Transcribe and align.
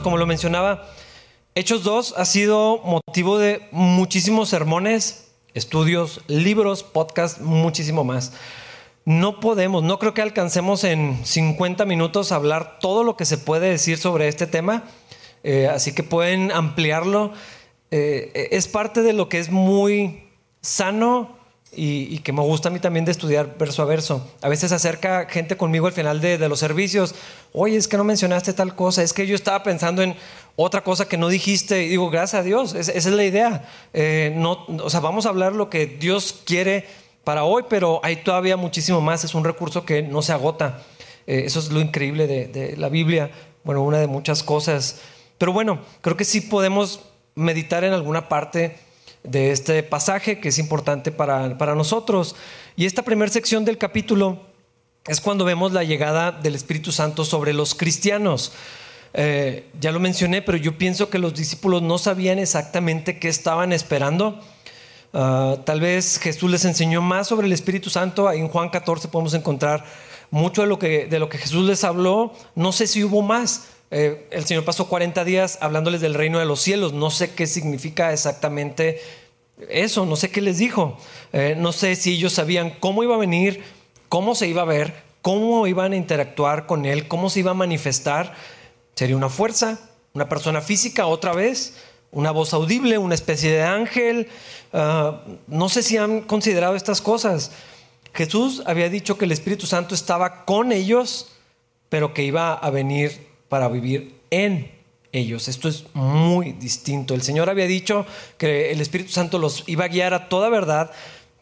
Como 0.00 0.16
lo 0.16 0.26
mencionaba, 0.26 0.86
Hechos 1.54 1.84
2 1.84 2.14
ha 2.16 2.24
sido 2.24 2.78
motivo 2.78 3.38
de 3.38 3.68
muchísimos 3.70 4.48
sermones, 4.48 5.28
estudios, 5.54 6.20
libros, 6.26 6.82
podcasts, 6.82 7.40
muchísimo 7.40 8.02
más. 8.02 8.32
No 9.04 9.38
podemos, 9.38 9.82
no 9.82 9.98
creo 9.98 10.14
que 10.14 10.22
alcancemos 10.22 10.82
en 10.82 11.24
50 11.24 11.84
minutos 11.84 12.32
hablar 12.32 12.78
todo 12.80 13.04
lo 13.04 13.16
que 13.16 13.24
se 13.24 13.38
puede 13.38 13.70
decir 13.70 13.98
sobre 13.98 14.28
este 14.28 14.46
tema, 14.46 14.84
eh, 15.42 15.68
así 15.68 15.94
que 15.94 16.02
pueden 16.02 16.50
ampliarlo. 16.50 17.32
Eh, 17.90 18.48
es 18.50 18.66
parte 18.66 19.02
de 19.02 19.12
lo 19.12 19.28
que 19.28 19.38
es 19.38 19.50
muy 19.50 20.28
sano 20.60 21.43
y, 21.76 22.18
que 22.18 22.32
me 22.32 22.42
gusta 22.42 22.68
a 22.68 22.72
mí 22.72 22.78
también 22.78 23.04
de 23.04 23.12
estudiar 23.12 23.56
verso 23.58 23.82
a 23.82 23.84
verso. 23.84 24.28
A 24.42 24.48
veces 24.48 24.72
acerca 24.72 25.26
gente 25.26 25.56
conmigo 25.56 25.86
al 25.86 25.92
final 25.92 26.20
de, 26.20 26.38
los 26.48 26.58
servicios, 26.58 27.14
oye, 27.52 27.76
es 27.76 27.88
que 27.88 27.96
no 27.96 28.04
mencionaste 28.04 28.52
tal 28.52 28.74
cosa, 28.74 29.02
es 29.02 29.12
que 29.12 29.26
yo 29.26 29.34
estaba 29.34 29.62
pensando 29.62 30.02
en 30.02 30.16
otra 30.56 30.82
cosa 30.82 31.06
que 31.08 31.16
no 31.16 31.28
dijiste 31.28 31.84
y 31.84 31.88
digo, 31.88 32.10
gracias 32.10 32.40
a 32.40 32.42
Dios, 32.42 32.74
esa 32.74 32.92
es 32.92 33.06
la 33.06 33.24
idea. 33.24 33.68
Eh, 33.92 34.32
no, 34.36 34.66
o 34.82 34.90
sea, 34.90 35.00
vamos 35.00 35.26
a 35.26 35.30
hablar 35.30 35.54
lo 35.54 35.70
que 35.70 35.86
Dios 35.86 36.40
quiere 36.44 36.86
para 37.24 37.44
hoy, 37.44 37.64
pero 37.68 38.00
hay 38.02 38.16
todavía 38.16 38.56
muchísimo 38.56 39.00
más, 39.00 39.24
es 39.24 39.34
un 39.34 39.44
recurso 39.44 39.84
que 39.84 40.02
no 40.02 40.22
se 40.22 40.32
agota. 40.32 40.82
Eh, 41.26 41.42
eso 41.46 41.58
es 41.58 41.70
lo 41.70 41.80
increíble 41.80 42.26
de, 42.26 42.48
de 42.48 42.76
la 42.76 42.88
Biblia, 42.88 43.30
bueno, 43.64 43.82
una 43.82 43.98
de 43.98 44.06
muchas 44.06 44.42
cosas. 44.42 45.00
Pero 45.38 45.52
bueno, 45.52 45.80
creo 46.00 46.16
que 46.16 46.24
sí 46.24 46.40
podemos 46.40 47.00
meditar 47.34 47.84
en 47.84 47.92
alguna 47.92 48.28
parte 48.28 48.76
de 49.24 49.50
este 49.50 49.82
pasaje 49.82 50.38
que 50.38 50.50
es 50.50 50.58
importante 50.58 51.10
para, 51.10 51.74
nosotros. 51.74 52.36
Y 52.76 52.86
esta 52.86 53.02
primera 53.02 53.32
sección 53.32 53.64
del 53.64 53.78
capítulo 53.78 54.40
es 55.06 55.20
cuando 55.20 55.44
vemos 55.44 55.72
la 55.72 55.82
llegada 55.82 56.30
del 56.30 56.54
Espíritu 56.54 56.92
Santo 56.92 57.24
sobre 57.24 57.52
los 57.52 57.74
cristianos. 57.74 58.52
Eh, 59.14 59.68
ya 59.80 59.92
lo 59.92 60.00
mencioné, 60.00 60.42
pero 60.42 60.58
yo 60.58 60.78
pienso 60.78 61.08
que 61.08 61.18
los 61.18 61.34
discípulos 61.34 61.82
no 61.82 61.98
sabían 61.98 62.38
exactamente 62.38 63.18
qué 63.18 63.28
estaban 63.28 63.72
esperando. 63.72 64.40
Ah, 65.12 65.58
tal 65.64 65.80
vez 65.80 66.18
Jesús 66.18 66.50
les 66.50 66.64
enseñó 66.64 67.00
más 67.00 67.28
sobre 67.28 67.46
el 67.46 67.52
Espíritu 67.52 67.88
Santo. 67.88 68.30
En 68.30 68.48
Juan 68.48 68.68
14 68.68 69.08
podemos 69.08 69.32
encontrar 69.34 69.84
mucho 70.30 70.62
de 70.62 70.68
lo 70.68 70.78
que, 70.78 71.06
de 71.06 71.18
lo 71.18 71.28
que 71.28 71.38
Jesús 71.38 71.66
les 71.66 71.84
habló. 71.84 72.32
No 72.54 72.72
sé 72.72 72.86
si 72.86 73.04
hubo 73.04 73.22
más. 73.22 73.68
Eh, 73.90 74.26
el 74.30 74.44
Señor 74.44 74.64
pasó 74.64 74.88
40 74.88 75.24
días 75.24 75.58
hablándoles 75.60 76.00
del 76.00 76.14
reino 76.14 76.38
de 76.38 76.44
los 76.44 76.60
cielos. 76.60 76.92
No 76.92 77.10
sé 77.10 77.34
qué 77.34 77.46
significa 77.46 78.12
exactamente 78.12 79.00
eso, 79.68 80.04
no 80.06 80.16
sé 80.16 80.30
qué 80.30 80.40
les 80.40 80.58
dijo. 80.58 80.98
Eh, 81.32 81.54
no 81.56 81.72
sé 81.72 81.94
si 81.96 82.14
ellos 82.14 82.32
sabían 82.32 82.70
cómo 82.80 83.02
iba 83.02 83.14
a 83.14 83.18
venir, 83.18 83.62
cómo 84.08 84.34
se 84.34 84.48
iba 84.48 84.62
a 84.62 84.66
ver, 84.66 84.94
cómo 85.22 85.66
iban 85.66 85.92
a 85.92 85.96
interactuar 85.96 86.66
con 86.66 86.86
Él, 86.86 87.08
cómo 87.08 87.30
se 87.30 87.40
iba 87.40 87.52
a 87.52 87.54
manifestar. 87.54 88.34
¿Sería 88.94 89.16
una 89.16 89.28
fuerza? 89.28 89.78
¿Una 90.12 90.28
persona 90.28 90.60
física 90.60 91.06
otra 91.06 91.32
vez? 91.32 91.76
¿Una 92.10 92.30
voz 92.30 92.54
audible? 92.54 92.98
¿Una 92.98 93.14
especie 93.14 93.50
de 93.50 93.62
ángel? 93.62 94.28
Ah, 94.72 95.22
no 95.46 95.68
sé 95.68 95.82
si 95.82 95.96
han 95.96 96.22
considerado 96.22 96.76
estas 96.76 97.00
cosas. 97.00 97.52
Jesús 98.14 98.62
había 98.66 98.88
dicho 98.88 99.18
que 99.18 99.24
el 99.24 99.32
Espíritu 99.32 99.66
Santo 99.66 99.94
estaba 99.94 100.44
con 100.44 100.70
ellos, 100.70 101.32
pero 101.88 102.14
que 102.14 102.22
iba 102.22 102.54
a 102.54 102.70
venir 102.70 103.26
para 103.48 103.68
vivir 103.68 104.20
en 104.30 104.70
ellos. 105.12 105.48
Esto 105.48 105.68
es 105.68 105.84
muy 105.94 106.52
distinto. 106.52 107.14
El 107.14 107.22
Señor 107.22 107.50
había 107.50 107.66
dicho 107.66 108.06
que 108.38 108.70
el 108.70 108.80
Espíritu 108.80 109.10
Santo 109.10 109.38
los 109.38 109.64
iba 109.66 109.84
a 109.84 109.88
guiar 109.88 110.14
a 110.14 110.28
toda 110.28 110.48
verdad, 110.48 110.92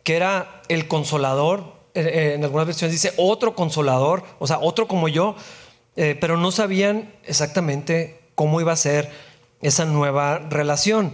que 0.03 0.16
era 0.16 0.62
el 0.69 0.88
consolador. 0.88 1.81
Eh, 1.94 2.00
eh, 2.00 2.34
en 2.34 2.44
algunas 2.44 2.66
versiones 2.66 2.93
dice 2.93 3.12
otro 3.19 3.55
consolador, 3.55 4.25
o 4.38 4.47
sea, 4.47 4.59
otro 4.59 4.88
como 4.88 5.09
yo, 5.09 5.37
eh, 5.97 6.16
pero 6.19 6.38
no 6.38 6.50
sabían 6.53 7.12
exactamente 7.25 8.21
cómo 8.34 8.62
iba 8.62 8.72
a 8.72 8.77
ser 8.77 9.11
esa 9.61 9.84
nueva 9.84 10.38
relación. 10.38 11.12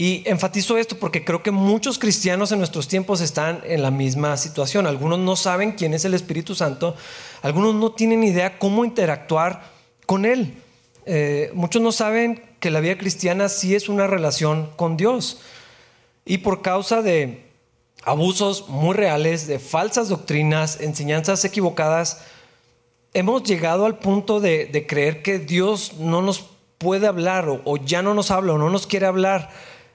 Y 0.00 0.22
enfatizo 0.24 0.78
esto 0.78 0.96
porque 0.96 1.26
creo 1.26 1.42
que 1.42 1.50
muchos 1.50 1.98
cristianos 1.98 2.50
en 2.52 2.58
nuestros 2.58 2.88
tiempos 2.88 3.20
están 3.20 3.60
en 3.66 3.82
la 3.82 3.90
misma 3.90 4.38
situación. 4.38 4.86
Algunos 4.86 5.18
no 5.18 5.36
saben 5.36 5.72
quién 5.72 5.92
es 5.92 6.06
el 6.06 6.14
Espíritu 6.14 6.54
Santo, 6.54 6.96
algunos 7.42 7.74
no 7.74 7.92
tienen 7.92 8.24
idea 8.24 8.58
cómo 8.58 8.86
interactuar 8.86 9.62
con 10.06 10.24
Él. 10.24 10.54
Eh, 11.04 11.50
muchos 11.52 11.82
no 11.82 11.92
saben 11.92 12.42
que 12.60 12.70
la 12.70 12.80
vida 12.80 12.96
cristiana 12.96 13.50
sí 13.50 13.74
es 13.74 13.90
una 13.90 14.06
relación 14.06 14.70
con 14.76 14.96
Dios. 14.96 15.42
Y 16.24 16.38
por 16.38 16.62
causa 16.62 17.02
de 17.02 17.44
abusos 18.02 18.70
muy 18.70 18.96
reales, 18.96 19.48
de 19.48 19.58
falsas 19.58 20.08
doctrinas, 20.08 20.80
enseñanzas 20.80 21.44
equivocadas, 21.44 22.22
hemos 23.12 23.42
llegado 23.42 23.84
al 23.84 23.98
punto 23.98 24.40
de, 24.40 24.86
creer 24.88 25.20
que 25.20 25.38
Dios 25.38 25.92
no 25.98 26.22
nos 26.22 26.42
puede 26.78 27.06
hablar 27.06 27.50
o, 27.66 27.76
ya 27.76 28.00
no 28.00 28.14
nos 28.14 28.30
habla 28.30 28.54
o 28.54 28.58
no 28.58 28.70
nos 28.70 28.86
quiere 28.86 29.04
hablar. 29.04 29.50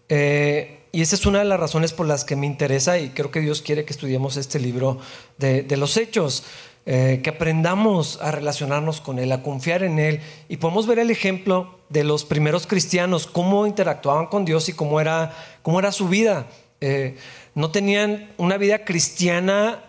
Eh, 0.09 0.79
y 0.91 1.01
esa 1.01 1.15
es 1.15 1.25
una 1.25 1.39
de 1.39 1.45
las 1.45 1.59
razones 1.59 1.93
por 1.93 2.07
las 2.07 2.23
que 2.23 2.35
me 2.35 2.45
interesa 2.45 2.97
y 2.97 3.09
creo 3.09 3.31
que 3.31 3.41
Dios 3.41 3.61
quiere 3.61 3.83
que 3.85 3.91
estudiemos 3.91 4.37
este 4.37 4.59
libro 4.59 4.99
de 5.37 5.77
los 5.77 5.97
hechos. 5.97 6.43
Eh, 6.87 7.21
que 7.23 7.31
aprendamos 7.31 8.19
a 8.21 8.29
relacionarnos 8.29 9.01
con 9.01 9.17
Él, 9.17 9.31
a 9.31 9.41
confiar 9.41 9.81
en 9.81 9.97
Él. 9.97 10.21
Y 10.49 10.57
podemos 10.57 10.85
ver 10.85 10.99
el 10.99 11.09
ejemplo 11.09 11.79
de 11.89 12.03
los 12.03 12.25
primeros 12.25 12.67
cristianos, 12.67 13.25
cómo 13.25 13.65
interactuaban 13.65 14.27
con 14.27 14.45
Dios 14.45 14.69
y 14.69 14.73
cómo 14.73 15.01
era, 15.01 15.33
cómo 15.63 15.79
era 15.79 15.91
su 15.91 16.07
vida. 16.07 16.45
Eh, 16.81 17.17
no 17.55 17.71
tenían 17.71 18.29
una 18.37 18.57
vida 18.57 18.85
cristiana 18.85 19.83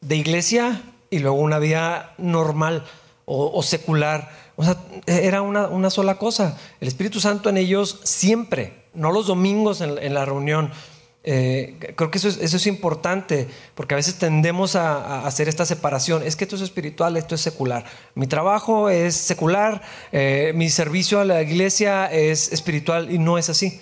de 0.00 0.16
iglesia 0.16 0.80
y 1.10 1.18
luego 1.18 1.36
una 1.36 1.58
vida 1.58 2.14
normal 2.16 2.86
o, 3.26 3.62
secular. 3.62 4.30
O 4.56 4.64
sea, 4.64 4.78
era 5.06 5.42
una, 5.42 5.90
sola 5.90 6.16
cosa. 6.16 6.58
El 6.80 6.88
Espíritu 6.88 7.20
Santo 7.20 7.50
en 7.50 7.58
ellos 7.58 8.00
siempre, 8.04 8.77
no 8.94 9.12
los 9.12 9.26
domingos 9.26 9.80
en 9.80 10.14
la 10.14 10.24
reunión, 10.24 10.70
eh, 11.30 11.76
creo 11.94 12.10
que 12.10 12.16
eso 12.16 12.28
es, 12.28 12.66
importante, 12.66 13.48
porque 13.74 13.94
a 13.94 13.96
veces 13.96 14.14
tendemos 14.14 14.76
a, 14.76 15.26
hacer 15.26 15.46
esta 15.46 15.66
separación. 15.66 16.22
Es 16.22 16.36
que 16.36 16.44
esto 16.44 16.56
es 16.56 16.62
espiritual, 16.62 17.18
esto 17.18 17.34
es 17.34 17.42
secular. 17.42 17.84
Mi 18.14 18.26
trabajo 18.26 18.88
es 18.88 19.14
secular, 19.14 19.82
eh, 20.12 20.52
mi 20.54 20.70
servicio 20.70 21.20
a 21.20 21.26
la 21.26 21.42
iglesia 21.42 22.06
es 22.06 22.50
espiritual 22.50 23.10
y 23.10 23.18
no 23.18 23.36
es 23.36 23.50
así. 23.50 23.80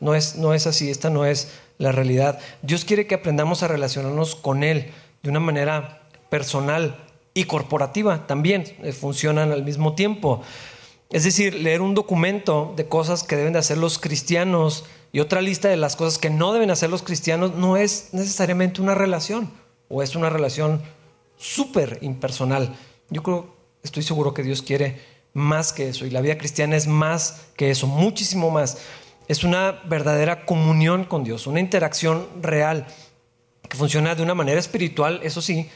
No 0.00 0.14
es, 0.14 0.36
no 0.36 0.52
es 0.52 0.66
así, 0.66 0.90
esta 0.90 1.08
no 1.08 1.24
es 1.24 1.52
la 1.78 1.92
realidad. 1.92 2.40
Dios 2.60 2.84
quiere 2.84 3.06
que 3.06 3.14
aprendamos 3.14 3.62
a 3.62 3.68
relacionarnos 3.68 4.34
con 4.34 4.62
Él 4.62 4.90
de 5.22 5.30
una 5.30 5.40
manera 5.40 6.02
personal 6.28 6.98
y 7.32 7.44
corporativa 7.44 8.26
también, 8.26 8.64
eh, 8.82 8.92
funcionan 8.92 9.50
al 9.50 9.64
mismo 9.64 9.94
tiempo. 9.94 10.42
Es 11.12 11.24
decir, 11.24 11.54
leer 11.54 11.82
un 11.82 11.94
documento 11.94 12.72
de 12.74 12.88
cosas 12.88 13.22
que 13.22 13.36
deben 13.36 13.52
de 13.52 13.58
hacer 13.58 13.76
los 13.76 13.98
cristianos 13.98 14.86
y 15.12 15.20
otra 15.20 15.42
lista 15.42 15.68
de 15.68 15.76
las 15.76 15.94
cosas 15.94 16.18
que 16.18 16.30
no 16.30 16.54
deben 16.54 16.70
hacer 16.70 16.88
los 16.88 17.02
cristianos 17.02 17.54
no 17.54 17.76
es 17.76 18.08
necesariamente 18.12 18.80
una 18.80 18.94
relación 18.94 19.52
o 19.90 20.02
es 20.02 20.16
una 20.16 20.30
relación 20.30 20.80
súper 21.36 21.98
impersonal. 22.00 22.74
Yo 23.10 23.22
creo, 23.22 23.54
estoy 23.82 24.02
seguro 24.02 24.32
que 24.32 24.42
Dios 24.42 24.62
quiere 24.62 25.00
más 25.34 25.74
que 25.74 25.90
eso 25.90 26.06
y 26.06 26.10
la 26.10 26.22
vida 26.22 26.38
cristiana 26.38 26.76
es 26.76 26.86
más 26.86 27.48
que 27.56 27.70
eso, 27.70 27.86
muchísimo 27.86 28.50
más. 28.50 28.78
Es 29.28 29.44
una 29.44 29.82
verdadera 29.84 30.46
comunión 30.46 31.04
con 31.04 31.24
Dios, 31.24 31.46
una 31.46 31.60
interacción 31.60 32.26
real 32.40 32.86
que 33.68 33.76
funciona 33.76 34.14
de 34.14 34.22
una 34.22 34.34
manera 34.34 34.58
espiritual, 34.58 35.20
eso 35.22 35.42
sí, 35.42 35.68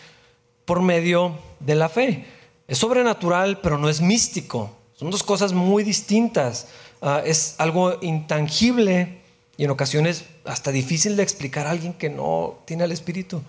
por 0.64 0.80
medio 0.80 1.36
de 1.60 1.74
la 1.74 1.90
fe. 1.90 2.24
Es 2.68 2.78
sobrenatural, 2.78 3.60
pero 3.60 3.76
no 3.76 3.90
es 3.90 4.00
místico. 4.00 4.74
Son 4.98 5.10
dos 5.10 5.22
cosas 5.22 5.52
muy 5.52 5.84
distintas. 5.84 6.68
Ah, 7.02 7.22
es 7.24 7.54
algo 7.58 7.98
intangible, 8.00 9.20
y 9.58 9.64
en 9.64 9.70
ocasiones 9.70 10.24
hasta 10.44 10.70
difícil 10.70 11.16
de 11.16 11.22
explicar 11.22 11.66
a 11.66 11.70
alguien 11.70 11.92
que 11.94 12.10
no 12.10 12.58
tiene 12.64 12.84
el 12.84 12.92
Espíritu. 12.92 13.42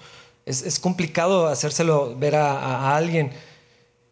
Es, 0.45 0.79
complicado 0.79 1.47
hacérselo 1.47 2.15
ver 2.17 2.35
a, 2.35 2.95
alguien. 2.95 3.31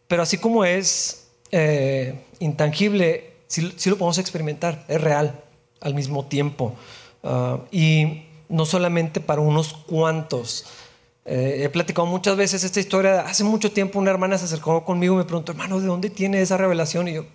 Pero 0.07 0.21
así 0.21 0.37
como 0.37 0.65
es 0.65 1.27
eh, 1.51 2.25
intangible, 2.39 3.31
sí, 3.47 3.61
lo 3.61 3.97
podemos 3.97 4.17
experimentar, 4.17 4.83
es 4.89 4.99
real 4.99 5.41
al 5.79 5.93
mismo 5.93 6.25
tiempo. 6.25 6.75
Ah, 7.23 7.59
y 7.71 8.25
no 8.49 8.65
solamente 8.65 9.19
para 9.19 9.41
unos 9.41 9.73
cuantos. 9.73 10.65
Eh, 11.25 11.63
he 11.63 11.69
platicado 11.69 12.05
muchas 12.05 12.37
veces 12.37 12.63
esta 12.63 12.79
historia. 12.79 13.21
Hace 13.21 13.43
mucho 13.43 13.71
tiempo 13.71 13.99
una 13.99 14.11
hermana 14.11 14.37
se 14.37 14.45
acercó 14.45 14.85
conmigo 14.85 15.15
y 15.15 15.17
me 15.17 15.23
preguntó, 15.25 15.51
hermano, 15.51 15.79
¿de 15.79 15.87
dónde 15.87 16.09
tiene 16.09 16.41
esa 16.41 16.55
revelación? 16.57 17.07
Y 17.07 17.13
yo, 17.13 17.25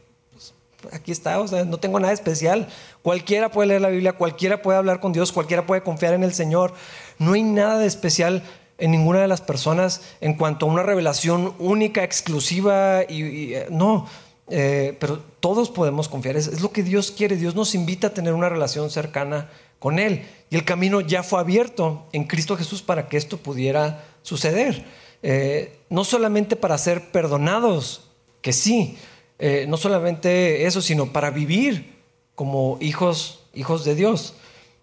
aquí 0.92 1.10
está, 1.12 1.40
o 1.40 1.48
sea, 1.48 1.64
no 1.64 1.78
tengo 1.78 1.98
nada 1.98 2.12
especial. 2.12 2.68
Cualquiera 3.02 3.50
puede 3.50 3.68
leer 3.68 3.80
la 3.80 3.88
Biblia, 3.88 4.12
cualquiera 4.12 4.62
puede 4.62 4.78
hablar 4.78 5.00
con 5.00 5.12
Dios, 5.12 5.32
cualquiera 5.32 5.66
puede 5.66 5.82
confiar 5.82 6.14
en 6.14 6.22
el 6.22 6.32
Señor. 6.32 6.72
No 7.18 7.32
hay 7.32 7.42
nada 7.42 7.78
de 7.78 7.86
especial 7.86 8.42
en 8.78 8.92
ninguna 8.92 9.20
de 9.20 9.28
las 9.28 9.40
personas 9.40 10.02
en 10.20 10.34
cuanto 10.34 10.66
a 10.66 10.68
una 10.70 10.82
revelación 10.82 11.54
única, 11.58 12.02
exclusiva, 12.02 13.02
y, 13.08 13.54
eh, 13.54 13.66
no, 13.70 14.06
eh, 14.48 14.96
pero 14.98 15.18
todos 15.40 15.70
podemos 15.70 16.08
confiar. 16.08 16.36
Es, 16.36 16.60
lo 16.60 16.72
que 16.72 16.82
Dios 16.82 17.10
quiere. 17.10 17.36
Dios 17.36 17.54
nos 17.54 17.74
invita 17.74 18.08
a 18.08 18.14
tener 18.14 18.32
una 18.32 18.48
relación 18.48 18.90
cercana 18.90 19.50
con 19.80 19.98
Él. 19.98 20.24
Y 20.50 20.54
el 20.54 20.64
camino 20.64 21.00
ya 21.00 21.24
fue 21.24 21.40
abierto 21.40 22.06
en 22.12 22.24
Cristo 22.24 22.56
Jesús 22.56 22.82
para 22.82 23.08
que 23.08 23.16
esto 23.16 23.38
pudiera 23.38 24.04
suceder. 24.22 24.84
Eh, 25.22 25.80
no 25.88 26.04
solamente 26.04 26.54
para 26.54 26.78
ser 26.78 27.10
perdonados, 27.10 28.08
que 28.40 28.52
sí, 28.52 28.96
eh, 29.40 29.66
no 29.68 29.76
solamente 29.76 30.66
eso, 30.66 30.80
sino 30.80 31.12
para 31.12 31.30
vivir 31.30 31.98
como 32.34 32.78
hijos, 32.80 33.44
hijos 33.54 33.84
de 33.84 33.94
Dios. 33.94 34.34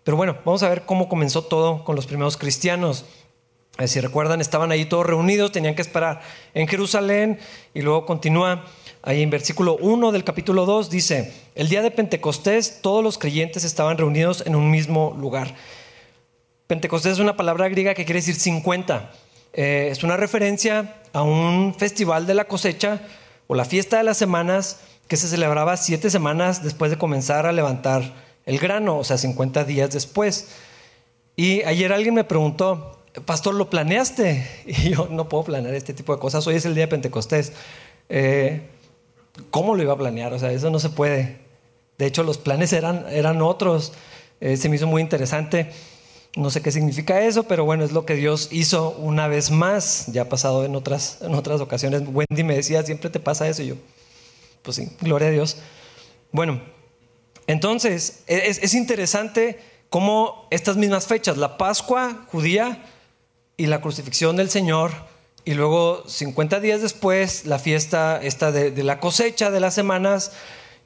Pero 0.03 0.17
bueno, 0.17 0.37
vamos 0.45 0.63
a 0.63 0.69
ver 0.69 0.83
cómo 0.85 1.09
comenzó 1.09 1.43
todo 1.43 1.83
con 1.83 1.95
los 1.95 2.07
primeros 2.07 2.37
cristianos. 2.37 3.05
Eh, 3.77 3.87
si 3.87 3.99
recuerdan, 3.99 4.41
estaban 4.41 4.71
ahí 4.71 4.85
todos 4.85 5.05
reunidos, 5.05 5.51
tenían 5.51 5.75
que 5.75 5.81
esperar 5.81 6.21
en 6.53 6.67
Jerusalén 6.67 7.39
y 7.73 7.81
luego 7.81 8.05
continúa 8.05 8.65
ahí 9.03 9.21
en 9.21 9.29
versículo 9.29 9.77
1 9.79 10.11
del 10.11 10.23
capítulo 10.23 10.65
2, 10.65 10.89
dice, 10.89 11.33
el 11.57 11.69
día 11.69 11.81
de 11.81 11.89
Pentecostés 11.89 12.81
todos 12.81 13.03
los 13.03 13.17
creyentes 13.17 13.63
estaban 13.63 13.97
reunidos 13.97 14.43
en 14.45 14.55
un 14.55 14.69
mismo 14.69 15.15
lugar. 15.19 15.55
Pentecostés 16.67 17.13
es 17.13 17.19
una 17.19 17.35
palabra 17.35 17.67
griega 17.67 17.95
que 17.95 18.05
quiere 18.05 18.19
decir 18.19 18.35
50. 18.35 19.11
Eh, 19.53 19.89
es 19.91 20.03
una 20.03 20.17
referencia 20.17 21.01
a 21.13 21.23
un 21.23 21.73
festival 21.73 22.27
de 22.27 22.35
la 22.35 22.45
cosecha 22.45 23.01
o 23.47 23.55
la 23.55 23.65
fiesta 23.65 23.97
de 23.97 24.03
las 24.03 24.17
semanas 24.17 24.81
que 25.07 25.17
se 25.17 25.27
celebraba 25.27 25.77
siete 25.77 26.11
semanas 26.11 26.63
después 26.63 26.91
de 26.91 26.99
comenzar 26.99 27.47
a 27.47 27.51
levantar 27.51 28.13
el 28.45 28.59
grano, 28.59 28.99
o 28.99 29.03
sea, 29.03 29.17
50 29.17 29.63
días 29.63 29.89
después. 29.89 30.49
Y 31.35 31.63
ayer 31.63 31.91
alguien 31.91 32.13
me 32.13 32.23
preguntó, 32.23 32.99
pastor, 33.25 33.55
¿lo 33.55 33.67
planeaste? 33.67 34.47
Y 34.67 34.91
yo 34.91 35.07
no 35.09 35.27
puedo 35.27 35.45
planear 35.45 35.73
este 35.73 35.95
tipo 35.95 36.13
de 36.13 36.19
cosas, 36.19 36.45
hoy 36.45 36.55
es 36.55 36.65
el 36.65 36.75
día 36.75 36.83
de 36.83 36.89
Pentecostés. 36.89 37.51
Eh, 38.09 38.61
¿Cómo 39.49 39.73
lo 39.73 39.81
iba 39.81 39.93
a 39.93 39.97
planear? 39.97 40.33
O 40.33 40.39
sea, 40.39 40.51
eso 40.51 40.69
no 40.69 40.77
se 40.77 40.89
puede. 40.89 41.46
De 41.97 42.05
hecho, 42.05 42.23
los 42.23 42.37
planes 42.37 42.73
eran, 42.73 43.05
eran 43.09 43.41
otros. 43.41 43.93
Eh, 44.39 44.57
se 44.57 44.69
me 44.69 44.75
hizo 44.75 44.87
muy 44.87 45.01
interesante. 45.01 45.71
No 46.35 46.51
sé 46.51 46.61
qué 46.61 46.71
significa 46.71 47.21
eso, 47.21 47.43
pero 47.43 47.65
bueno, 47.65 47.83
es 47.83 47.91
lo 47.91 48.05
que 48.05 48.15
Dios 48.15 48.49
hizo 48.51 48.91
una 48.91 49.27
vez 49.27 49.49
más. 49.49 50.05
Ya 50.07 50.23
ha 50.23 50.29
pasado 50.29 50.65
en 50.65 50.75
otras, 50.75 51.17
en 51.21 51.33
otras 51.33 51.59
ocasiones. 51.61 52.03
Wendy 52.05 52.43
me 52.43 52.55
decía, 52.55 52.83
siempre 52.83 53.09
te 53.09 53.19
pasa 53.19 53.47
eso. 53.47 53.63
Y 53.63 53.67
yo, 53.67 53.75
pues 54.61 54.77
sí, 54.77 54.89
gloria 55.01 55.29
a 55.29 55.31
Dios. 55.31 55.57
Bueno, 56.31 56.61
entonces, 57.47 58.23
es, 58.27 58.59
es 58.61 58.73
interesante 58.75 59.59
cómo 59.89 60.47
estas 60.51 60.77
mismas 60.77 61.07
fechas, 61.07 61.37
la 61.37 61.57
Pascua 61.57 62.25
judía 62.31 62.85
y 63.55 63.65
la 63.65 63.81
crucifixión 63.81 64.35
del 64.35 64.49
Señor, 64.49 64.91
y 65.45 65.53
luego 65.53 66.03
50 66.07 66.59
días 66.59 66.81
después, 66.81 67.45
la 67.45 67.57
fiesta 67.57 68.19
esta 68.21 68.51
de, 68.51 68.69
de, 68.69 68.83
la 68.83 68.99
cosecha 68.99 69.49
de 69.49 69.61
las 69.61 69.73
semanas 69.73 70.33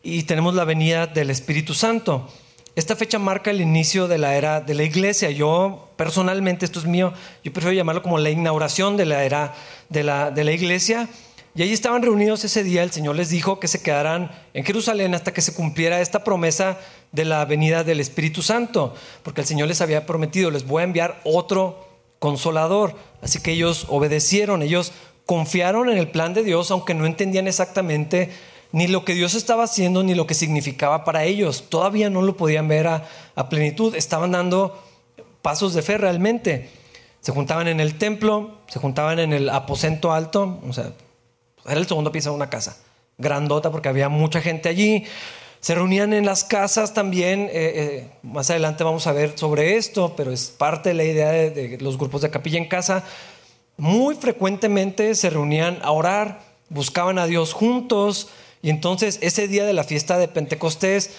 y 0.03 0.23
tenemos 0.23 0.55
la 0.55 0.65
venida 0.65 1.07
del 1.07 1.29
Espíritu 1.29 1.73
Santo. 1.73 2.27
Esta 2.75 2.95
fecha 2.95 3.19
marca 3.19 3.51
el 3.51 3.61
inicio 3.61 4.07
de 4.07 4.17
la 4.17 4.35
era 4.35 4.61
de 4.61 4.73
la 4.73 4.83
iglesia. 4.83 5.29
Yo 5.29 5.89
personalmente, 5.97 6.65
esto 6.65 6.79
es 6.79 6.85
mío, 6.85 7.13
yo 7.43 7.51
prefiero 7.51 7.75
llamarlo 7.75 8.01
como 8.01 8.17
la 8.17 8.29
inauguración 8.29 8.95
de 8.95 9.05
la 9.05 9.23
era 9.23 9.53
de 9.89 10.03
la, 10.03 10.31
de 10.31 10.43
la 10.43 10.53
iglesia. 10.53 11.09
Y 11.53 11.63
allí 11.63 11.73
estaban 11.73 12.01
reunidos 12.01 12.45
ese 12.45 12.63
día, 12.63 12.81
el 12.81 12.91
Señor 12.91 13.17
les 13.17 13.29
dijo 13.29 13.59
que 13.59 13.67
se 13.67 13.81
quedaran 13.81 14.31
en 14.53 14.63
Jerusalén 14.63 15.13
hasta 15.13 15.33
que 15.33 15.41
se 15.41 15.53
cumpliera 15.53 15.99
esta 15.99 16.23
promesa 16.23 16.79
de 17.11 17.25
la 17.25 17.43
venida 17.43 17.83
del 17.83 17.99
Espíritu 17.99 18.41
Santo, 18.41 18.95
porque 19.21 19.41
el 19.41 19.47
Señor 19.47 19.67
les 19.67 19.81
había 19.81 20.05
prometido, 20.05 20.49
les 20.49 20.65
voy 20.65 20.79
a 20.79 20.85
enviar 20.85 21.19
otro 21.25 21.89
consolador. 22.19 22.95
Así 23.21 23.41
que 23.41 23.51
ellos 23.51 23.85
obedecieron, 23.89 24.61
ellos 24.61 24.93
confiaron 25.25 25.89
en 25.89 25.97
el 25.97 26.09
plan 26.09 26.33
de 26.33 26.43
Dios, 26.43 26.71
aunque 26.71 26.93
no 26.93 27.05
entendían 27.05 27.47
exactamente 27.47 28.29
ni 28.71 28.87
lo 28.87 29.03
que 29.03 29.13
Dios 29.13 29.33
estaba 29.33 29.63
haciendo, 29.63 30.03
ni 30.03 30.15
lo 30.15 30.25
que 30.25 30.33
significaba 30.33 31.03
para 31.03 31.23
ellos. 31.25 31.65
Todavía 31.69 32.09
no 32.09 32.21
lo 32.21 32.37
podían 32.37 32.67
ver 32.67 32.87
a, 32.87 33.07
plenitud, 33.49 33.95
estaban 33.95 34.31
dando 34.31 34.81
pasos 35.41 35.73
de 35.73 35.81
fe 35.81 35.97
realmente. 35.97 36.69
Se 37.21 37.31
juntaban 37.31 37.67
en 37.67 37.79
el 37.79 37.97
templo, 37.97 38.57
se 38.67 38.79
juntaban 38.79 39.19
en 39.19 39.33
el 39.33 39.49
aposento 39.49 40.11
alto, 40.13 40.59
o 40.67 40.73
sea, 40.73 40.93
era 41.65 41.79
el 41.79 41.87
segundo 41.87 42.11
piso 42.11 42.29
de 42.29 42.35
una 42.35 42.49
casa, 42.49 42.77
grandota 43.17 43.71
porque 43.71 43.89
había 43.89 44.09
mucha 44.09 44.41
gente 44.41 44.69
allí. 44.69 45.05
Se 45.59 45.75
reunían 45.75 46.13
en 46.13 46.25
las 46.25 46.43
casas 46.43 46.93
también, 46.95 47.41
eh, 47.41 47.49
eh, 47.53 48.11
más 48.23 48.49
adelante 48.49 48.83
vamos 48.83 49.05
a 49.05 49.11
ver 49.11 49.37
sobre 49.37 49.77
esto, 49.77 50.15
pero 50.15 50.31
es 50.31 50.47
parte 50.47 50.89
de 50.89 50.95
la 50.95 51.03
idea 51.03 51.29
de, 51.31 51.51
de, 51.51 51.77
los 51.79 51.97
grupos 51.99 52.21
de 52.21 52.31
capilla 52.31 52.57
en 52.57 52.67
casa. 52.67 53.03
Muy 53.77 54.15
frecuentemente 54.15 55.13
se 55.13 55.29
reunían 55.29 55.77
a 55.83 55.91
orar, 55.91 56.41
buscaban 56.69 57.19
a 57.19 57.27
Dios 57.27 57.53
juntos 57.53 58.29
y 58.61 58.69
entonces 58.69 59.19
ese 59.21 59.47
día 59.47 59.65
de 59.65 59.73
la 59.73 59.83
fiesta 59.83 60.17
de 60.17 60.27
Pentecostés, 60.27 61.11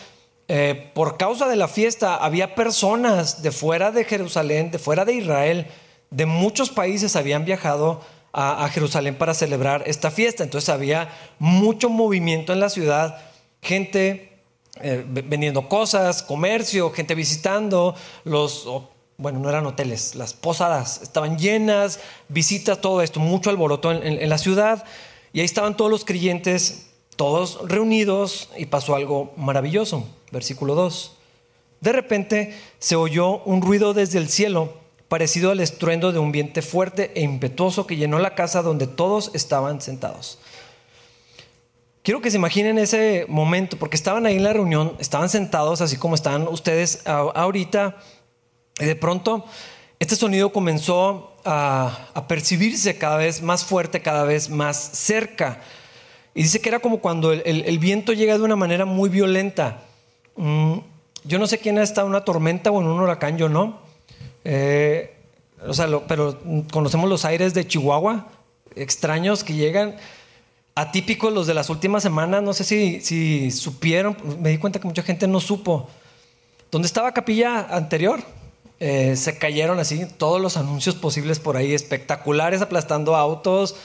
eh, 0.48 0.90
por 0.94 1.16
causa 1.16 1.48
de 1.48 1.56
la 1.56 1.68
fiesta, 1.68 2.16
había 2.16 2.54
personas 2.54 3.42
de 3.42 3.52
fuera 3.52 3.90
de 3.90 4.04
Jerusalén, 4.04 4.70
de 4.70 4.78
fuera 4.78 5.04
de 5.04 5.14
Israel, 5.14 5.66
de 6.10 6.26
muchos 6.26 6.70
países 6.70 7.16
habían 7.16 7.44
viajado 7.44 8.00
a, 8.32 8.66
Jerusalén 8.68 9.16
para 9.16 9.34
celebrar 9.34 9.82
esta 9.86 10.10
fiesta. 10.10 10.42
Entonces 10.42 10.68
había 10.68 11.10
mucho 11.38 11.88
movimiento 11.88 12.52
en 12.52 12.60
la 12.60 12.70
ciudad, 12.70 13.18
gente 13.60 14.38
eh, 14.80 15.04
vendiendo 15.06 15.68
cosas, 15.68 16.22
comercio, 16.22 16.90
gente 16.92 17.14
visitando, 17.14 17.94
los, 18.24 18.66
bueno, 19.18 19.38
no 19.38 19.48
eran 19.48 19.66
hoteles, 19.66 20.14
las 20.14 20.32
posadas 20.32 21.02
estaban 21.02 21.38
llenas, 21.38 22.00
visitas, 22.28 22.80
todo 22.80 23.02
esto, 23.02 23.20
mucho 23.20 23.50
alboroto 23.50 23.92
en 23.92 24.28
la 24.28 24.38
ciudad. 24.38 24.84
Y 25.34 25.40
ahí 25.40 25.46
estaban 25.46 25.76
todos 25.76 25.90
los 25.90 26.04
creyentes, 26.04 26.91
todos 27.17 27.59
reunidos, 27.69 28.49
y 28.56 28.67
pasó 28.67 28.94
algo 28.94 29.32
maravilloso. 29.37 30.06
Versículo 30.31 30.75
2. 30.75 31.12
De 31.81 31.93
repente 31.93 32.56
se 32.79 32.97
oyó 32.97 33.43
un 33.43 33.61
ruido 33.61 33.93
desde 33.93 34.19
el 34.19 34.29
cielo, 34.29 34.75
parecido 35.09 35.50
al 35.50 35.61
estruendo 35.61 36.12
de 36.12 36.19
un 36.19 36.32
viento 36.32 36.62
fuerte 36.62 37.11
e 37.14 37.23
impetuoso 37.23 37.87
que 37.87 37.97
llenó 37.97 38.19
la 38.19 38.35
casa 38.35 38.62
donde 38.62 38.87
todos 38.87 39.31
estaban 39.35 39.81
sentados. 39.81 40.38
Quiero 42.03 42.20
que 42.20 42.31
se 42.31 42.37
imaginen 42.37 42.79
ese 42.79 43.26
momento, 43.29 43.76
porque 43.79 43.97
estaban 43.97 44.26
ahí 44.26 44.37
en 44.37 44.43
la 44.43 44.53
reunión, 44.53 44.97
estaban 44.99 45.29
sentados 45.29 45.81
así 45.81 45.97
como 45.97 46.14
están 46.14 46.49
ustedes 46.49 47.06
ahorita, 47.06 47.97
y 48.81 48.85
de 48.85 48.97
pronto 48.97 49.44
este 50.00 50.17
sonido 50.17 50.53
comenzó 50.53 51.37
a, 51.44 52.09
a, 52.14 52.26
percibirse 52.26 52.99
cada 52.99 53.19
vez 53.19 53.43
más 53.43 53.64
fuerte, 53.64 54.02
cada 54.02 54.25
vez 54.25 54.50
más 54.50 54.76
cerca. 54.78 55.61
Y 56.34 56.42
dice 56.44 56.60
que 56.60 56.68
era 56.68 56.78
como 56.78 57.00
cuando 57.00 57.32
el, 57.32 57.42
el, 57.44 57.64
el 57.64 57.78
viento 57.78 58.12
llega 58.12 58.36
de 58.36 58.42
una 58.42 58.56
manera 58.56 58.84
muy 58.84 59.10
violenta. 59.10 59.82
Mm, 60.36 60.78
yo 61.24 61.38
no 61.38 61.46
sé 61.46 61.58
quién 61.58 61.78
ha 61.78 61.82
estado 61.82 62.06
en 62.06 62.12
una 62.14 62.24
tormenta 62.24 62.70
o 62.70 62.80
en 62.80 62.86
un 62.86 63.00
huracán, 63.00 63.38
yo 63.38 63.48
no. 63.48 63.80
Eh, 64.44 65.14
o 65.66 65.74
sea, 65.74 65.86
lo, 65.86 66.06
pero 66.06 66.38
conocemos 66.72 67.08
los 67.08 67.24
aires 67.24 67.54
de 67.54 67.66
Chihuahua, 67.66 68.28
extraños 68.74 69.44
que 69.44 69.54
llegan 69.54 69.96
atípicos 70.74 71.32
los 71.32 71.46
de 71.46 71.54
las 71.54 71.70
últimas 71.70 72.02
semanas. 72.02 72.42
No 72.42 72.52
sé 72.52 72.64
si, 72.64 73.00
si 73.00 73.50
supieron, 73.50 74.16
me 74.40 74.50
di 74.50 74.58
cuenta 74.58 74.80
que 74.80 74.88
mucha 74.88 75.02
gente 75.02 75.28
no 75.28 75.38
supo. 75.38 75.88
Donde 76.70 76.86
estaba 76.86 77.12
capilla 77.12 77.60
anterior, 77.76 78.20
eh, 78.80 79.14
se 79.16 79.38
cayeron 79.38 79.78
así 79.78 80.06
todos 80.16 80.40
los 80.40 80.56
anuncios 80.56 80.94
posibles 80.94 81.38
por 81.38 81.56
ahí, 81.56 81.74
espectaculares, 81.74 82.62
aplastando 82.62 83.14
autos. 83.14 83.76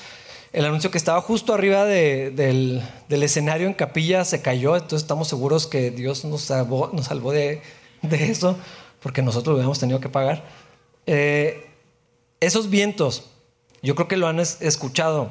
El 0.57 0.65
anuncio 0.65 0.89
que 0.89 0.97
estaba 0.97 1.21
justo 1.21 1.53
arriba 1.53 1.85
de, 1.85 2.31
del, 2.31 3.23
escenario 3.23 3.67
en 3.67 3.75
capilla 3.75 4.25
se 4.25 4.41
cayó, 4.41 4.75
entonces 4.75 5.03
estamos 5.03 5.27
seguros 5.27 5.67
que 5.67 5.91
Dios 5.91 6.25
nos 6.25 6.41
salvó, 6.41 6.89
de, 7.31 7.61
eso, 8.01 8.57
porque 8.99 9.21
nosotros 9.21 9.49
lo 9.49 9.53
hubiéramos 9.53 9.77
tenido 9.77 9.99
que 9.99 10.09
pagar. 10.09 10.45
Eh, 11.05 11.69
esos 12.39 12.71
vientos, 12.71 13.29
yo 13.83 13.93
creo 13.93 14.07
que 14.07 14.17
lo 14.17 14.27
han 14.27 14.39
escuchado 14.39 15.29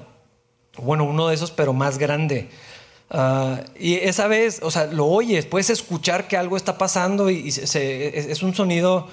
bueno, 0.76 1.02
uno 1.02 1.26
de 1.26 1.35
esos, 1.35 1.50
pero 1.50 1.73
más 1.73 1.99
grande. 1.99 2.49
Uh, 3.11 3.56
y 3.80 3.95
esa 3.95 4.28
vez, 4.28 4.61
o 4.62 4.71
sea, 4.71 4.87
lo 4.87 5.06
oyes, 5.06 5.45
puedes 5.45 5.71
escuchar 5.71 6.28
que 6.28 6.37
algo 6.37 6.56
está 6.56 6.78
pasando 6.78 7.30
y, 7.30 7.49
es 7.49 8.42
un 8.45 8.54
sonido 8.54 9.09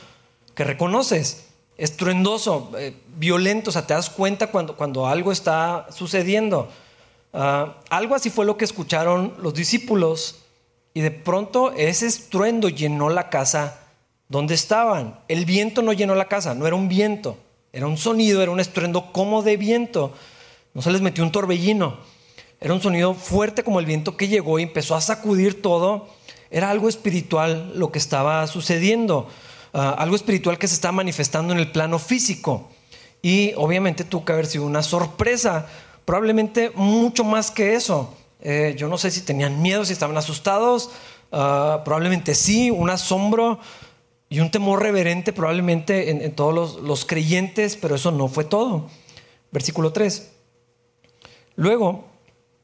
que 0.53 0.63
reconoces, 0.63 1.47
estruendoso, 1.77 2.71
eh, 2.77 2.95
violento, 3.17 3.69
o 3.69 3.73
sea, 3.73 3.87
te 3.87 3.93
das 3.93 4.09
cuenta 4.09 4.47
cuando, 4.47 4.75
cuando 4.75 5.07
algo 5.07 5.31
está 5.31 5.87
sucediendo. 5.91 6.69
Uh, 7.33 7.71
algo 7.89 8.13
así 8.13 8.29
fue 8.29 8.45
lo 8.45 8.57
que 8.57 8.65
escucharon 8.65 9.33
los 9.39 9.55
discípulos 9.55 10.43
y 10.93 11.01
de 11.01 11.09
pronto 11.09 11.71
ese 11.71 12.05
estruendo 12.05 12.69
llenó 12.69 13.09
la 13.09 13.29
casa 13.29 13.79
donde 14.29 14.53
estaban. 14.53 15.19
El 15.27 15.45
viento 15.45 15.81
no 15.81 15.93
llenó 15.93 16.13
la 16.15 16.27
casa, 16.27 16.53
no 16.53 16.67
era 16.67 16.75
un 16.75 16.89
viento, 16.89 17.37
era 17.71 17.87
un 17.87 17.97
sonido, 17.97 18.43
era 18.43 18.51
un 18.51 18.59
estruendo 18.59 19.11
como 19.11 19.41
de 19.41 19.57
viento. 19.57 20.13
No 20.73 20.81
se 20.81 20.91
les 20.91 21.01
metió 21.01 21.23
un 21.23 21.31
torbellino. 21.31 21.97
Era 22.61 22.73
un 22.73 22.81
sonido 22.81 23.13
fuerte 23.13 23.63
como 23.63 23.79
el 23.79 23.85
viento 23.85 24.15
que 24.15 24.27
llegó 24.27 24.57
y 24.59 24.63
empezó 24.63 24.95
a 24.95 25.01
sacudir 25.01 25.61
todo. 25.61 26.07
Era 26.49 26.69
algo 26.69 26.87
espiritual 26.87 27.73
lo 27.75 27.91
que 27.91 27.99
estaba 27.99 28.45
sucediendo. 28.47 29.27
Uh, 29.73 29.97
algo 29.97 30.15
espiritual 30.15 30.59
que 30.59 30.67
se 30.67 30.75
está 30.75 30.91
manifestando 30.91 31.51
en 31.53 31.59
el 31.59 31.71
plano 31.71 31.97
físico. 31.97 32.69
Y 33.23 33.53
obviamente 33.55 34.03
tuvo 34.03 34.23
que 34.25 34.33
haber 34.33 34.45
sido 34.45 34.65
una 34.65 34.83
sorpresa. 34.83 35.65
Probablemente 36.05 36.71
mucho 36.75 37.23
más 37.23 37.49
que 37.49 37.73
eso. 37.73 38.13
Eh, 38.41 38.75
yo 38.77 38.87
no 38.87 38.97
sé 38.97 39.09
si 39.09 39.21
tenían 39.21 39.61
miedo, 39.61 39.83
si 39.85 39.93
estaban 39.93 40.17
asustados. 40.17 40.91
Uh, 41.31 41.83
probablemente 41.83 42.35
sí, 42.35 42.69
un 42.69 42.91
asombro 42.91 43.59
y 44.29 44.41
un 44.41 44.51
temor 44.51 44.83
reverente 44.83 45.33
probablemente 45.33 46.11
en, 46.11 46.21
en 46.21 46.35
todos 46.35 46.53
los, 46.53 46.75
los 46.81 47.05
creyentes, 47.05 47.75
pero 47.75 47.95
eso 47.95 48.11
no 48.11 48.27
fue 48.27 48.43
todo. 48.43 48.89
Versículo 49.51 49.91
3. 49.91 50.31
Luego, 51.55 52.05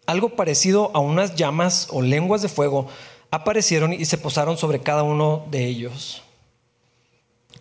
algo 0.06 0.36
parecido 0.36 0.92
a 0.94 1.00
unas 1.00 1.36
llamas 1.36 1.88
o 1.92 2.02
lenguas 2.02 2.42
de 2.42 2.50
fuego 2.50 2.88
aparecieron 3.32 3.94
y 3.94 4.06
se 4.06 4.18
posaron 4.18 4.58
sobre 4.58 4.82
cada 4.82 5.04
uno 5.04 5.46
de 5.50 5.66
ellos. 5.66 6.24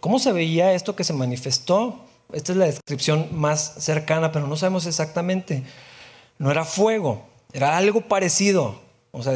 ¿Cómo 0.01 0.19
se 0.19 0.33
veía 0.33 0.73
esto 0.73 0.97
que 0.97 1.05
se 1.05 1.13
manifestó? 1.13 2.05
Esta 2.33 2.53
es 2.53 2.59
la 2.59 2.67
descripción 2.67 3.29
más 3.33 3.75
cercana, 3.79 4.33
pero 4.33 4.47
no 4.47 4.57
sabemos 4.57 4.87
exactamente. 4.87 5.65
No 6.39 6.51
era 6.51 6.65
fuego, 6.65 7.25
era 7.53 7.77
algo 7.77 8.03
parecido. 8.03 8.81
O 9.13 9.23
sea, 9.23 9.35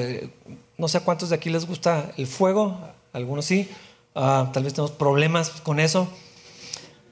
no 0.79 0.89
sé 0.89 0.99
a 0.99 1.05
cuántos 1.05 1.31
de 1.31 1.37
aquí 1.37 1.51
les 1.51 1.67
gusta 1.67 2.13
el 2.17 2.27
fuego, 2.27 2.79
algunos 3.13 3.45
sí, 3.45 3.71
ah, 4.15 4.51
tal 4.53 4.65
vez 4.65 4.75
tenemos 4.75 4.93
problemas 4.93 5.51
con 5.63 5.81
eso. 5.81 6.09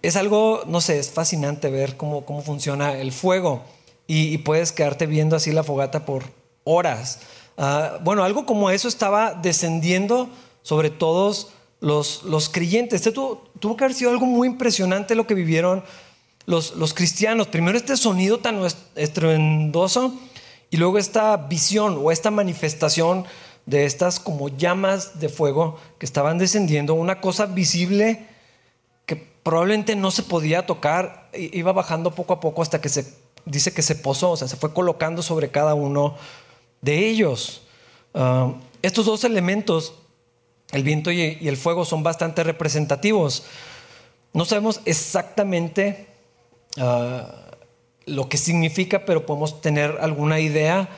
Es 0.02 0.16
algo, 0.16 0.62
no 0.66 0.80
sé, 0.80 0.99
es 0.99 1.11
fascinante 1.11 1.71
ver 1.71 1.97
cómo, 1.97 2.25
cómo 2.25 2.42
funciona 2.42 2.99
el 2.99 3.12
fuego 3.12 3.62
y, 4.07 4.38
puedes 4.38 4.73
quedarte 4.73 5.07
viendo 5.07 5.37
así 5.37 5.52
la 5.52 5.62
fogata 5.62 6.04
por 6.04 6.25
horas. 6.64 7.21
Ah, 7.57 7.99
bueno, 8.02 8.25
algo 8.25 8.45
como 8.45 8.71
eso 8.71 8.88
estaba 8.88 9.35
descendiendo 9.35 10.28
sobre 10.62 10.90
todos 10.90 11.52
los, 11.80 12.22
los 12.25 12.49
creyentes. 12.49 13.00
Este 13.00 13.12
tuvo, 13.12 13.49
tuvo, 13.58 13.76
que 13.76 13.84
haber 13.84 13.96
sido 13.96 14.10
algo 14.10 14.26
muy 14.26 14.49
impresionante 14.49 15.14
lo 15.14 15.26
que 15.26 15.34
vivieron 15.34 15.82
los, 16.46 16.76
los 16.76 16.94
cristianos. 16.94 17.49
Primero 17.49 17.76
este 17.76 17.96
sonido 17.96 18.38
tan 18.38 18.60
estruendoso 18.94 20.14
y 20.70 20.76
luego 20.76 20.99
esta 20.99 21.37
visión 21.37 21.99
o 22.02 22.12
esta 22.12 22.30
manifestación 22.30 23.25
de 23.66 23.84
estas 23.84 24.20
como 24.20 24.49
llamas 24.49 25.20
de 25.20 25.28
fuego 25.28 25.78
que 25.99 26.06
estaban 26.06 26.38
descendiendo, 26.38 26.94
una 26.94 27.20
cosa 27.20 27.46
visible 27.46 28.26
que 29.06 29.16
probablemente 29.16 29.96
no 29.96 30.10
se 30.10 30.22
podía 30.22 30.66
tocar, 30.66 31.30
iba 31.34 31.72
bajando 31.72 32.14
poco 32.14 32.32
a 32.34 32.40
poco 32.40 32.62
hasta 32.62 32.80
que 32.80 32.88
se 32.88 33.14
dice 33.44 33.72
que 33.72 33.82
se 33.82 33.94
posó, 33.94 34.32
o 34.32 34.37
sea, 34.37 34.49
se 34.49 34.56
fue 34.56 34.72
colocando 34.72 35.22
sobre 35.22 35.50
cada 35.50 35.75
uno 35.75 36.16
de 36.80 37.08
ellos. 37.08 37.62
Ah, 38.14 38.52
estos 38.82 39.06
dos 39.06 39.25
elementos 39.25 39.94
el 40.73 40.83
viento 40.83 41.11
y, 41.11 41.39
el 41.43 41.57
fuego 41.57 41.85
son 41.85 42.03
bastante 42.03 42.45
representativos. 42.45 43.45
No 44.33 44.45
sabemos 44.45 44.81
exactamente 44.85 46.07
ah, 46.79 47.50
lo 48.07 48.29
que 48.29 48.37
significa, 48.37 49.05
pero 49.05 49.27
podemos 49.27 49.61
tener 49.61 49.99
alguna 50.00 50.41
idea. 50.41 50.89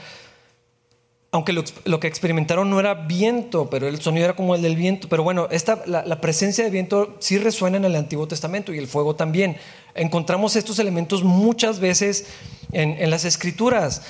Aunque 1.34 1.54
lo, 1.54 1.98
que 1.98 2.08
experimentaron 2.08 2.68
no 2.68 2.78
era 2.78 2.92
viento, 2.92 3.70
pero 3.70 3.88
el 3.88 3.98
sonido 4.02 4.26
era 4.26 4.36
como 4.36 4.54
el 4.54 4.60
del 4.60 4.76
viento. 4.76 5.08
Pero 5.08 5.22
bueno, 5.22 5.48
esta, 5.50 5.82
la, 5.86 6.20
presencia 6.20 6.62
de 6.62 6.68
viento 6.68 7.16
sí 7.20 7.38
resuena 7.38 7.78
en 7.78 7.86
el 7.86 7.96
Antiguo 7.96 8.28
Testamento 8.28 8.74
y 8.74 8.78
el 8.78 8.86
fuego 8.86 9.16
también. 9.16 9.56
Encontramos 9.94 10.56
estos 10.56 10.78
elementos 10.78 11.24
muchas 11.24 11.80
veces 11.80 12.26
en 12.72 13.08
las 13.08 13.24
Escrituras 13.24 14.02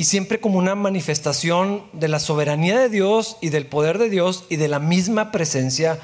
y 0.00 0.04
siempre 0.04 0.40
como 0.40 0.58
una 0.58 0.74
manifestación 0.76 1.84
de 1.92 2.08
la 2.08 2.20
soberanía 2.20 2.78
de 2.78 2.88
Dios 2.88 3.36
y 3.42 3.50
del 3.50 3.66
poder 3.66 3.98
de 3.98 4.08
Dios 4.08 4.46
y 4.48 4.56
de 4.56 4.66
la 4.66 4.78
misma 4.78 5.30
presencia 5.30 6.00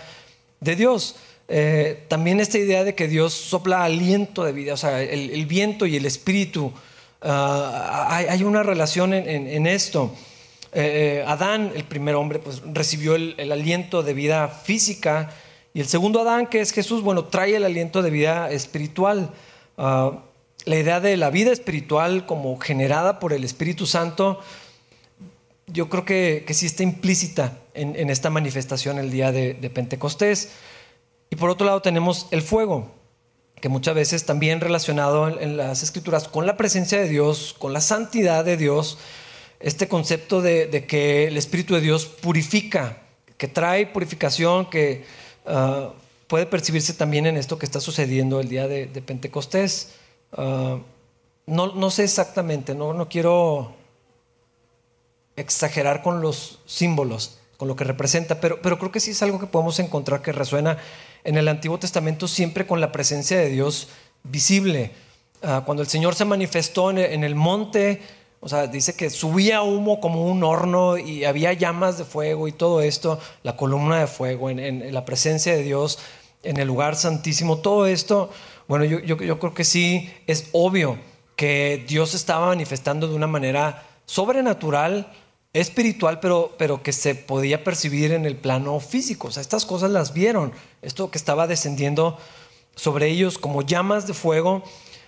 de 0.61 0.77
Dios. 0.77 1.17
Eh, 1.49 2.05
también 2.07 2.39
esta 2.39 2.59
idea 2.59 2.85
de 2.85 2.95
que 2.95 3.09
Dios 3.09 3.33
sopla 3.33 3.85
aliento 3.85 4.45
de 4.45 4.53
vida, 4.53 4.75
o 4.75 4.77
sea, 4.77 5.01
el, 5.01 5.47
viento 5.47 5.87
y 5.87 5.97
el 5.97 6.05
espíritu, 6.05 6.75
ah, 7.23 8.09
hay, 8.11 8.43
una 8.43 8.63
relación 8.63 9.15
en, 9.15 9.67
esto. 9.67 10.15
Eh, 10.75 11.25
Adán, 11.27 11.73
el 11.75 11.85
primer 11.85 12.17
hombre, 12.17 12.39
pues 12.39 12.61
recibió 12.75 13.15
el, 13.15 13.51
aliento 13.51 14.03
de 14.03 14.13
vida 14.13 14.49
física 14.49 15.33
y 15.73 15.81
el 15.81 15.87
segundo 15.87 16.21
Adán, 16.21 16.49
que 16.49 16.61
es 16.61 16.71
Jesús, 16.71 17.01
bueno, 17.01 17.25
trae 17.25 17.57
el 17.57 17.65
aliento 17.65 18.03
de 18.03 18.11
vida 18.11 18.51
espiritual. 18.51 19.31
Ah, 19.79 20.19
la 20.67 20.77
idea 20.77 21.01
de 21.01 21.17
la 21.17 21.31
vida 21.31 21.53
espiritual 21.53 22.27
como 22.27 22.59
generada 22.59 23.21
por 23.21 23.33
el 23.33 23.45
Espíritu 23.45 23.87
Santo, 23.87 24.41
yo 25.69 25.89
creo 25.89 26.05
que, 26.05 26.45
sí 26.53 26.67
está 26.67 26.83
implícita 26.83 27.59
en, 27.73 28.11
esta 28.11 28.31
manifestación 28.31 28.99
el 28.99 29.11
día 29.11 29.31
de, 29.31 29.55
Pentecostés. 29.73 30.51
Y 31.31 31.37
por 31.37 31.51
otro 31.51 31.67
lado 31.67 31.83
tenemos 31.83 32.27
el 32.33 32.43
fuego, 32.43 32.91
que 33.61 33.69
muchas 33.69 33.95
veces 33.95 34.27
también 34.27 34.61
relacionado 34.61 35.29
en, 35.29 35.57
las 35.57 35.85
escrituras 35.85 36.27
con 36.27 36.47
la 36.47 36.57
presencia 36.57 37.01
de 37.01 37.09
Dios, 37.09 37.55
con 37.59 37.73
la 37.73 37.81
santidad 37.81 38.45
de 38.45 38.57
Dios, 38.57 38.99
este 39.61 39.87
concepto 39.87 40.43
de, 40.43 40.85
que 40.89 41.29
el 41.29 41.37
Espíritu 41.37 41.75
de 41.75 41.81
Dios 41.81 42.07
purifica, 42.07 43.03
que 43.39 43.47
trae 43.47 43.87
purificación, 43.87 44.69
que 44.69 45.05
ah, 45.47 45.93
puede 46.27 46.47
percibirse 46.47 46.93
también 46.93 47.27
en 47.27 47.37
esto 47.37 47.57
que 47.57 47.67
está 47.67 47.79
sucediendo 47.79 48.41
el 48.41 48.49
día 48.49 48.67
de 48.67 48.87
Pentecostés. 49.07 49.93
Ah, 50.33 50.79
no, 51.47 51.75
no, 51.75 51.91
sé 51.91 52.05
exactamente, 52.05 52.75
no, 52.75 52.93
no 52.93 53.09
quiero 53.09 53.75
exagerar 55.37 56.03
con 56.03 56.21
los 56.21 56.59
símbolos, 56.67 57.39
con 57.57 57.69
lo 57.69 57.77
que 57.77 57.85
representa, 57.85 58.41
pero, 58.41 58.61
pero 58.61 58.79
creo 58.79 58.91
que 58.91 59.01
sí 59.01 59.13
es 59.13 59.23
algo 59.23 59.39
que 59.39 59.47
podemos 59.47 59.79
encontrar 59.79 60.23
que 60.23 60.33
resuena 60.33 60.79
en 61.25 61.37
el 61.37 61.49
Antiguo 61.49 61.79
Testamento 61.79 62.27
siempre 62.27 62.67
con 62.67 62.81
la 62.81 62.93
presencia 62.93 63.39
de 63.39 63.51
Dios 63.51 63.89
visible. 64.25 64.93
Ah, 65.43 65.63
cuando 65.65 65.83
el 65.83 65.89
Señor 65.89 66.15
se 66.15 66.25
manifestó 66.25 66.91
en 66.91 67.23
el, 67.23 67.35
monte, 67.35 68.03
o 68.41 68.49
sea, 68.49 68.67
dice 68.67 68.97
que 68.97 69.11
subía 69.11 69.63
humo 69.63 70.01
como 70.01 70.27
un 70.27 70.43
horno 70.43 70.99
y 70.99 71.25
había 71.25 71.53
llamas 71.53 71.99
de 71.99 72.05
fuego 72.05 72.49
y 72.49 72.53
todo 72.53 72.81
esto, 72.81 73.21
la 73.43 73.57
columna 73.57 74.01
de 74.01 74.07
fuego, 74.07 74.51
en 74.51 74.93
la 74.93 75.05
presencia 75.05 75.53
de 75.53 75.63
Dios, 75.63 75.99
en 76.43 76.57
el 76.59 76.69
lugar 76.69 76.97
santísimo, 76.97 77.59
todo 77.59 77.87
esto 77.87 78.31
bueno, 78.69 78.85
yo, 78.85 78.99
yo, 79.01 79.39
creo 79.39 79.55
que 79.55 79.65
sí 79.65 80.13
es 80.27 80.49
obvio 80.53 80.99
que 81.37 81.85
Dios 81.87 82.15
estaba 82.15 82.47
manifestando 82.47 83.07
de 83.07 83.15
una 83.15 83.27
manera 83.27 83.87
sobrenatural, 84.07 85.13
espiritual, 85.53 86.21
pero, 86.21 86.55
pero 86.59 86.83
que 86.83 86.93
se 86.93 87.15
podía 87.15 87.63
percibir 87.63 88.13
en 88.13 88.25
el 88.27 88.37
plano 88.37 88.81
físico. 88.81 89.29
O 89.29 89.31
sea, 89.31 89.41
estas 89.41 89.67
cosas 89.67 89.91
las 89.91 90.13
vieron. 90.13 90.53
Esto 90.83 91.11
que 91.11 91.19
estaba 91.19 91.47
descendiendo 91.47 92.19
sobre 92.75 93.09
ellos 93.09 93.39
como 93.39 93.63
llamas 93.63 94.07
de 94.07 94.15
fuego, 94.15 94.63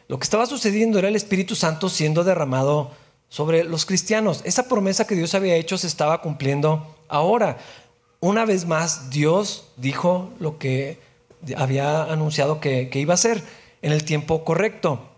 lo 0.08 0.18
que 0.18 0.24
estaba 0.24 0.46
sucediendo 0.46 0.98
era 0.98 1.08
el 1.08 1.16
Espíritu 1.16 1.54
Santo 1.54 1.88
siendo 1.88 2.24
derramado 2.24 2.92
sobre 3.28 3.64
los 3.64 3.84
cristianos. 3.84 4.40
Esa 4.44 4.68
promesa 4.68 5.06
que 5.06 5.14
Dios 5.14 5.34
había 5.34 5.56
hecho 5.56 5.76
se 5.78 5.86
estaba 5.86 6.22
cumpliendo 6.22 6.96
ahora. 7.08 7.58
Una 8.20 8.44
vez 8.44 8.66
más, 8.66 9.10
Dios 9.10 9.68
dijo 9.76 10.30
lo 10.40 10.58
que 10.58 10.98
había 11.56 12.04
anunciado 12.04 12.60
que, 12.60 12.90
iba 12.94 13.14
a 13.14 13.18
ser 13.18 13.42
en 13.82 13.92
el 13.92 14.04
tiempo 14.04 14.44
correcto. 14.44 15.08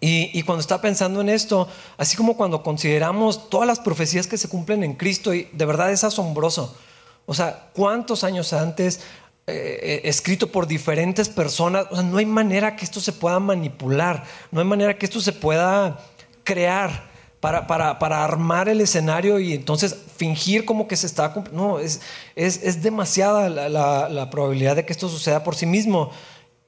Y, 0.00 0.42
cuando 0.42 0.60
está 0.60 0.82
pensando 0.82 1.22
en 1.22 1.30
esto, 1.30 1.66
así 1.96 2.14
como 2.14 2.36
cuando 2.36 2.62
consideramos 2.62 3.48
todas 3.48 3.66
las 3.66 3.80
profecías 3.80 4.26
que 4.26 4.36
se 4.36 4.48
cumplen 4.48 4.84
en 4.84 4.94
Cristo, 4.94 5.32
y 5.32 5.48
de 5.52 5.64
verdad 5.64 5.90
es 5.90 6.04
asombroso. 6.04 6.76
O 7.24 7.32
sea, 7.32 7.70
¿cuántos 7.72 8.22
años 8.22 8.52
antes, 8.52 9.00
eh, 9.46 9.78
eh, 9.82 10.00
escrito 10.04 10.52
por 10.52 10.66
diferentes 10.66 11.30
personas? 11.30 11.90
No 11.90 12.18
hay 12.18 12.26
manera 12.26 12.76
que 12.76 12.84
esto 12.84 13.00
se 13.00 13.12
pueda 13.12 13.40
manipular, 13.40 14.24
no 14.50 14.60
hay 14.60 14.66
manera 14.66 14.98
que 14.98 15.06
esto 15.06 15.20
se 15.20 15.32
pueda 15.32 15.98
crear 16.42 17.13
para, 17.52 18.24
armar 18.24 18.68
el 18.68 18.80
escenario 18.80 19.38
y 19.38 19.52
entonces 19.52 19.96
fingir 20.16 20.64
como 20.64 20.88
que 20.88 20.96
se 20.96 21.06
está... 21.06 21.34
No, 21.52 21.78
es, 21.78 22.00
es, 22.36 22.82
demasiada 22.82 23.48
la, 23.48 24.30
probabilidad 24.30 24.76
de 24.76 24.86
que 24.86 24.92
esto 24.92 25.08
suceda 25.08 25.44
por 25.44 25.54
sí 25.54 25.66
mismo. 25.66 26.10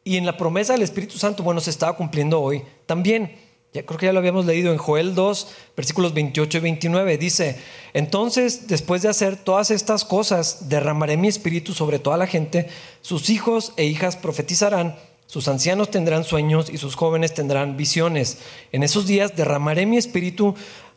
Y 0.04 0.16
en 0.16 0.26
la 0.26 0.36
promesa 0.36 0.74
del 0.74 0.82
Espíritu 0.82 1.18
Santo, 1.18 1.42
bueno, 1.42 1.60
se 1.60 1.70
estaba 1.70 1.96
cumpliendo 1.96 2.40
hoy 2.40 2.62
también. 2.84 3.36
Creo 3.72 3.98
que 3.98 4.06
ya 4.06 4.12
lo 4.12 4.20
habíamos 4.20 4.46
leído 4.46 4.72
en 4.72 4.78
Joel 4.78 5.14
2, 5.14 5.48
versículos 5.76 6.14
28 6.14 6.58
y 6.58 6.60
29. 6.60 7.18
Dice, 7.18 7.58
entonces, 7.92 8.68
después 8.68 9.02
de 9.02 9.08
hacer 9.08 9.36
todas 9.36 9.70
estas 9.70 10.04
cosas, 10.04 10.68
derramaré 10.68 11.16
mi 11.16 11.28
espíritu 11.28 11.74
sobre 11.74 11.98
toda 11.98 12.16
la 12.16 12.26
gente, 12.26 12.68
sus 13.02 13.28
hijos 13.28 13.72
e 13.76 13.84
hijas 13.84 14.16
profetizarán 14.16 14.96
sus 15.26 15.48
ancianos 15.48 15.90
tendrán 15.90 16.24
sueños 16.24 16.70
y 16.70 16.78
sus 16.78 16.94
jóvenes 16.94 17.34
tendrán 17.34 17.76
visiones. 17.76 18.38
En 18.72 18.82
esos 18.82 19.06
días 19.06 19.34
derramaré 19.36 19.84
mi 19.84 19.96
espíritu 19.96 20.54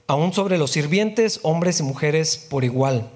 aún 0.08 0.34
sobre 0.34 0.58
los 0.58 0.72
sirvientes, 0.72 1.40
hombres 1.44 1.80
y 1.80 1.84
mujeres 1.84 2.38
por 2.38 2.64
igual. 2.64 3.10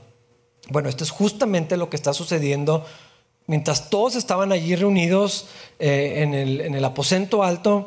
Bueno, 0.69 0.89
esto 0.89 1.03
es 1.03 1.11
justamente 1.11 1.77
lo 1.77 1.89
que 1.89 1.95
está 1.95 2.13
sucediendo 2.13 2.85
mientras 3.47 3.89
todos 3.89 4.15
estaban 4.15 4.51
allí 4.51 4.75
reunidos 4.75 5.47
eh, 5.79 6.21
en, 6.23 6.33
el, 6.33 6.85
aposento 6.85 7.43
alto. 7.43 7.85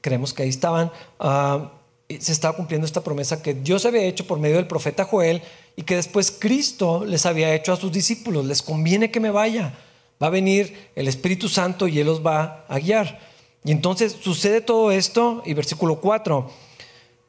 Creemos 0.00 0.32
que 0.32 0.44
ahí 0.44 0.48
estaban. 0.48 0.92
Ah, 1.18 1.72
se 2.08 2.30
estaba 2.30 2.56
cumpliendo 2.56 2.86
esta 2.86 3.02
promesa 3.02 3.42
que 3.42 3.54
Dios 3.54 3.84
había 3.84 4.02
hecho 4.02 4.28
por 4.28 4.38
medio 4.38 4.56
del 4.56 4.68
profeta 4.68 5.04
Joel 5.04 5.42
y 5.74 5.82
que 5.82 5.96
después 5.96 6.30
Cristo 6.30 7.04
les 7.04 7.26
había 7.26 7.52
hecho 7.52 7.72
a 7.72 7.76
sus 7.76 7.90
discípulos. 7.90 8.44
Les 8.44 8.62
conviene 8.62 9.10
que 9.10 9.18
me 9.18 9.30
vaya 9.30 9.74
Va 10.22 10.28
a 10.28 10.30
venir 10.30 10.90
el 10.94 11.08
Espíritu 11.08 11.48
Santo 11.48 11.88
y 11.88 11.98
Él 11.98 12.06
los 12.06 12.24
va 12.24 12.64
a 12.68 12.78
guiar. 12.78 13.20
Y 13.64 13.72
entonces 13.72 14.16
sucede 14.20 14.60
todo 14.60 14.90
esto 14.92 15.42
y 15.44 15.52
versículo 15.54 16.00
4, 16.00 16.50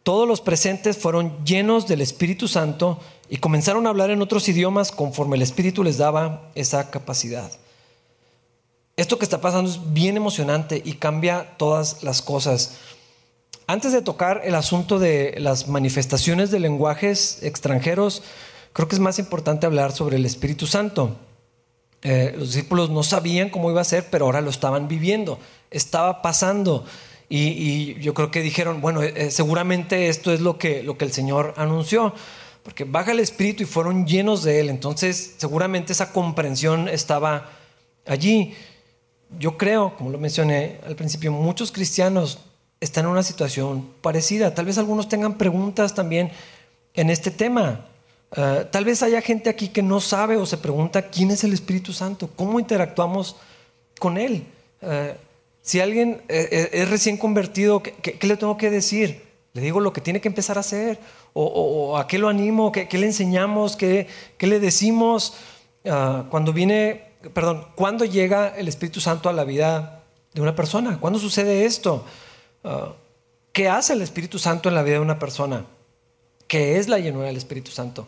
todos 0.03 0.27
los 0.27 0.39
presentes 0.39 0.97
fueron 0.97 1.43
llenos 1.43 1.87
del 1.87 1.99
Espíritu 1.99 2.47
Santo 2.47 2.99
y 3.29 3.37
comenzaron 3.37 3.85
a 3.85 3.89
hablar 3.89 4.09
en 4.09 4.21
otros 4.21 4.47
idiomas 4.47 4.91
conforme 4.91 5.35
el 5.35 5.41
Espíritu 5.41 5.83
les 5.83 5.97
daba 5.97 6.49
esa 6.55 6.89
capacidad. 6.89 7.51
Esto 8.95 9.19
que 9.19 9.25
está 9.25 9.41
pasando 9.41 9.69
es 9.69 9.93
bien 9.93 10.15
emocionante 10.15 10.81
y 10.83 10.93
cambia 10.93 11.57
todas 11.57 12.03
las 12.03 12.21
cosas. 12.21 12.77
antes 13.67 13.91
de 13.91 14.01
tocar 14.01 14.41
el 14.45 14.55
asunto 14.55 14.97
de 14.97 15.35
las 15.39 15.67
manifestaciones 15.67 16.51
de 16.51 16.61
lenguajes 16.61 17.39
extranjeros, 17.43 18.23
creo 18.71 18.87
que 18.87 18.95
es 18.95 19.01
más 19.01 19.19
importante 19.19 19.65
hablar 19.65 19.91
sobre 19.91 20.15
el 20.15 20.25
Espíritu 20.25 20.67
Santo. 20.67 21.17
Eh, 22.03 22.33
los 22.37 22.53
discípulos 22.53 22.89
no 22.89 23.03
sabían 23.03 23.49
cómo 23.49 23.71
iba 23.71 23.81
a 23.81 23.85
ser, 23.85 24.05
pero 24.09 24.25
ahora 24.25 24.41
lo 24.41 24.49
estaban 24.49 24.87
viviendo, 24.87 25.39
estaba 25.71 26.21
pasando. 26.21 26.85
Y, 27.29 27.95
yo 27.95 28.13
creo 28.13 28.31
que 28.31 28.41
dijeron, 28.41 28.79
bueno, 28.79 29.01
eh, 29.03 29.31
seguramente 29.31 30.07
esto 30.07 30.31
es 30.31 30.39
lo 30.39 30.57
que, 30.57 30.83
lo 30.83 30.97
que 30.97 31.05
el 31.05 31.11
Señor 31.11 31.53
anunció, 31.57 32.13
porque 32.63 32.83
baja 32.85 33.11
el 33.11 33.19
Espíritu 33.19 33.63
y 33.63 33.65
fueron 33.65 34.05
llenos 34.05 34.43
de 34.43 34.59
Él. 34.59 34.69
Entonces, 34.69 35.35
seguramente 35.37 35.93
esa 35.93 36.13
comprensión 36.13 36.87
estaba 36.87 37.49
allí. 38.05 38.53
Yo 39.39 39.57
creo, 39.57 39.95
como 39.97 40.09
lo 40.09 40.19
mencioné 40.19 40.79
al 40.85 40.95
principio, 40.95 41.31
muchos 41.31 41.71
cristianos 41.71 42.39
están 42.79 43.05
en 43.05 43.11
una 43.11 43.23
situación 43.23 43.89
parecida. 44.01 44.53
Tal 44.53 44.65
vez 44.65 44.77
algunos 44.77 45.09
tengan 45.09 45.37
preguntas 45.37 45.95
también 45.95 46.31
en 46.93 47.09
este 47.09 47.31
tema. 47.31 47.85
Eh, 48.35 48.67
tal 48.71 48.83
vez 48.83 49.03
haya 49.03 49.21
gente 49.21 49.49
aquí 49.49 49.69
que 49.69 49.81
no 49.81 50.01
sabe 50.01 50.35
o 50.35 50.45
se 50.45 50.57
pregunta 50.57 51.09
quién 51.09 51.31
es 51.31 51.43
el 51.43 51.53
Espíritu 51.53 51.93
Santo, 51.93 52.29
cómo 52.35 52.59
interactuamos 52.59 53.37
con 53.99 54.17
Él. 54.17 54.45
Eh, 54.81 55.15
si 55.61 55.79
alguien 55.79 56.21
eh, 56.27 56.69
es 56.73 56.89
recién 56.89 57.17
convertido, 57.17 57.81
¿qué, 57.81 58.17
le 58.21 58.37
tengo 58.37 58.57
que 58.57 58.69
decir? 58.69 59.25
Le 59.53 59.61
digo 59.61 59.79
lo 59.79 59.93
que 59.93 60.01
tiene 60.01 60.21
que 60.21 60.27
empezar 60.27 60.57
a 60.57 60.61
hacer, 60.61 60.99
o, 61.33 61.97
a 61.97 62.07
qué 62.07 62.17
lo 62.17 62.29
animo, 62.29 62.71
qué, 62.71 62.87
le 62.91 63.05
enseñamos, 63.05 63.75
qué, 63.75 64.07
le 64.39 64.59
decimos. 64.59 65.33
Cuando 65.83 66.51
viene, 66.51 67.05
perdón, 67.33 67.67
¿cuándo 67.75 68.05
llega 68.05 68.55
el 68.55 68.67
Espíritu 68.67 68.99
Santo 68.99 69.29
a 69.29 69.33
la 69.33 69.43
vida 69.43 70.03
de 70.33 70.41
una 70.41 70.55
persona? 70.55 70.99
¿Cuándo 70.99 71.17
sucede 71.17 71.65
esto? 71.65 72.05
¿Qué 73.51 73.69
hace 73.69 73.93
el 73.93 74.01
Espíritu 74.01 74.37
Santo 74.37 74.69
en 74.69 74.75
la 74.75 74.83
vida 74.83 74.95
de 74.95 75.01
una 75.01 75.17
persona? 75.17 75.65
¿Qué 76.47 76.77
es 76.77 76.87
la 76.87 76.99
llenura 76.99 77.27
del 77.27 77.37
Espíritu 77.37 77.71
Santo? 77.71 78.07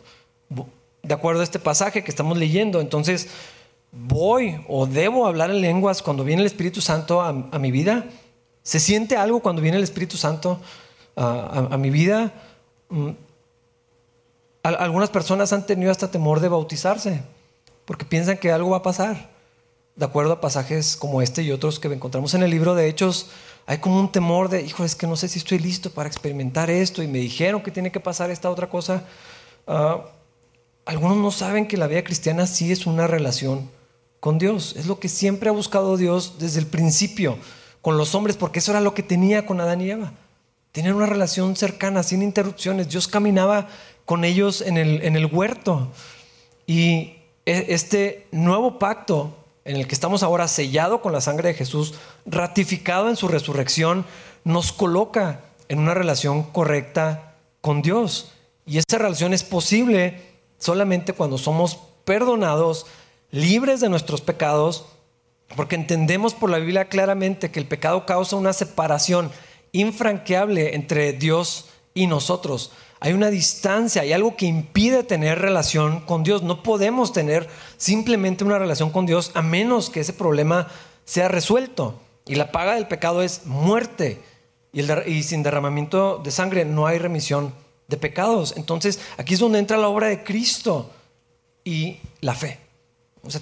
De 1.02 1.14
acuerdo 1.14 1.40
a 1.40 1.44
este 1.44 1.58
pasaje 1.58 2.02
que 2.02 2.10
estamos 2.10 2.36
leyendo, 2.36 2.80
entonces, 2.80 3.28
¿voy 3.92 4.64
o 4.68 4.86
debo 4.86 5.26
hablar 5.26 5.50
en 5.50 5.60
lenguas 5.60 6.02
cuando 6.02 6.24
viene 6.24 6.42
el 6.42 6.46
Espíritu 6.46 6.80
Santo 6.80 7.20
a, 7.20 7.32
mi 7.32 7.70
vida? 7.70 8.06
¿Se 8.62 8.80
siente 8.80 9.16
algo 9.16 9.40
cuando 9.40 9.62
viene 9.62 9.76
el 9.76 9.84
Espíritu 9.84 10.16
Santo 10.16 10.60
a, 11.16 11.76
mi 11.78 11.90
vida? 11.90 12.32
Mm, 12.88 13.10
algunas 14.62 15.10
personas 15.10 15.52
han 15.52 15.64
tenido 15.66 15.90
hasta 15.90 16.10
temor 16.10 16.40
de 16.40 16.48
bautizarse 16.48 17.22
porque 17.90 18.04
piensan 18.04 18.38
que 18.38 18.52
algo 18.52 18.70
va 18.70 18.78
a 18.78 18.82
pasar. 18.82 19.30
De 19.96 20.04
acuerdo 20.04 20.32
a 20.32 20.40
pasajes 20.40 20.96
como 20.96 21.22
este 21.22 21.42
y 21.42 21.50
otros 21.50 21.80
que 21.80 21.88
encontramos 21.88 22.34
en 22.34 22.42
el 22.42 22.50
libro 22.50 22.74
de 22.74 22.88
Hechos, 22.88 23.30
hay 23.66 23.78
como 23.78 24.00
un 24.00 24.10
temor 24.10 24.48
de, 24.48 24.62
hijo, 24.62 24.84
es 24.84 24.94
que 24.94 25.06
no 25.06 25.16
sé 25.16 25.28
si 25.28 25.38
estoy 25.38 25.58
listo 25.58 25.90
para 25.90 26.08
experimentar 26.08 26.70
esto 26.70 27.02
y 27.02 27.06
me 27.06 27.18
dijeron 27.18 27.62
que 27.62 27.70
tiene 27.70 27.92
que 27.92 28.00
pasar 28.00 28.30
esta 28.30 28.50
otra 28.50 28.68
cosa. 28.68 29.04
Ah, 29.66 30.04
algunos 30.84 31.16
no 31.18 31.30
saben 31.30 31.68
que 31.68 31.76
la 31.76 31.86
vida 31.86 32.02
cristiana 32.02 32.46
sí 32.46 32.72
es 32.72 32.86
una 32.86 33.06
relación 33.06 33.70
con 34.18 34.38
Dios. 34.38 34.74
Es 34.76 34.86
lo 34.86 34.98
que 34.98 35.08
siempre 35.08 35.48
ha 35.48 35.52
buscado 35.52 35.96
Dios 35.96 36.36
desde 36.38 36.60
el 36.60 36.66
principio 36.66 37.38
con 37.80 37.96
los 37.96 38.14
hombres, 38.14 38.36
porque 38.36 38.58
eso 38.58 38.72
era 38.72 38.80
lo 38.80 38.94
que 38.94 39.02
tenía 39.02 39.46
con 39.46 39.60
Adán 39.60 39.80
y 39.80 39.90
Eva. 39.90 40.12
Tener 40.72 40.94
una 40.94 41.06
relación 41.06 41.56
cercana, 41.56 42.02
sin 42.02 42.22
interrupciones. 42.22 42.88
Dios 42.88 43.08
caminaba 43.08 43.68
con 44.04 44.24
ellos 44.24 44.60
en 44.60 44.76
el, 44.76 45.02
en 45.02 45.16
el 45.16 45.26
huerto. 45.26 45.90
Y 46.66 47.14
e, 47.46 47.66
este 47.68 48.26
nuevo 48.32 48.78
pacto 48.78 49.39
en 49.70 49.76
el 49.76 49.86
que 49.86 49.94
estamos 49.94 50.24
ahora 50.24 50.48
sellado 50.48 51.00
con 51.00 51.12
la 51.12 51.20
sangre 51.20 51.50
de 51.50 51.54
Jesús, 51.54 51.94
ratificado 52.26 53.08
en 53.08 53.14
su 53.14 53.28
resurrección, 53.28 54.04
nos 54.42 54.72
coloca 54.72 55.42
en 55.68 55.78
una 55.78 55.94
relación 55.94 56.42
correcta 56.42 57.36
con 57.60 57.80
Dios. 57.80 58.32
Y 58.66 58.78
esa 58.78 58.98
relación 58.98 59.32
es 59.32 59.44
posible 59.44 60.22
solamente 60.58 61.12
cuando 61.12 61.38
somos 61.38 61.78
perdonados, 62.04 62.86
libres 63.30 63.80
de 63.80 63.88
nuestros 63.88 64.20
pecados, 64.20 64.86
porque 65.54 65.76
entendemos 65.76 66.34
por 66.34 66.50
la 66.50 66.58
Biblia 66.58 66.88
claramente 66.88 67.52
que 67.52 67.60
el 67.60 67.68
pecado 67.68 68.06
causa 68.06 68.34
una 68.34 68.52
separación 68.52 69.30
infranqueable 69.70 70.74
entre 70.74 71.12
Dios 71.12 71.66
y 71.94 72.08
nosotros 72.08 72.72
hay 73.02 73.14
una 73.14 73.30
distancia, 73.30 74.02
hay 74.02 74.12
algo 74.12 74.36
que 74.36 74.44
impide 74.44 75.02
tener 75.02 75.38
relación 75.38 76.00
con 76.00 76.22
Dios. 76.22 76.42
No 76.42 76.62
podemos 76.62 77.14
tener 77.14 77.48
simplemente 77.78 78.44
una 78.44 78.58
relación 78.58 78.90
con 78.90 79.06
Dios 79.06 79.30
a 79.32 79.40
menos 79.40 79.88
que 79.88 80.00
ese 80.00 80.12
problema 80.12 80.68
sea 81.06 81.28
resuelto. 81.28 81.98
Y 82.26 82.34
la 82.34 82.52
paga 82.52 82.74
del 82.74 82.88
pecado 82.88 83.22
es 83.22 83.46
muerte. 83.46 84.20
Y, 84.72 85.22
sin 85.22 85.42
derramamiento 85.42 86.18
de 86.22 86.30
sangre 86.30 86.66
no 86.66 86.86
hay 86.86 86.98
remisión 86.98 87.54
de 87.88 87.96
pecados. 87.96 88.52
Entonces 88.58 89.00
aquí 89.16 89.32
es 89.32 89.40
donde 89.40 89.58
entra 89.58 89.78
la 89.78 89.88
obra 89.88 90.08
de 90.08 90.22
Cristo 90.22 90.90
y 91.64 91.96
la 92.20 92.34
fe. 92.34 92.58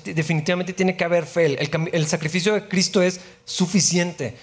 definitivamente 0.04 0.72
tiene 0.72 0.96
que 0.96 1.04
haber 1.04 1.26
fe. 1.26 1.58
el 1.92 2.06
sacrificio 2.06 2.54
de 2.54 2.68
Cristo 2.68 3.02
es 3.02 3.20
suficiente 3.44 4.36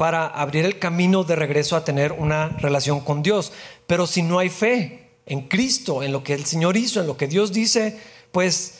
para 0.00 0.26
abrir 0.28 0.64
el 0.64 0.78
camino 0.78 1.24
de 1.24 1.36
regreso 1.36 1.76
a 1.76 1.84
tener 1.84 2.12
una 2.12 2.48
relación 2.56 3.00
con 3.00 3.22
Dios. 3.22 3.52
Pero 3.90 4.06
si 4.06 4.22
no 4.22 4.38
hay 4.38 4.50
fe 4.50 5.08
en 5.26 5.48
Cristo, 5.48 6.04
en 6.04 6.12
lo 6.12 6.22
que 6.22 6.32
el 6.32 6.44
Señor 6.44 6.76
hizo, 6.76 7.00
en 7.00 7.08
lo 7.08 7.16
que 7.16 7.26
Dios 7.26 7.52
dice, 7.52 7.98
pues 8.30 8.74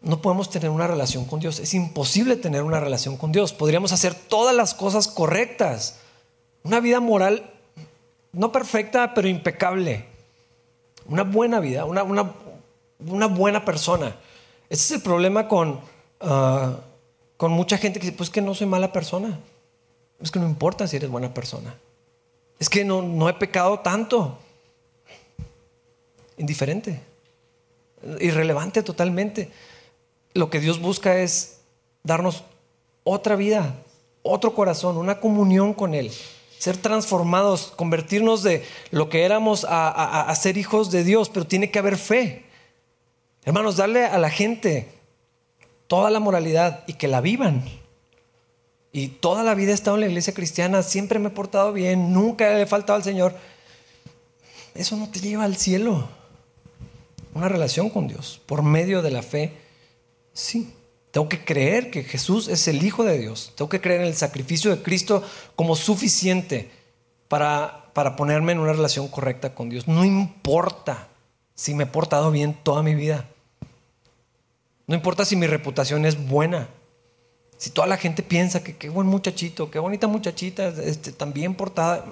no 0.00 0.20
podemos 0.20 0.50
tener 0.50 0.70
una 0.70 0.88
relación 0.88 1.24
con 1.24 1.38
Dios. 1.38 1.60
Es 1.60 1.72
imposible 1.72 2.34
tener 2.34 2.64
una 2.64 2.80
relación 2.80 3.16
con 3.16 3.30
Dios. 3.30 3.52
Podríamos 3.52 3.92
hacer 3.92 4.12
todas 4.12 4.52
las 4.52 4.74
cosas 4.74 5.06
correctas. 5.06 6.00
Una 6.64 6.80
vida 6.80 6.98
moral, 6.98 7.48
no 8.32 8.50
perfecta, 8.50 9.14
pero 9.14 9.28
impecable. 9.28 10.04
Una 11.06 11.22
buena 11.22 11.60
vida, 11.60 11.84
una, 11.84 12.02
una, 12.02 13.26
buena 13.28 13.64
persona. 13.64 14.16
Ese 14.68 14.82
es 14.82 14.90
el 14.90 15.02
problema 15.02 15.46
con, 15.46 15.78
ah, 16.22 16.78
con 17.36 17.52
mucha 17.52 17.78
gente 17.78 18.00
que 18.00 18.06
dice, 18.06 18.16
pues 18.18 18.30
que 18.30 18.40
no 18.40 18.52
soy 18.52 18.66
mala 18.66 18.90
persona. 18.92 19.38
Es 20.20 20.32
que 20.32 20.40
no 20.40 20.46
importa 20.46 20.88
si 20.88 20.96
eres 20.96 21.08
buena 21.08 21.32
persona. 21.32 21.76
Es 22.58 22.68
que 22.68 22.84
no, 22.84 23.02
no 23.02 23.28
he 23.28 23.34
pecado 23.34 23.80
tanto. 23.80 24.38
Indiferente. 26.36 27.00
Irrelevante 28.20 28.82
totalmente. 28.82 29.50
Lo 30.32 30.50
que 30.50 30.60
Dios 30.60 30.80
busca 30.80 31.18
es 31.18 31.60
darnos 32.02 32.44
otra 33.04 33.36
vida, 33.36 33.74
otro 34.22 34.54
corazón, 34.54 34.96
una 34.96 35.20
comunión 35.20 35.74
con 35.74 35.94
Él. 35.94 36.10
Ser 36.58 36.76
transformados, 36.76 37.72
convertirnos 37.76 38.42
de 38.42 38.64
lo 38.90 39.08
que 39.08 39.24
éramos 39.24 39.64
a, 39.64 40.22
a 40.22 40.34
ser 40.34 40.56
hijos 40.56 40.90
de 40.90 41.04
Dios, 41.04 41.28
pero 41.28 41.46
tiene 41.46 41.70
que 41.70 41.78
haber 41.78 41.96
fe. 41.96 42.44
Hermanos, 43.44 43.76
darle 43.76 44.06
a 44.06 44.18
la 44.18 44.30
gente 44.30 44.88
toda 45.86 46.10
la 46.10 46.20
moralidad 46.20 46.84
y 46.86 46.94
que 46.94 47.08
la 47.08 47.20
vivan 47.20 47.62
y 48.96 49.08
toda 49.08 49.42
la 49.42 49.56
vida 49.56 49.72
he 49.72 49.74
estado 49.74 49.96
en 49.96 50.02
la 50.02 50.06
iglesia 50.06 50.34
cristiana, 50.34 50.84
siempre 50.84 51.18
me 51.18 51.26
he 51.26 51.32
portado 51.32 51.72
bien, 51.72 52.12
nunca 52.12 52.48
le 52.54 52.62
he 52.62 52.66
faltado 52.66 52.96
al 52.96 53.02
Señor. 53.02 53.34
Eso 54.72 54.94
no 54.94 55.10
te 55.10 55.18
lleva 55.18 55.42
al 55.42 55.56
cielo. 55.56 56.08
Una 57.34 57.48
relación 57.48 57.90
con 57.90 58.06
Dios 58.06 58.40
por 58.46 58.62
medio 58.62 59.02
de 59.02 59.10
la 59.10 59.22
fe, 59.22 59.52
sí. 60.32 60.72
Tengo 61.10 61.28
que 61.28 61.44
creer 61.44 61.90
que 61.90 62.04
Jesús 62.04 62.46
es 62.46 62.68
el 62.68 62.84
Hijo 62.84 63.02
de 63.02 63.18
Dios. 63.18 63.52
Tengo 63.56 63.68
que 63.68 63.80
creer 63.80 64.02
en 64.02 64.06
el 64.06 64.14
sacrificio 64.14 64.70
de 64.70 64.80
Cristo 64.80 65.24
como 65.56 65.74
suficiente 65.74 66.70
para, 67.26 67.90
para 67.94 68.14
ponerme 68.14 68.52
en 68.52 68.60
una 68.60 68.74
relación 68.74 69.08
correcta 69.08 69.56
con 69.56 69.70
Dios. 69.70 69.88
No 69.88 70.04
importa 70.04 71.08
si 71.56 71.74
me 71.74 71.82
he 71.82 71.88
portado 71.88 72.30
bien 72.30 72.56
toda 72.62 72.84
mi 72.84 72.94
vida. 72.94 73.28
No 74.86 74.94
importa 74.94 75.24
si 75.24 75.34
mi 75.34 75.48
reputación 75.48 76.06
es 76.06 76.28
buena. 76.28 76.68
Si 77.56 77.70
toda 77.70 77.86
la 77.86 77.96
gente 77.96 78.22
piensa 78.22 78.62
que 78.62 78.76
qué 78.76 78.88
buen 78.88 79.06
muchachito, 79.06 79.70
qué 79.70 79.78
bonita 79.78 80.06
muchachita, 80.06 80.68
este, 80.68 81.12
tan 81.12 81.32
bien 81.32 81.54
portada, 81.54 82.04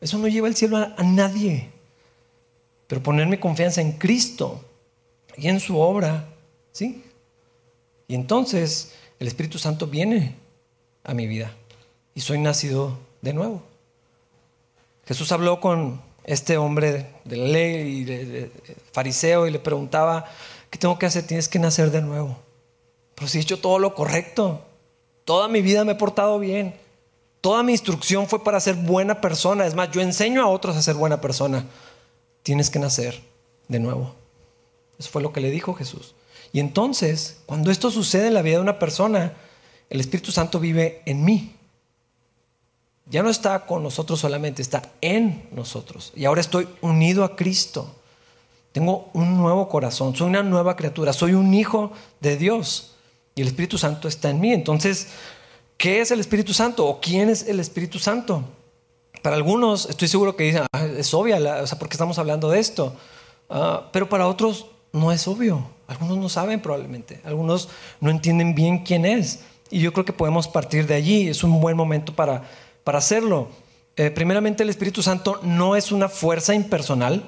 eso 0.00 0.18
no 0.18 0.28
lleva 0.28 0.48
el 0.48 0.54
cielo 0.54 0.76
a, 0.76 1.02
nadie. 1.02 1.70
Pero 2.86 3.02
poner 3.02 3.26
mi 3.26 3.38
confianza 3.38 3.80
en 3.80 3.92
Cristo 3.92 4.62
y 5.36 5.48
en 5.48 5.60
su 5.60 5.78
obra, 5.78 6.28
¿sí? 6.72 7.02
Y 8.06 8.14
entonces 8.14 8.92
el 9.18 9.26
Espíritu 9.26 9.58
Santo 9.58 9.86
viene 9.86 10.34
a 11.04 11.14
mi 11.14 11.26
vida 11.26 11.52
y 12.14 12.20
soy 12.20 12.38
nacido 12.38 12.98
de 13.22 13.32
nuevo. 13.32 13.62
Jesús 15.06 15.32
habló 15.32 15.60
con 15.60 16.02
este 16.24 16.56
hombre 16.56 17.06
de 17.24 17.36
la 17.36 17.46
ley 17.46 17.98
y 17.98 18.04
de 18.04 18.50
fariseo 18.92 19.46
y 19.46 19.50
le 19.50 19.58
preguntaba, 19.58 20.26
¿qué 20.70 20.78
tengo 20.78 20.98
que 20.98 21.06
hacer? 21.06 21.26
Tienes 21.26 21.48
que 21.48 21.58
nacer 21.58 21.90
de 21.90 22.02
nuevo. 22.02 22.43
Pero 23.14 23.28
si 23.28 23.38
he 23.38 23.40
hecho 23.40 23.58
todo 23.58 23.78
lo 23.78 23.94
correcto, 23.94 24.62
toda 25.24 25.48
mi 25.48 25.62
vida 25.62 25.84
me 25.84 25.92
he 25.92 25.96
portado 25.96 26.38
bien, 26.38 26.74
toda 27.40 27.62
mi 27.62 27.72
instrucción 27.72 28.26
fue 28.26 28.42
para 28.42 28.60
ser 28.60 28.74
buena 28.74 29.20
persona. 29.20 29.66
Es 29.66 29.74
más, 29.74 29.90
yo 29.90 30.00
enseño 30.00 30.42
a 30.42 30.48
otros 30.48 30.76
a 30.76 30.82
ser 30.82 30.94
buena 30.94 31.20
persona. 31.20 31.66
Tienes 32.42 32.70
que 32.70 32.78
nacer 32.78 33.22
de 33.68 33.78
nuevo. 33.78 34.14
Eso 34.98 35.10
fue 35.10 35.22
lo 35.22 35.32
que 35.32 35.40
le 35.40 35.50
dijo 35.50 35.74
Jesús. 35.74 36.14
Y 36.52 36.60
entonces, 36.60 37.40
cuando 37.46 37.70
esto 37.70 37.90
sucede 37.90 38.28
en 38.28 38.34
la 38.34 38.42
vida 38.42 38.56
de 38.56 38.62
una 38.62 38.78
persona, 38.78 39.34
el 39.90 40.00
Espíritu 40.00 40.32
Santo 40.32 40.60
vive 40.60 41.02
en 41.04 41.24
mí. 41.24 41.56
ya 43.06 43.22
no 43.22 43.28
está 43.28 43.66
con 43.66 43.82
nosotros 43.82 44.20
solamente, 44.20 44.62
está 44.62 44.90
en 45.02 45.48
nosotros. 45.52 46.12
Y 46.16 46.24
ahora 46.24 46.40
estoy 46.40 46.66
unido 46.80 47.24
a 47.24 47.36
Cristo. 47.36 47.94
Tengo 48.72 49.10
un 49.12 49.36
nuevo 49.36 49.68
corazón, 49.68 50.16
soy 50.16 50.28
una 50.28 50.42
nueva 50.42 50.74
criatura, 50.74 51.12
soy 51.12 51.34
un 51.34 51.52
hijo 51.52 51.92
de 52.20 52.36
Dios. 52.36 52.93
Y 53.34 53.42
el 53.42 53.48
Espíritu 53.48 53.78
Santo 53.78 54.08
está 54.08 54.30
en 54.30 54.40
mí. 54.40 54.52
Entonces, 54.52 55.08
¿qué 55.76 56.00
es 56.00 56.10
el 56.10 56.20
Espíritu 56.20 56.52
Santo? 56.52 56.86
¿O 56.86 57.00
quién 57.00 57.30
es 57.30 57.48
el 57.48 57.60
Espíritu 57.60 57.98
Santo? 57.98 58.44
Para 59.22 59.36
algunos, 59.36 59.88
estoy 59.88 60.08
seguro 60.08 60.36
que 60.36 60.44
dicen, 60.44 60.66
ah, 60.72 60.84
es 60.84 61.12
obvia, 61.14 61.38
o 61.62 61.66
sea, 61.66 61.78
¿por 61.78 61.88
qué 61.88 61.94
estamos 61.94 62.18
hablando 62.18 62.50
de 62.50 62.60
esto? 62.60 62.94
Ah, 63.48 63.88
pero 63.92 64.08
para 64.08 64.26
otros 64.26 64.66
no 64.92 65.12
es 65.12 65.26
obvio. 65.26 65.66
Algunos 65.86 66.18
no 66.18 66.28
saben 66.28 66.60
probablemente. 66.60 67.20
Algunos 67.24 67.68
no 68.00 68.10
entienden 68.10 68.54
bien 68.54 68.84
quién 68.84 69.04
es. 69.04 69.40
Y 69.70 69.80
yo 69.80 69.92
creo 69.92 70.04
que 70.04 70.12
podemos 70.12 70.48
partir 70.48 70.86
de 70.86 70.94
allí. 70.94 71.28
Es 71.28 71.42
un 71.42 71.60
buen 71.60 71.76
momento 71.76 72.14
para 72.14 72.44
para 72.84 72.98
hacerlo. 72.98 73.48
Eh, 73.96 74.10
primeramente, 74.10 74.62
el 74.62 74.68
Espíritu 74.68 75.02
Santo 75.02 75.40
no 75.42 75.74
es 75.74 75.90
una 75.90 76.08
fuerza 76.08 76.54
impersonal, 76.54 77.24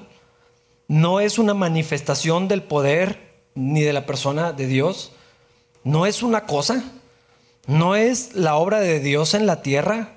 no 0.86 1.20
es 1.20 1.38
una 1.38 1.54
manifestación 1.54 2.46
del 2.46 2.62
poder 2.62 3.34
ni 3.54 3.80
de 3.80 3.92
la 3.92 4.06
persona 4.06 4.52
de 4.52 4.66
Dios, 4.66 5.12
no 5.86 6.04
es 6.04 6.24
una 6.24 6.46
cosa, 6.46 6.82
no 7.68 7.94
es 7.94 8.34
la 8.34 8.56
obra 8.56 8.80
de 8.80 8.98
Dios 8.98 9.34
en 9.34 9.46
la 9.46 9.62
tierra, 9.62 10.14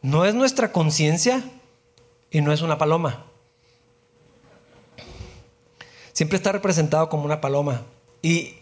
no 0.00 0.24
es 0.24 0.34
nuestra 0.34 0.72
conciencia 0.72 1.44
y 2.30 2.40
no 2.40 2.52
es 2.52 2.62
una 2.62 2.78
paloma. 2.78 3.26
Siempre 6.14 6.38
está 6.38 6.52
representado 6.52 7.10
como 7.10 7.26
una 7.26 7.42
paloma. 7.42 7.82
Y 8.22 8.54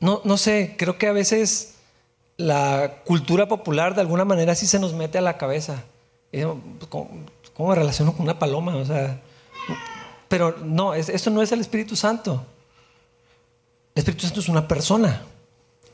no, 0.00 0.20
no 0.24 0.36
sé, 0.36 0.74
creo 0.76 0.98
que 0.98 1.06
a 1.06 1.12
veces 1.12 1.76
la 2.36 2.96
cultura 3.06 3.48
popular 3.48 3.94
de 3.94 4.02
alguna 4.02 4.26
manera 4.26 4.54
sí 4.54 4.66
se 4.66 4.80
nos 4.80 4.92
mete 4.92 5.16
a 5.16 5.22
la 5.22 5.38
cabeza. 5.38 5.84
Pues, 6.30 6.44
¿Cómo, 6.90 7.70
me 7.70 7.74
relaciono 7.74 8.12
con 8.12 8.24
una 8.24 8.38
paloma? 8.38 8.76
O 8.76 8.84
sea, 8.84 9.18
pero 10.28 10.58
no, 10.62 10.92
eso 10.92 11.30
no 11.30 11.40
es 11.40 11.52
el 11.52 11.60
Espíritu 11.60 11.96
Santo. 11.96 12.44
El 13.94 14.00
Espíritu 14.00 14.26
Santo 14.26 14.40
es 14.40 14.48
una 14.50 14.68
persona. 14.68 15.22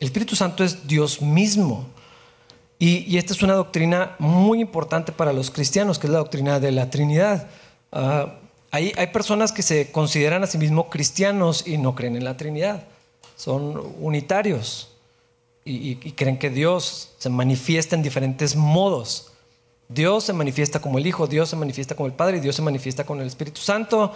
El 0.01 0.07
Espíritu 0.07 0.37
Santo 0.37 0.65
es 0.65 0.87
Dios 0.87 1.23
mismo. 1.23 1.87
Y, 2.79 3.17
esta 3.17 3.33
es 3.33 3.43
una 3.43 3.55
doctrina 3.55 4.17
muy 4.19 4.61
importante 4.61 5.11
para 5.11 5.33
los 5.33 5.51
cristianos, 5.51 5.99
que 5.99 6.07
es 6.07 6.13
la 6.13 6.19
doctrina 6.19 6.61
de 6.61 6.73
la 6.73 6.91
Trinidad. 6.91 7.49
Ah, 7.91 8.35
hay, 8.71 8.93
hay 8.97 9.07
personas 9.07 9.53
que 9.53 9.63
se 9.63 9.91
consideran 9.91 10.43
a 10.43 10.47
sí 10.47 10.59
mismos 10.59 10.87
cristianos 10.91 11.67
y 11.67 11.79
no 11.79 11.95
creen 11.95 12.17
en 12.17 12.25
la 12.25 12.37
Trinidad. 12.37 12.85
Son 13.37 13.95
unitarios 14.01 14.91
y, 15.67 15.97
creen 16.13 16.39
que 16.39 16.49
Dios 16.49 17.13
se 17.19 17.29
manifiesta 17.29 17.97
en 17.97 18.03
diferentes 18.03 18.55
modos. 18.55 19.33
Dios 19.89 20.25
se 20.25 20.33
manifiesta 20.33 20.81
como 20.81 20.99
el 20.99 21.07
Hijo, 21.07 21.27
Dios 21.27 21.49
se 21.49 21.57
manifiesta 21.57 21.95
como 21.97 22.07
el 22.07 22.13
Padre 22.13 22.39
y 22.39 22.41
Dios 22.41 22.57
se 22.57 22.63
manifiesta 22.63 23.05
con 23.05 23.21
el 23.21 23.27
Espíritu 23.27 23.61
Santo. 23.61 24.13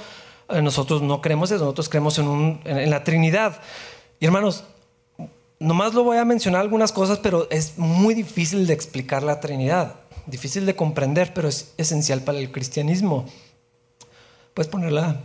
Eh, 0.49 0.63
nosotros 0.63 1.03
no 1.03 1.21
creemos 1.21 1.51
eso, 1.51 1.65
nosotros 1.65 1.89
creemos 1.89 2.19
en, 2.19 2.61
en, 2.65 2.91
la 2.91 3.03
Trinidad. 3.03 3.61
Y 4.21 4.27
hermanos, 4.27 4.65
nomás 5.61 5.95
lo 5.95 6.03
voy 6.03 6.17
a 6.17 6.25
mencionar 6.25 6.63
algunas 6.63 6.91
cosas, 6.91 7.19
pero 7.19 7.47
es 7.51 7.79
muy 7.79 8.15
difícil 8.15 8.67
de 8.67 8.73
explicar 8.73 9.23
la 9.23 9.39
Trinidad, 9.39 9.95
difícil 10.27 10.67
de 10.67 10.75
comprender, 10.75 11.33
pero 11.33 11.49
es 11.49 11.73
esencial 11.77 12.23
para 12.23 12.39
el 12.39 12.51
cristianismo. 12.51 13.27
Puedes 14.55 14.71
ponerla. 14.71 15.21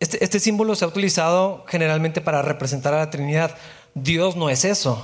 Este, 0.00 0.22
este, 0.22 0.38
símbolo 0.38 0.74
se 0.74 0.84
ha 0.84 0.88
utilizado 0.88 1.64
generalmente 1.66 2.20
para 2.20 2.42
representar 2.42 2.92
a 2.92 2.98
la 2.98 3.10
Trinidad. 3.10 3.56
Dios 3.94 4.36
no 4.36 4.50
es 4.50 4.64
eso, 4.64 5.02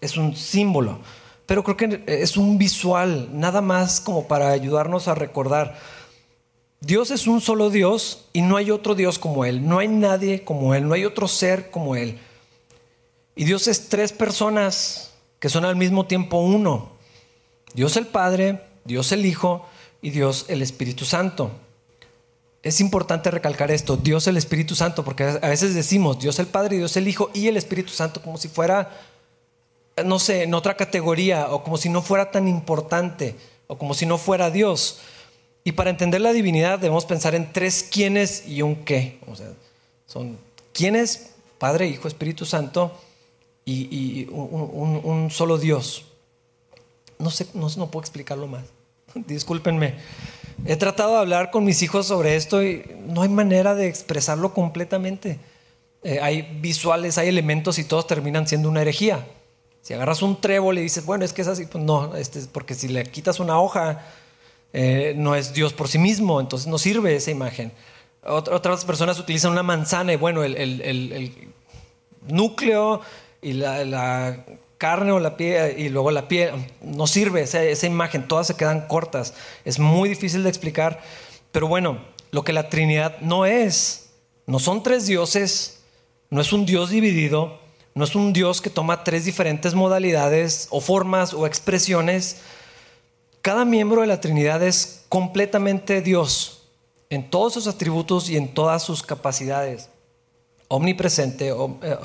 es 0.00 0.16
un 0.16 0.36
símbolo, 0.36 1.00
pero 1.46 1.64
creo 1.64 1.76
que 1.76 2.04
es 2.06 2.36
un 2.36 2.58
visual, 2.58 3.28
nada 3.32 3.60
más 3.60 4.00
como 4.00 4.28
para 4.28 4.50
ayudarnos 4.50 5.08
a 5.08 5.14
recordar. 5.14 5.76
Dios 6.80 7.10
es 7.10 7.26
un 7.26 7.40
solo 7.40 7.70
Dios 7.70 8.26
y 8.32 8.42
no 8.42 8.56
hay 8.56 8.70
otro 8.70 8.94
Dios 8.94 9.18
como 9.18 9.44
Él, 9.44 9.66
no 9.66 9.78
hay 9.78 9.88
nadie 9.88 10.44
como 10.44 10.74
Él, 10.74 10.86
no 10.86 10.94
hay 10.94 11.04
otro 11.04 11.28
ser 11.28 11.70
como 11.70 11.96
Él. 11.96 12.18
Y 13.34 13.44
Dios 13.44 13.68
es 13.68 13.88
tres 13.88 14.12
personas 14.12 15.14
que 15.38 15.48
son 15.48 15.64
al 15.64 15.76
mismo 15.76 16.06
tiempo 16.06 16.38
uno. 16.38 16.92
Dios 17.74 17.96
el 17.96 18.06
Padre, 18.06 18.62
Dios 18.84 19.12
el 19.12 19.26
Hijo 19.26 19.66
y 20.02 20.10
Dios 20.10 20.46
el 20.48 20.62
Espíritu 20.62 21.04
Santo 21.04 21.50
es 22.62 22.80
importante 22.80 23.30
recalcar 23.30 23.70
esto, 23.70 23.96
Dios 23.96 24.26
el 24.26 24.36
Espíritu 24.36 24.74
Santo, 24.74 25.04
porque 25.04 25.24
a 25.24 25.48
veces 25.48 25.74
decimos 25.74 26.18
Dios 26.18 26.38
el 26.38 26.46
Padre, 26.46 26.76
Dios 26.76 26.96
el 26.96 27.08
Hijo 27.08 27.30
y 27.32 27.48
el 27.48 27.56
Espíritu 27.56 27.92
Santo 27.92 28.20
como 28.20 28.36
si 28.36 28.48
fuera, 28.48 28.90
no 30.04 30.18
sé, 30.18 30.42
en 30.42 30.54
otra 30.54 30.76
categoría, 30.76 31.50
o 31.50 31.62
como 31.62 31.76
si 31.76 31.88
no 31.88 32.02
fuera 32.02 32.30
tan 32.30 32.48
importante, 32.48 33.36
o 33.68 33.78
como 33.78 33.94
si 33.94 34.06
no 34.06 34.18
fuera 34.18 34.50
Dios. 34.50 35.00
Y 35.68 35.72
para 35.72 35.90
entender 35.90 36.22
la 36.22 36.32
divinidad 36.32 36.78
debemos 36.78 37.04
pensar 37.04 37.34
en 37.34 37.52
tres 37.52 37.86
quiénes 37.92 38.48
y 38.48 38.62
un 38.62 38.74
qué. 38.86 39.18
O 39.30 39.36
sea, 39.36 39.48
son 40.06 40.38
quiénes, 40.72 41.34
Padre, 41.58 41.86
Hijo, 41.86 42.08
Espíritu 42.08 42.46
Santo, 42.46 42.98
y, 43.66 44.26
un, 44.30 45.28
solo 45.30 45.58
Dios. 45.58 46.06
No 47.18 47.30
sé, 47.30 47.48
no, 47.52 47.68
no 47.76 47.90
puedo 47.90 48.00
explicarlo 48.00 48.46
más. 48.46 48.64
Discúlpenme. 49.14 49.96
He 50.64 50.76
tratado 50.76 51.12
de 51.12 51.18
hablar 51.18 51.50
con 51.50 51.64
mis 51.64 51.82
hijos 51.82 52.06
sobre 52.06 52.36
esto 52.36 52.64
y 52.64 52.90
no 53.06 53.20
hay 53.20 53.28
manera 53.28 53.74
de 53.74 53.88
expresarlo 53.88 54.54
completamente. 54.54 55.38
Eh, 56.02 56.18
hay 56.22 56.58
visuales, 56.62 57.18
hay 57.18 57.28
elementos 57.28 57.78
y 57.78 57.84
todos 57.84 58.06
terminan 58.06 58.48
siendo 58.48 58.70
una 58.70 58.80
herejía. 58.80 59.26
Si 59.82 59.92
agarras 59.92 60.22
un 60.22 60.40
trébol 60.40 60.78
y 60.78 60.80
dices, 60.80 61.04
bueno, 61.04 61.26
es 61.26 61.34
que 61.34 61.42
es 61.42 61.48
así, 61.48 61.66
pues 61.66 61.84
no, 61.84 62.16
este, 62.16 62.40
porque 62.50 62.74
si 62.74 62.88
le 62.88 63.04
quitas 63.04 63.38
una 63.38 63.60
hoja, 63.60 64.02
eh, 64.72 65.14
no 65.16 65.34
es 65.34 65.52
Dios 65.54 65.72
por 65.72 65.88
sí 65.88 65.98
mismo, 65.98 66.40
entonces 66.40 66.68
no 66.68 66.78
sirve 66.78 67.16
esa 67.16 67.30
imagen. 67.30 67.72
otras 68.22 68.84
personas 68.84 69.18
utilizan 69.18 69.52
una 69.52 69.62
manzana 69.62 70.12
y 70.12 70.16
bueno, 70.16 70.42
el, 70.44 71.52
núcleo 72.28 73.00
y 73.40 73.54
la 73.54 74.44
carne 74.78 75.10
o 75.10 75.18
la 75.18 75.36
piel 75.36 75.78
y 75.78 75.88
luego 75.88 76.10
la 76.12 76.28
piel, 76.28 76.52
no 76.80 77.06
sirve 77.06 77.42
esa, 77.42 77.86
imagen, 77.86 78.26
todas 78.26 78.46
se 78.46 78.56
quedan 78.56 78.86
cortas, 78.86 79.34
es 79.64 79.78
muy 79.78 80.08
difícil 80.08 80.44
de 80.44 80.48
explicar, 80.48 81.02
pero 81.52 81.66
bueno, 81.66 81.98
lo 82.30 82.44
que 82.44 82.52
la 82.52 82.68
Trinidad 82.68 83.18
no 83.20 83.44
es, 83.44 84.10
no 84.46 84.60
son 84.60 84.82
tres 84.82 85.06
dioses, 85.06 85.82
no 86.30 86.40
es 86.40 86.52
un 86.52 86.64
Dios 86.64 86.90
dividido, 86.90 87.58
no 87.94 88.04
es 88.04 88.14
un 88.14 88.32
Dios 88.32 88.60
que 88.60 88.70
toma 88.70 89.02
tres 89.02 89.24
diferentes 89.24 89.74
modalidades 89.74 90.68
o 90.70 90.80
formas 90.80 91.34
o 91.34 91.46
expresiones, 91.46 92.40
cada 93.42 93.64
miembro 93.64 94.00
de 94.00 94.06
la 94.06 94.20
Trinidad 94.20 94.62
es 94.62 95.04
completamente 95.08 96.02
Dios 96.02 96.62
en 97.10 97.30
todos 97.30 97.54
sus 97.54 97.66
atributos 97.66 98.28
y 98.28 98.36
en 98.36 98.48
todas 98.48 98.82
sus 98.82 99.02
capacidades, 99.02 99.88
omnipresente, 100.68 101.48
eh, 101.48 101.96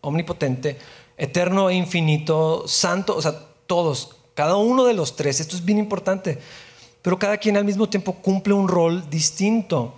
omnipotente, 0.00 0.76
eterno 1.16 1.70
e 1.70 1.74
infinito, 1.74 2.66
santo, 2.66 3.16
o 3.16 3.22
sea, 3.22 3.34
todos, 3.66 4.16
cada 4.34 4.56
uno 4.56 4.84
de 4.84 4.94
los 4.94 5.16
tres, 5.16 5.40
esto 5.40 5.56
es 5.56 5.64
bien 5.64 5.78
importante, 5.78 6.38
pero 7.02 7.18
cada 7.18 7.36
quien 7.36 7.56
al 7.56 7.64
mismo 7.64 7.88
tiempo 7.88 8.14
cumple 8.14 8.54
un 8.54 8.68
rol 8.68 9.08
distinto. 9.08 9.94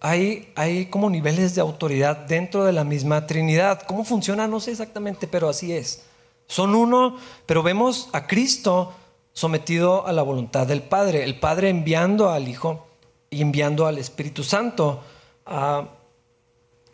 Hay, 0.00 0.52
hay 0.56 0.86
como 0.86 1.08
niveles 1.08 1.54
de 1.54 1.60
autoridad 1.60 2.16
dentro 2.16 2.64
de 2.64 2.72
la 2.72 2.82
misma 2.82 3.26
Trinidad. 3.26 3.82
¿Cómo 3.86 4.04
funciona? 4.04 4.48
No 4.48 4.58
sé 4.58 4.72
exactamente, 4.72 5.28
pero 5.28 5.48
así 5.48 5.72
es. 5.72 6.02
Son 6.48 6.74
uno, 6.74 7.16
pero 7.46 7.62
vemos 7.62 8.08
a 8.12 8.26
Cristo 8.26 8.92
sometido 9.32 10.06
a 10.06 10.12
la 10.12 10.22
voluntad 10.22 10.66
del 10.66 10.82
Padre, 10.82 11.24
el 11.24 11.38
Padre 11.38 11.70
enviando 11.70 12.30
al 12.30 12.48
Hijo 12.48 12.86
y 13.30 13.40
enviando 13.40 13.86
al 13.86 13.98
Espíritu 13.98 14.44
Santo. 14.44 15.02
Ah, 15.46 15.88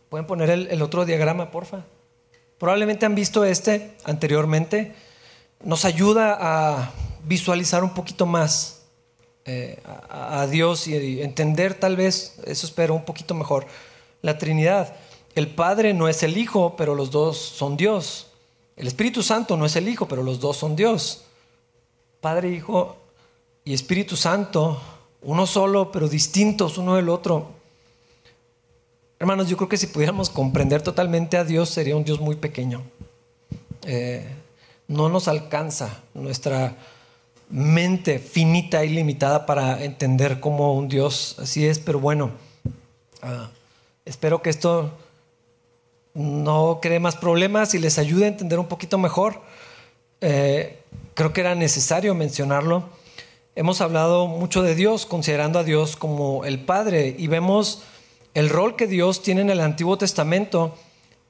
¿Pueden 0.09 0.27
poner 0.27 0.51
el, 0.51 0.83
otro 0.83 1.05
diagrama, 1.05 1.51
porfa? 1.51 1.85
Probablemente 2.59 3.05
han 3.05 3.15
visto 3.15 3.45
este 3.45 3.97
anteriormente. 4.05 4.95
Nos 5.63 5.85
ayuda 5.85 6.39
a 6.41 6.93
visualizar 7.25 7.85
un 7.85 7.93
poquito 7.93 8.25
más 8.25 8.83
eh, 9.45 9.81
a, 10.09 10.47
Dios 10.47 10.87
y 10.87 11.21
entender 11.21 11.75
tal 11.75 11.97
vez, 11.97 12.39
eso 12.47 12.67
espero, 12.67 12.95
un 12.95 13.05
poquito 13.05 13.35
mejor, 13.35 13.67
la 14.23 14.39
Trinidad. 14.39 14.95
El 15.35 15.49
Padre 15.49 15.93
no 15.93 16.09
es 16.09 16.23
el 16.23 16.39
Hijo, 16.39 16.75
pero 16.77 16.95
los 16.95 17.11
dos 17.11 17.37
son 17.37 17.77
Dios. 17.77 18.29
El 18.77 18.87
Espíritu 18.87 19.23
Santo 19.23 19.57
no 19.57 19.67
es 19.67 19.77
el 19.77 19.89
Hijo, 19.89 20.09
pero 20.09 20.23
los 20.23 20.41
dos 20.41 20.57
son 20.57 20.75
Dios. 20.75 21.25
Padre, 22.21 22.51
Hijo 22.51 22.97
y 23.65 23.75
Espíritu 23.75 24.17
Santo, 24.17 24.81
uno 25.23 25.47
solo, 25.47 25.93
pero 25.93 26.09
distintos 26.09 26.79
uno 26.79 26.97
del 26.97 27.09
otro. 27.09 27.51
Hermanos, 29.21 29.49
yo 29.49 29.57
creo 29.57 29.69
que 29.69 29.77
si 29.77 29.87
pudiéramos 29.87 30.31
comprender 30.31 30.83
totalmente 30.83 31.37
a 31.37 31.45
Dios 31.45 31.69
sería 31.69 31.97
un 31.97 32.05
Dios 32.05 32.21
muy 32.21 32.37
pequeño. 32.37 32.83
Eh, 33.85 34.27
no 34.89 35.09
nos 35.09 35.29
alcanza 35.29 36.01
nuestra 36.15 36.77
mente 37.51 38.19
finita 38.19 38.85
y 38.85 38.91
limitada 38.91 39.47
para 39.47 39.83
entender 39.85 40.41
cómo 40.41 40.75
un 40.75 40.89
Dios 40.89 41.37
así 41.39 41.67
es, 41.67 41.79
pero 41.79 42.01
bueno, 42.01 42.33
ah, 43.23 43.49
espero 44.05 44.43
que 44.43 44.51
esto 44.51 44.91
no 46.15 46.81
cree 46.83 47.01
más 47.01 47.17
problemas 47.17 47.75
y 47.75 47.79
les 47.79 47.99
ayude 47.99 48.25
a 48.25 48.29
entender 48.29 48.59
un 48.59 48.67
poquito 48.67 48.99
mejor. 48.99 49.41
Eh, 50.21 50.79
creo 51.15 51.33
que 51.33 51.41
era 51.41 51.55
necesario 51.55 52.15
mencionarlo. 52.15 52.89
Hemos 53.55 53.81
hablado 53.81 54.27
mucho 54.27 54.63
de 54.63 54.75
Dios, 54.75 55.07
considerando 55.07 55.59
a 55.59 55.65
Dios 55.65 55.97
como 55.97 56.45
el 56.45 56.61
Padre, 56.61 57.15
y 57.19 57.27
vemos 57.27 57.83
el 58.35 58.49
rol 58.49 58.77
que 58.77 58.87
Dios 58.87 59.23
tiene 59.23 59.41
en 59.41 59.51
el 59.51 59.61
Antiguo 59.61 59.99
Testamento. 59.99 60.77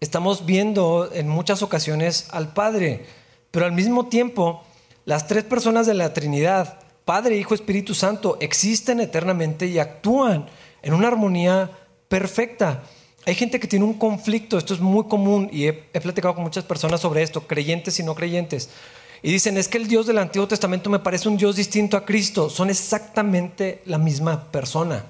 Estamos 0.00 0.44
viendo 0.44 1.10
en 1.12 1.28
muchas 1.28 1.62
ocasiones 1.62 2.28
al 2.30 2.52
Padre, 2.52 3.06
pero 3.50 3.64
al 3.64 3.72
mismo 3.72 4.08
tiempo, 4.08 4.62
las 5.04 5.26
tres 5.26 5.44
personas 5.44 5.86
de 5.86 5.94
la 5.94 6.12
Trinidad, 6.12 6.80
Padre, 7.04 7.38
Hijo, 7.38 7.54
Espíritu 7.54 7.94
Santo, 7.94 8.36
existen 8.40 9.00
eternamente 9.00 9.66
y 9.66 9.78
actúan 9.78 10.46
en 10.82 10.92
una 10.92 11.08
armonía 11.08 11.70
perfecta. 12.08 12.82
Hay 13.28 13.34
gente 13.34 13.60
que 13.60 13.68
tiene 13.68 13.84
un 13.84 13.92
conflicto, 13.92 14.56
esto 14.56 14.72
es 14.72 14.80
muy 14.80 15.04
común 15.04 15.50
y 15.52 15.66
he, 15.66 15.74
platicado 15.74 16.34
con 16.34 16.44
muchas 16.44 16.64
personas 16.64 17.02
sobre 17.02 17.22
esto, 17.22 17.46
creyentes 17.46 18.00
y 18.00 18.02
no 18.02 18.14
creyentes. 18.14 18.70
Y 19.22 19.30
dicen, 19.30 19.58
es 19.58 19.68
que 19.68 19.76
el 19.76 19.86
Dios 19.86 20.06
del 20.06 20.16
Antiguo 20.16 20.48
Testamento 20.48 20.88
me 20.88 20.98
parece 20.98 21.28
un 21.28 21.36
Dios 21.36 21.54
distinto 21.54 21.98
a 21.98 22.06
Cristo. 22.06 22.48
Son 22.48 22.70
exactamente 22.70 23.82
la 23.84 23.98
misma 23.98 24.44
persona. 24.44 25.04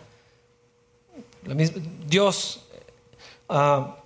Dios, 2.09 2.65
ah, 3.49 3.99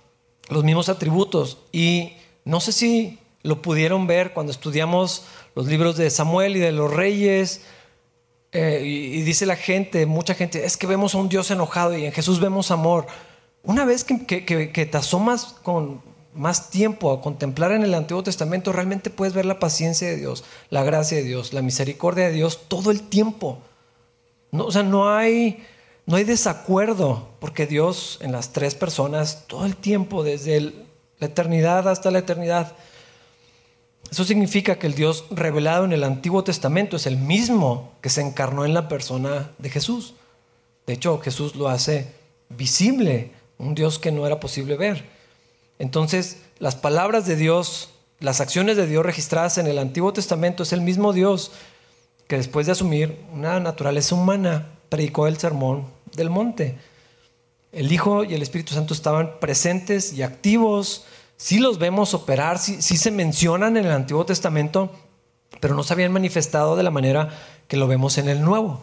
los 0.47 0.63
mismos 0.63 0.89
atributos. 0.89 1.57
Y 1.71 2.13
no 2.45 2.59
sé 2.59 2.71
si 2.71 3.17
lo 3.41 3.63
pudieron 3.63 4.05
ver 4.05 4.33
cuando 4.33 4.51
estudiamos 4.51 5.23
los 5.55 5.65
libros 5.65 5.97
de 5.97 6.11
Samuel 6.11 6.55
y 6.55 6.59
de 6.59 6.71
los 6.71 6.93
reyes. 6.93 7.61
Eh, 8.51 8.83
y, 8.85 9.21
dice 9.23 9.47
la 9.47 9.55
gente, 9.55 10.05
mucha 10.05 10.35
gente, 10.35 10.63
es 10.63 10.77
que 10.77 10.85
vemos 10.85 11.15
a 11.15 11.17
un 11.17 11.29
Dios 11.29 11.49
enojado 11.49 11.97
y 11.97 12.05
en 12.05 12.11
Jesús 12.11 12.39
vemos 12.39 12.69
amor. 12.69 13.07
Una 13.63 13.85
vez 13.85 14.03
que, 14.03 14.15
te 14.15 14.97
asomas 14.97 15.55
con 15.63 16.01
más 16.33 16.69
tiempo 16.69 17.11
a 17.13 17.21
contemplar 17.21 17.71
en 17.71 17.83
el 17.83 17.93
Antiguo 17.93 18.21
Testamento, 18.21 18.73
realmente 18.73 19.09
puedes 19.09 19.33
ver 19.33 19.45
la 19.45 19.59
paciencia 19.59 20.09
de 20.09 20.17
Dios, 20.17 20.43
la 20.69 20.83
gracia 20.83 21.17
de 21.17 21.23
Dios, 21.23 21.53
la 21.53 21.61
misericordia 21.61 22.27
de 22.27 22.33
Dios 22.33 22.67
todo 22.67 22.91
el 22.91 23.03
tiempo. 23.03 23.59
O 24.51 24.71
sea, 24.71 24.83
no 24.83 25.07
hay 25.07 25.63
desacuerdo, 26.05 27.29
porque 27.39 27.65
Dios 27.65 28.19
en 28.21 28.33
las 28.33 28.51
tres 28.51 28.75
personas, 28.75 29.45
todo 29.47 29.65
el 29.65 29.77
tiempo, 29.77 30.23
desde 30.23 30.73
la 31.19 31.27
eternidad 31.27 31.87
hasta 31.87 32.11
la 32.11 32.19
eternidad, 32.19 32.75
eso 34.11 34.25
significa 34.25 34.77
que 34.77 34.87
el 34.87 34.93
Dios 34.93 35.25
revelado 35.31 35.85
en 35.85 35.93
el 35.93 36.03
Antiguo 36.03 36.43
Testamento 36.43 36.97
es 36.97 37.07
el 37.07 37.17
mismo 37.17 37.93
que 38.01 38.09
se 38.09 38.21
encarnó 38.21 38.65
en 38.65 38.73
la 38.73 38.89
persona 38.89 39.51
de 39.57 39.69
Jesús. 39.69 40.15
De 40.85 40.93
hecho, 40.93 41.17
Jesús 41.19 41.55
lo 41.55 41.69
hace 41.69 42.13
visible 42.49 43.31
un 43.63 43.75
Dios 43.75 43.99
que 43.99 44.11
no 44.11 44.27
era 44.27 44.39
posible 44.39 44.77
ver. 44.77 45.05
Entonces, 45.79 46.37
las 46.59 46.75
palabras 46.75 47.25
de 47.25 47.35
Dios, 47.35 47.89
las 48.19 48.41
acciones 48.41 48.77
de 48.77 48.87
Dios 48.87 49.05
registradas 49.05 49.57
en 49.57 49.67
el 49.67 49.79
Antiguo 49.79 50.13
Testamento 50.13 50.63
es 50.63 50.73
el 50.73 50.81
mismo 50.81 51.13
Dios 51.13 51.51
que 52.27 52.37
después 52.37 52.65
de 52.65 52.71
asumir 52.71 53.19
una 53.33 53.59
naturaleza 53.59 54.15
humana, 54.15 54.69
predicó 54.89 55.27
el 55.27 55.37
sermón 55.37 55.87
del 56.15 56.29
monte. 56.29 56.77
El 57.71 57.91
Hijo 57.91 58.23
y 58.23 58.33
el 58.33 58.41
Espíritu 58.41 58.73
Santo 58.73 58.93
estaban 58.93 59.39
presentes 59.39 60.13
y 60.13 60.21
activos, 60.21 61.05
sí 61.37 61.59
los 61.59 61.79
vemos 61.79 62.13
operar, 62.13 62.59
sí, 62.59 62.81
sí 62.81 62.97
se 62.97 63.11
mencionan 63.11 63.75
en 63.77 63.85
el 63.85 63.91
Antiguo 63.91 64.25
Testamento, 64.25 64.91
pero 65.59 65.75
no 65.75 65.83
se 65.83 65.93
habían 65.93 66.11
manifestado 66.11 66.75
de 66.75 66.83
la 66.83 66.91
manera 66.91 67.29
que 67.67 67.77
lo 67.77 67.87
vemos 67.87 68.17
en 68.17 68.29
el 68.29 68.41
Nuevo. 68.41 68.81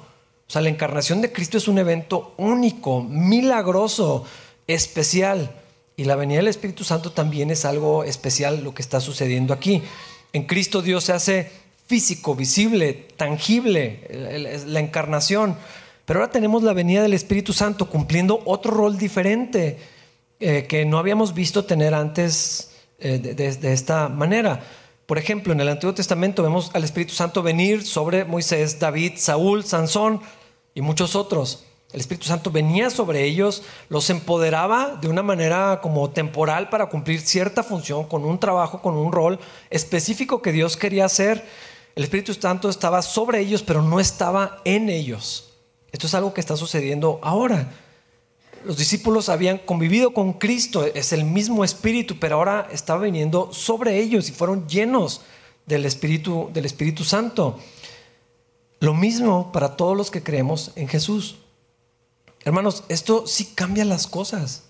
O 0.50 0.52
sea, 0.52 0.62
la 0.62 0.68
encarnación 0.68 1.20
de 1.22 1.32
Cristo 1.32 1.58
es 1.58 1.68
un 1.68 1.78
evento 1.78 2.34
único, 2.36 3.02
milagroso, 3.02 4.24
especial. 4.74 5.50
Y 5.96 6.04
la 6.04 6.16
venida 6.16 6.38
del 6.38 6.48
Espíritu 6.48 6.84
Santo 6.84 7.12
también 7.12 7.50
es 7.50 7.64
algo 7.64 8.04
especial 8.04 8.64
lo 8.64 8.74
que 8.74 8.82
está 8.82 9.00
sucediendo 9.00 9.52
aquí. 9.52 9.82
En 10.32 10.46
Cristo 10.46 10.80
Dios 10.82 11.04
se 11.04 11.12
hace 11.12 11.50
físico, 11.86 12.34
visible, 12.34 13.08
tangible, 13.16 14.08
la 14.66 14.80
encarnación. 14.80 15.56
Pero 16.04 16.20
ahora 16.20 16.32
tenemos 16.32 16.62
la 16.62 16.72
venida 16.72 17.02
del 17.02 17.14
Espíritu 17.14 17.52
Santo 17.52 17.88
cumpliendo 17.90 18.40
otro 18.44 18.72
rol 18.72 18.96
diferente 18.96 19.78
eh, 20.38 20.66
que 20.68 20.84
no 20.84 20.98
habíamos 20.98 21.34
visto 21.34 21.64
tener 21.64 21.94
antes 21.94 22.70
eh, 22.98 23.18
de 23.18 23.72
esta 23.72 24.08
manera. 24.08 24.60
Por 25.10 25.18
ejemplo, 25.18 25.52
en 25.52 25.60
el 25.60 25.68
Antiguo 25.68 25.92
Testamento 25.92 26.40
vemos 26.40 26.70
al 26.72 26.84
Espíritu 26.84 27.14
Santo 27.14 27.42
venir 27.42 27.84
sobre 27.84 28.24
Moisés, 28.24 28.78
David, 28.78 29.14
Saúl, 29.16 29.64
Sansón 29.64 30.20
y 30.72 30.82
muchos 30.82 31.16
otros. 31.16 31.64
El 31.92 32.00
Espíritu 32.00 32.26
Santo 32.26 32.52
venía 32.52 32.88
sobre 32.88 33.24
ellos, 33.24 33.64
los 33.88 34.10
empoderaba 34.10 34.96
de 35.00 35.08
una 35.08 35.24
manera 35.24 35.80
como 35.82 36.10
temporal 36.10 36.68
para 36.68 36.86
cumplir 36.86 37.20
cierta 37.20 37.64
función, 37.64 38.04
con 38.04 38.24
un 38.24 38.38
trabajo, 38.38 38.80
con 38.80 38.94
un 38.94 39.10
rol 39.10 39.40
específico 39.70 40.40
que 40.40 40.52
Dios 40.52 40.76
quería 40.76 41.06
hacer. 41.06 41.44
El 41.96 42.04
Espíritu 42.04 42.32
Santo 42.32 42.68
estaba 42.68 43.02
sobre 43.02 43.40
ellos, 43.40 43.62
pero 43.64 43.82
no 43.82 43.98
estaba 43.98 44.60
en 44.64 44.88
ellos. 44.88 45.52
Esto 45.90 46.06
es 46.06 46.14
algo 46.14 46.32
que 46.32 46.40
está 46.40 46.56
sucediendo 46.56 47.18
ahora. 47.22 47.72
Los 48.64 48.76
discípulos 48.76 49.28
habían 49.28 49.58
convivido 49.58 50.14
con 50.14 50.34
Cristo, 50.34 50.84
es 50.84 51.12
el 51.12 51.24
mismo 51.24 51.64
Espíritu, 51.64 52.18
pero 52.20 52.36
ahora 52.36 52.68
estaba 52.70 53.00
viniendo 53.00 53.52
sobre 53.52 53.98
ellos 53.98 54.28
y 54.28 54.32
fueron 54.32 54.68
llenos 54.68 55.22
del 55.66 55.84
Espíritu, 55.86 56.50
del 56.52 56.66
Espíritu 56.66 57.02
Santo. 57.02 57.58
Lo 58.78 58.94
mismo 58.94 59.50
para 59.50 59.76
todos 59.76 59.96
los 59.96 60.12
que 60.12 60.22
creemos 60.22 60.70
en 60.76 60.86
Jesús. 60.86 61.39
Hermanos, 62.44 62.84
esto 62.88 63.26
sí 63.26 63.52
cambia 63.54 63.84
las 63.84 64.06
cosas. 64.06 64.64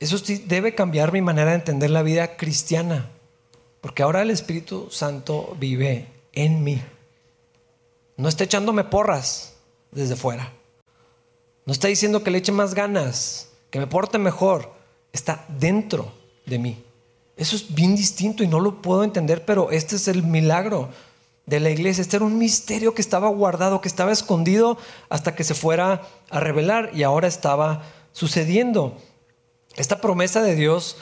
Eso 0.00 0.18
sí 0.18 0.42
debe 0.46 0.74
cambiar 0.74 1.12
mi 1.12 1.20
manera 1.20 1.50
de 1.50 1.56
entender 1.56 1.90
la 1.90 2.02
vida 2.02 2.36
cristiana. 2.36 3.10
Porque 3.80 4.02
ahora 4.02 4.22
el 4.22 4.30
Espíritu 4.30 4.88
Santo 4.90 5.56
vive 5.58 6.08
en 6.32 6.64
mí. 6.64 6.82
No 8.16 8.28
está 8.28 8.44
echándome 8.44 8.84
porras 8.84 9.54
desde 9.90 10.16
fuera. 10.16 10.52
No 11.66 11.72
está 11.72 11.88
diciendo 11.88 12.24
que 12.24 12.30
le 12.30 12.38
eche 12.38 12.52
más 12.52 12.74
ganas, 12.74 13.48
que 13.70 13.78
me 13.78 13.86
porte 13.86 14.18
mejor. 14.18 14.72
Está 15.12 15.44
dentro 15.48 16.12
de 16.46 16.58
mí. 16.58 16.84
Eso 17.36 17.56
es 17.56 17.74
bien 17.74 17.94
distinto 17.94 18.42
y 18.42 18.48
no 18.48 18.60
lo 18.60 18.82
puedo 18.82 19.04
entender, 19.04 19.44
pero 19.44 19.70
este 19.70 19.96
es 19.96 20.08
el 20.08 20.22
milagro 20.22 20.90
de 21.46 21.60
la 21.60 21.70
iglesia. 21.70 22.02
Este 22.02 22.16
era 22.16 22.24
un 22.24 22.38
misterio 22.38 22.94
que 22.94 23.02
estaba 23.02 23.28
guardado, 23.28 23.80
que 23.80 23.88
estaba 23.88 24.12
escondido 24.12 24.78
hasta 25.08 25.34
que 25.34 25.44
se 25.44 25.54
fuera 25.54 26.02
a 26.30 26.40
revelar 26.40 26.90
y 26.94 27.02
ahora 27.02 27.28
estaba 27.28 27.82
sucediendo. 28.12 28.96
Esta 29.76 30.00
promesa 30.00 30.42
de 30.42 30.54
Dios 30.54 30.96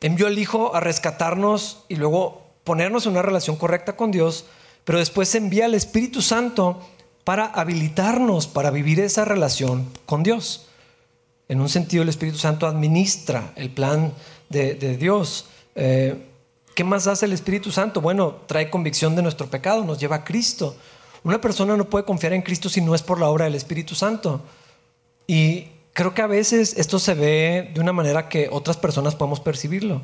envió 0.00 0.26
al 0.26 0.38
Hijo 0.38 0.74
a 0.74 0.80
rescatarnos 0.80 1.84
y 1.88 1.96
luego 1.96 2.42
ponernos 2.64 3.06
en 3.06 3.12
una 3.12 3.22
relación 3.22 3.56
correcta 3.56 3.96
con 3.96 4.10
Dios, 4.10 4.44
pero 4.84 4.98
después 4.98 5.34
envía 5.34 5.64
al 5.64 5.74
Espíritu 5.74 6.22
Santo 6.22 6.80
para 7.24 7.44
habilitarnos 7.44 8.46
para 8.46 8.70
vivir 8.70 9.00
esa 9.00 9.26
relación 9.26 9.90
con 10.06 10.22
Dios. 10.22 10.66
En 11.48 11.60
un 11.60 11.68
sentido, 11.68 12.02
el 12.02 12.08
Espíritu 12.08 12.38
Santo 12.38 12.66
administra 12.66 13.52
el 13.56 13.70
plan 13.70 14.14
de, 14.48 14.96
Dios. 14.96 15.46
Eh, 15.74 16.26
¿Qué 16.78 16.84
más 16.84 17.08
hace 17.08 17.26
el 17.26 17.32
Espíritu 17.32 17.72
Santo? 17.72 18.00
Bueno, 18.00 18.36
trae 18.46 18.70
convicción 18.70 19.16
de 19.16 19.22
nuestro 19.22 19.48
pecado, 19.48 19.84
nos 19.84 19.98
lleva 19.98 20.14
a 20.14 20.24
Cristo. 20.24 20.76
Una 21.24 21.40
persona 21.40 21.76
no 21.76 21.86
puede 21.86 22.04
confiar 22.04 22.34
en 22.34 22.42
Cristo 22.42 22.68
si 22.68 22.80
no 22.80 22.94
es 22.94 23.02
por 23.02 23.18
la 23.18 23.28
obra 23.28 23.46
del 23.46 23.56
Espíritu 23.56 23.96
Santo. 23.96 24.40
Y 25.26 25.66
creo 25.92 26.14
que 26.14 26.22
a 26.22 26.28
veces 26.28 26.78
esto 26.78 27.00
se 27.00 27.14
ve 27.14 27.72
de 27.74 27.80
una 27.80 27.92
manera 27.92 28.28
que 28.28 28.48
otras 28.52 28.76
personas 28.76 29.16
podemos 29.16 29.40
percibirlo. 29.40 30.02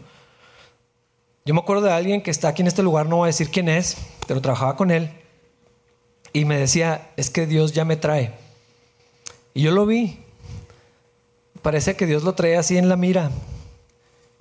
Yo 1.45 1.55
me 1.55 1.61
acuerdo 1.61 1.83
de 1.83 1.93
alguien 1.93 2.21
que 2.23 2.33
está 2.33 2.49
aquí 2.49 2.63
en 2.63 2.67
este 2.67 2.83
lugar, 2.83 3.07
no 3.07 3.19
voy 3.19 3.27
a 3.27 3.29
decir 3.29 3.51
quién 3.53 3.69
es, 3.69 3.97
pero 4.27 4.41
trabajaba 4.41 4.75
con 4.75 4.91
él. 4.91 5.13
Y 6.33 6.45
me 6.45 6.59
decía, 6.59 7.13
es 7.17 7.31
que 7.31 7.47
Dios 7.47 7.73
ya 7.73 7.85
me 7.85 7.95
trae. 7.97 8.35
Y 9.55 9.63
yo 9.63 9.71
lo 9.71 9.87
vi. 9.87 10.19
Parece 11.63 11.95
que 11.95 12.07
Dios 12.07 12.25
lo 12.25 12.35
trae 12.35 12.57
así 12.57 12.77
en 12.77 12.89
la 12.89 12.97
mira. 12.97 13.31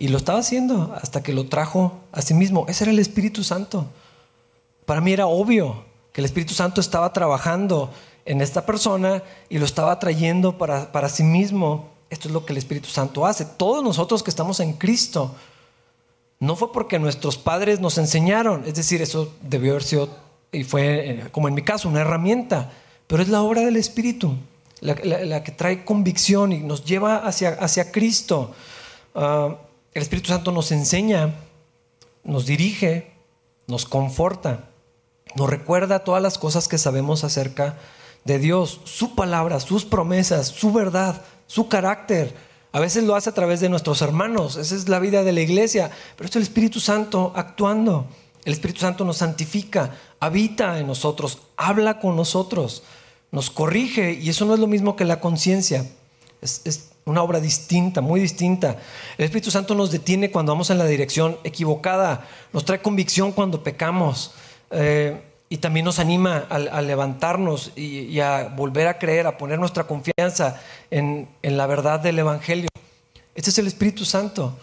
Y 0.03 0.09
lo 0.09 0.17
estaba 0.17 0.39
haciendo 0.39 0.93
hasta 1.01 1.23
que 1.23 1.31
lo 1.31 1.45
trajo 1.45 2.01
a 2.11 2.21
sí 2.21 2.33
mismo. 2.33 2.65
Ese 2.67 2.83
era 2.83 2.91
el 2.91 2.99
Espíritu 2.99 3.41
Santo. 3.41 3.87
Para 4.85 4.99
mí 4.99 5.13
era 5.13 5.27
obvio 5.27 5.85
que 6.11 6.19
el 6.19 6.25
Espíritu 6.25 6.53
Santo 6.53 6.81
estaba 6.81 7.13
trabajando 7.13 7.89
en 8.25 8.41
esta 8.41 8.65
persona 8.65 9.23
y 9.47 9.59
lo 9.59 9.65
estaba 9.65 9.97
trayendo 9.99 10.57
para, 10.57 10.91
para 10.91 11.07
sí 11.07 11.23
mismo. 11.23 11.87
Esto 12.09 12.27
es 12.27 12.33
lo 12.33 12.45
que 12.45 12.51
el 12.51 12.57
Espíritu 12.57 12.89
Santo 12.89 13.25
hace. 13.25 13.45
Todos 13.45 13.81
nosotros 13.81 14.23
que 14.23 14.29
estamos 14.29 14.59
en 14.59 14.73
Cristo, 14.73 15.35
no 16.41 16.57
fue 16.57 16.73
porque 16.73 16.99
nuestros 16.99 17.37
padres 17.37 17.79
nos 17.79 17.97
enseñaron, 17.97 18.65
es 18.65 18.75
decir, 18.75 19.01
eso 19.01 19.31
debió 19.39 19.71
haber 19.71 19.83
sido, 19.83 20.09
y 20.51 20.65
fue 20.65 21.11
eh, 21.11 21.27
como 21.31 21.47
en 21.47 21.53
mi 21.53 21.61
caso, 21.61 21.87
una 21.87 22.01
herramienta, 22.01 22.73
pero 23.07 23.23
es 23.23 23.29
la 23.29 23.41
obra 23.41 23.61
del 23.61 23.77
Espíritu, 23.77 24.35
la, 24.81 24.95
que 25.45 25.53
trae 25.53 25.85
convicción 25.85 26.51
y 26.51 26.59
nos 26.59 26.83
lleva 26.83 27.25
hacia, 27.25 27.51
hacia 27.51 27.89
Cristo. 27.89 28.51
Ah, 29.15 29.55
el 29.93 30.01
Espíritu 30.01 30.29
Santo 30.29 30.51
nos 30.51 30.71
enseña, 30.71 31.35
nos 32.23 32.45
dirige, 32.45 33.11
nos 33.67 33.85
conforta, 33.85 34.69
nos 35.35 35.49
recuerda 35.49 36.03
todas 36.03 36.21
las 36.21 36.37
cosas 36.37 36.67
que 36.67 36.77
sabemos 36.77 37.23
acerca 37.23 37.77
de 38.23 38.39
Dios, 38.39 38.81
su 38.85 39.15
palabra, 39.15 39.59
sus 39.59 39.85
promesas, 39.85 40.47
su 40.47 40.71
verdad, 40.71 41.21
su 41.47 41.67
carácter. 41.67 42.35
A 42.71 42.79
veces 42.79 43.03
lo 43.03 43.15
hace 43.15 43.29
a 43.29 43.33
través 43.33 43.59
de 43.59 43.69
nuestros 43.69 44.01
hermanos, 44.01 44.57
esa 44.57 44.75
es 44.75 44.89
la 44.89 44.99
vida 44.99 45.23
de 45.23 45.31
la 45.31 45.41
iglesia, 45.41 45.91
pero 46.15 46.29
es 46.29 46.35
el 46.35 46.41
Espíritu 46.41 46.79
Santo 46.79 47.31
actuando. 47.35 48.07
El 48.45 48.53
Espíritu 48.53 48.81
Santo 48.81 49.05
nos 49.05 49.17
santifica, 49.17 49.95
habita 50.19 50.79
en 50.79 50.87
nosotros, 50.87 51.39
habla 51.55 51.99
con 51.99 52.15
nosotros, 52.15 52.83
nos 53.31 53.49
corrige 53.49 54.13
y 54.13 54.29
eso 54.29 54.45
no 54.45 54.53
es 54.53 54.59
lo 54.59 54.67
mismo 54.67 54.95
que 54.95 55.05
la 55.05 55.19
conciencia. 55.19 55.85
Es, 56.41 56.92
una 57.05 57.21
obra 57.21 57.39
distinta, 57.39 58.01
muy 58.01 58.19
distinta. 58.19 58.77
El 59.17 59.25
Espíritu 59.25 59.51
Santo 59.51 59.75
nos 59.75 59.91
detiene 59.91 60.31
cuando 60.31 60.51
vamos 60.51 60.69
en 60.69 60.77
la 60.77 60.85
dirección 60.85 61.37
equivocada, 61.43 62.27
nos 62.53 62.65
trae 62.65 62.81
convicción 62.81 63.31
cuando 63.31 63.63
pecamos. 63.63 64.31
Eh, 64.71 65.21
y 65.53 65.57
también 65.57 65.85
nos 65.85 65.99
anima 65.99 66.47
a, 66.49 66.81
levantarnos 66.81 67.73
y, 67.75 68.19
a 68.21 68.47
volver 68.55 68.87
a 68.87 68.97
creer, 68.97 69.27
a 69.27 69.37
poner 69.37 69.59
nuestra 69.59 69.83
confianza 69.83 70.59
en, 70.89 71.29
la 71.43 71.67
verdad 71.67 71.99
del 71.99 72.17
Evangelio. 72.17 72.69
Este 73.35 73.51
es 73.51 73.57
el 73.59 73.67
Espíritu 73.67 74.03
Santo. 74.03 74.57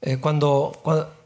Eh, 0.00 0.16
cuando, 0.16 0.72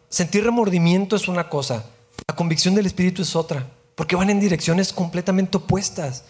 sentir 0.08 0.42
remordimiento 0.42 1.14
es 1.14 1.28
una 1.28 1.48
cosa, 1.48 1.84
la 2.26 2.34
convicción 2.34 2.74
del 2.74 2.86
Espíritu 2.86 3.22
es 3.22 3.36
otra, 3.36 3.64
porque 3.94 4.16
van 4.16 4.30
en 4.30 4.40
direcciones 4.40 4.92
completamente 4.92 5.58
opuestas. 5.58 6.24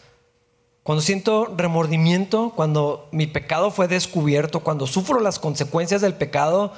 Cuando 0.84 1.00
siento 1.00 1.46
remordimiento, 1.56 2.52
cuando 2.54 3.08
mi 3.10 3.26
pecado 3.26 3.70
fue 3.70 3.88
descubierto, 3.88 4.60
cuando 4.60 4.86
sufro 4.86 5.18
las 5.18 5.38
consecuencias 5.38 6.02
del 6.02 6.12
pecado, 6.12 6.72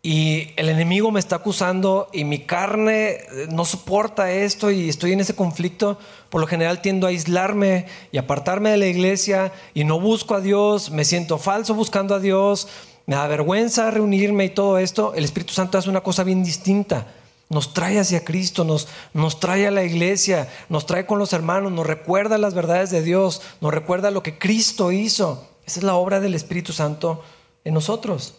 y 0.00 0.52
el 0.54 0.68
enemigo 0.68 1.10
me 1.10 1.18
está 1.18 1.34
acusando 1.34 2.08
y 2.12 2.22
mi 2.22 2.38
carne 2.38 3.08
eh, 3.08 3.48
no 3.50 3.64
soporta 3.64 4.30
esto 4.30 4.70
y 4.70 4.88
estoy 4.88 5.10
en 5.10 5.18
ese 5.18 5.34
conflicto, 5.34 5.98
por 6.30 6.40
lo 6.40 6.46
general 6.46 6.80
tiendo 6.80 7.08
a 7.08 7.10
aislarme 7.10 7.86
y 8.12 8.18
apartarme 8.18 8.70
de 8.70 8.76
la 8.76 8.86
iglesia 8.86 9.52
y 9.74 9.82
no 9.82 9.98
busco 9.98 10.36
a 10.36 10.40
Dios, 10.40 10.92
me 10.92 11.04
siento 11.04 11.38
falso 11.38 11.74
buscando 11.74 12.14
a 12.14 12.20
Dios, 12.20 12.68
me 13.06 13.16
da 13.16 13.26
vergüenza 13.26 13.90
reunirme 13.90 14.44
y 14.44 14.50
todo 14.50 14.78
esto, 14.78 15.12
el 15.14 15.24
Espíritu 15.24 15.52
Santo 15.52 15.76
hace 15.76 15.90
una 15.90 16.02
cosa 16.02 16.22
bien 16.22 16.44
distinta. 16.44 17.08
Nos 17.48 17.74
trae 17.74 18.00
hacia 18.00 18.24
Cristo, 18.24 18.64
nos, 18.64 18.88
nos 19.14 19.38
trae 19.38 19.66
a 19.66 19.70
la 19.70 19.84
iglesia, 19.84 20.48
nos 20.68 20.86
trae 20.86 21.06
con 21.06 21.18
los 21.18 21.32
hermanos, 21.32 21.72
nos 21.72 21.86
recuerda 21.86 22.38
las 22.38 22.54
verdades 22.54 22.90
de 22.90 23.02
Dios, 23.02 23.42
nos 23.60 23.72
recuerda 23.72 24.10
lo 24.10 24.22
que 24.22 24.38
Cristo 24.38 24.90
hizo. 24.90 25.46
Esa 25.64 25.80
es 25.80 25.84
la 25.84 25.94
obra 25.94 26.20
del 26.20 26.34
Espíritu 26.34 26.72
Santo 26.72 27.22
en 27.64 27.74
nosotros 27.74 28.34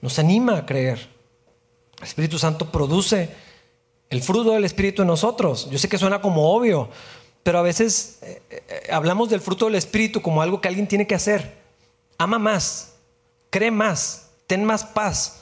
nos 0.00 0.18
anima 0.18 0.56
a 0.58 0.66
creer. 0.66 1.08
El 1.98 2.04
Espíritu 2.04 2.38
Santo 2.38 2.70
produce 2.70 3.30
el 4.08 4.22
fruto 4.22 4.52
del 4.52 4.64
Espíritu 4.64 5.02
en 5.02 5.08
nosotros. 5.08 5.68
Yo 5.70 5.78
sé 5.78 5.88
que 5.88 5.98
suena 5.98 6.20
como 6.20 6.52
obvio, 6.52 6.88
pero 7.42 7.58
a 7.58 7.62
veces 7.62 8.18
eh, 8.22 8.42
eh, 8.50 8.88
hablamos 8.90 9.28
del 9.28 9.40
fruto 9.40 9.66
del 9.66 9.74
Espíritu 9.74 10.22
como 10.22 10.42
algo 10.42 10.60
que 10.60 10.68
alguien 10.68 10.88
tiene 10.88 11.06
que 11.06 11.14
hacer. 11.14 11.58
Ama 12.18 12.38
más, 12.38 12.94
cree 13.50 13.70
más, 13.70 14.30
ten 14.46 14.64
más 14.64 14.84
paz. 14.84 15.39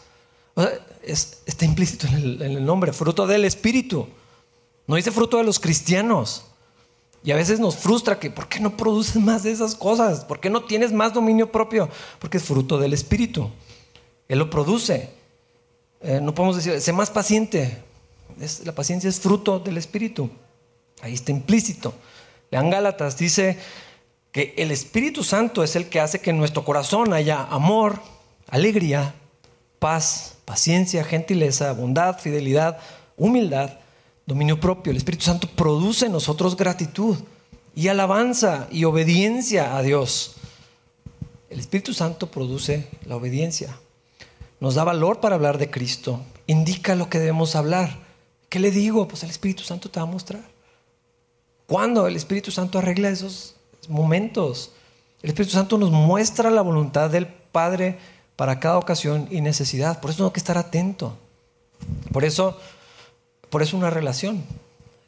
Está 1.04 1.64
implícito 1.64 2.06
en 2.06 2.40
el, 2.40 2.64
nombre, 2.64 2.92
fruto 2.92 3.26
del 3.26 3.44
Espíritu. 3.44 4.08
No 4.86 4.96
dice 4.96 5.10
fruto 5.10 5.38
de 5.38 5.44
los 5.44 5.58
cristianos. 5.58 6.44
Y 7.24 7.32
a 7.32 7.36
veces 7.36 7.60
nos 7.60 7.76
frustra 7.76 8.18
que, 8.18 8.30
¿por 8.30 8.48
qué 8.48 8.60
no 8.60 8.76
produces 8.76 9.16
más 9.16 9.42
de 9.42 9.50
esas 9.50 9.74
cosas? 9.74 10.24
¿Por 10.24 10.40
qué 10.40 10.50
no 10.50 10.64
tienes 10.64 10.92
más 10.92 11.12
dominio 11.12 11.50
propio? 11.50 11.88
Porque 12.18 12.38
es 12.38 12.44
fruto 12.44 12.78
del 12.78 12.92
Espíritu. 12.92 13.50
Él 14.28 14.38
lo 14.38 14.50
produce. 14.50 15.10
Eh, 16.00 16.20
no 16.22 16.34
podemos 16.34 16.56
decir, 16.56 16.80
sé 16.80 16.92
más 16.92 17.10
paciente. 17.10 17.82
la 18.64 18.74
paciencia 18.74 19.10
es 19.10 19.20
fruto 19.20 19.58
del 19.58 19.78
Espíritu. 19.78 20.30
Ahí 21.00 21.14
está 21.14 21.32
implícito. 21.32 21.94
Lean 22.50 22.70
Gálatas, 22.70 23.18
dice 23.18 23.58
que 24.32 24.54
el 24.56 24.70
Espíritu 24.70 25.24
Santo 25.24 25.62
es 25.62 25.76
el 25.76 25.88
que 25.88 26.00
hace 26.00 26.20
que 26.20 26.30
en 26.30 26.38
nuestro 26.38 26.64
corazón 26.64 27.12
haya 27.12 27.42
amor, 27.42 28.00
alegría, 28.48 29.14
paz, 29.78 30.37
paciencia, 30.48 31.04
gentileza, 31.04 31.72
bondad, 31.74 32.18
fidelidad, 32.18 32.78
humildad, 33.18 33.74
dominio 34.24 34.58
propio. 34.58 34.90
El 34.90 34.96
Espíritu 34.96 35.26
Santo 35.26 35.46
produce 35.46 36.06
en 36.06 36.12
nosotros 36.12 36.56
gratitud 36.56 37.18
y 37.74 37.88
alabanza 37.88 38.66
y 38.72 38.84
obediencia 38.84 39.76
a 39.76 39.82
Dios. 39.82 40.36
El 41.50 41.60
Espíritu 41.60 41.92
Santo 41.92 42.30
produce 42.30 42.88
la 43.04 43.16
obediencia 43.16 43.76
nos 44.60 44.74
da 44.74 44.84
valor 44.84 45.20
para 45.20 45.36
hablar 45.36 45.58
de 45.58 45.70
Cristo, 45.70 46.20
indica 46.46 46.94
lo 46.94 47.08
que 47.08 47.18
debemos 47.18 47.54
hablar. 47.54 47.98
¿Qué 48.48 48.58
le 48.58 48.70
digo? 48.70 49.06
Pues 49.06 49.22
el 49.22 49.30
Espíritu 49.30 49.62
Santo 49.62 49.90
te 49.90 50.00
va 50.00 50.04
a 50.04 50.10
mostrar. 50.10 50.42
¿Cuándo 51.66 52.06
el 52.06 52.16
Espíritu 52.16 52.50
Santo 52.50 52.78
arregla 52.78 53.10
esos 53.10 53.54
momentos? 53.88 54.72
El 55.22 55.30
Espíritu 55.30 55.52
Santo 55.52 55.78
nos 55.78 55.90
muestra 55.90 56.50
la 56.50 56.62
voluntad 56.62 57.10
del 57.10 57.26
Padre 57.26 57.98
para 58.38 58.60
cada 58.60 58.78
ocasión 58.78 59.26
y 59.32 59.40
necesidad. 59.40 60.00
Por 60.00 60.10
eso 60.10 60.18
tengo 60.18 60.32
que 60.32 60.38
estar 60.38 60.56
atento. 60.56 61.18
Por 62.12 62.24
eso, 62.24 62.56
por 63.50 63.62
eso 63.62 63.76
una 63.76 63.90
relación. 63.90 64.44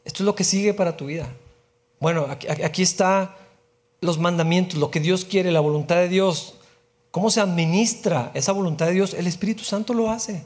Esto 0.04 0.24
es 0.24 0.26
lo 0.26 0.34
que 0.34 0.42
sigue 0.42 0.74
para 0.74 0.96
tu 0.96 1.06
vida. 1.06 1.28
Bueno, 2.00 2.26
aquí, 2.28 2.48
aquí 2.48 2.82
está 2.82 3.36
los 4.00 4.18
mandamientos, 4.18 4.80
lo 4.80 4.90
que 4.90 4.98
Dios 4.98 5.24
quiere, 5.24 5.52
la 5.52 5.60
voluntad 5.60 5.94
de 5.94 6.08
Dios. 6.08 6.54
¿Cómo 7.12 7.30
se 7.30 7.40
administra 7.40 8.32
esa 8.34 8.50
voluntad 8.50 8.86
de 8.86 8.94
Dios? 8.94 9.14
El 9.14 9.28
Espíritu 9.28 9.62
Santo 9.62 9.94
lo 9.94 10.10
hace. 10.10 10.42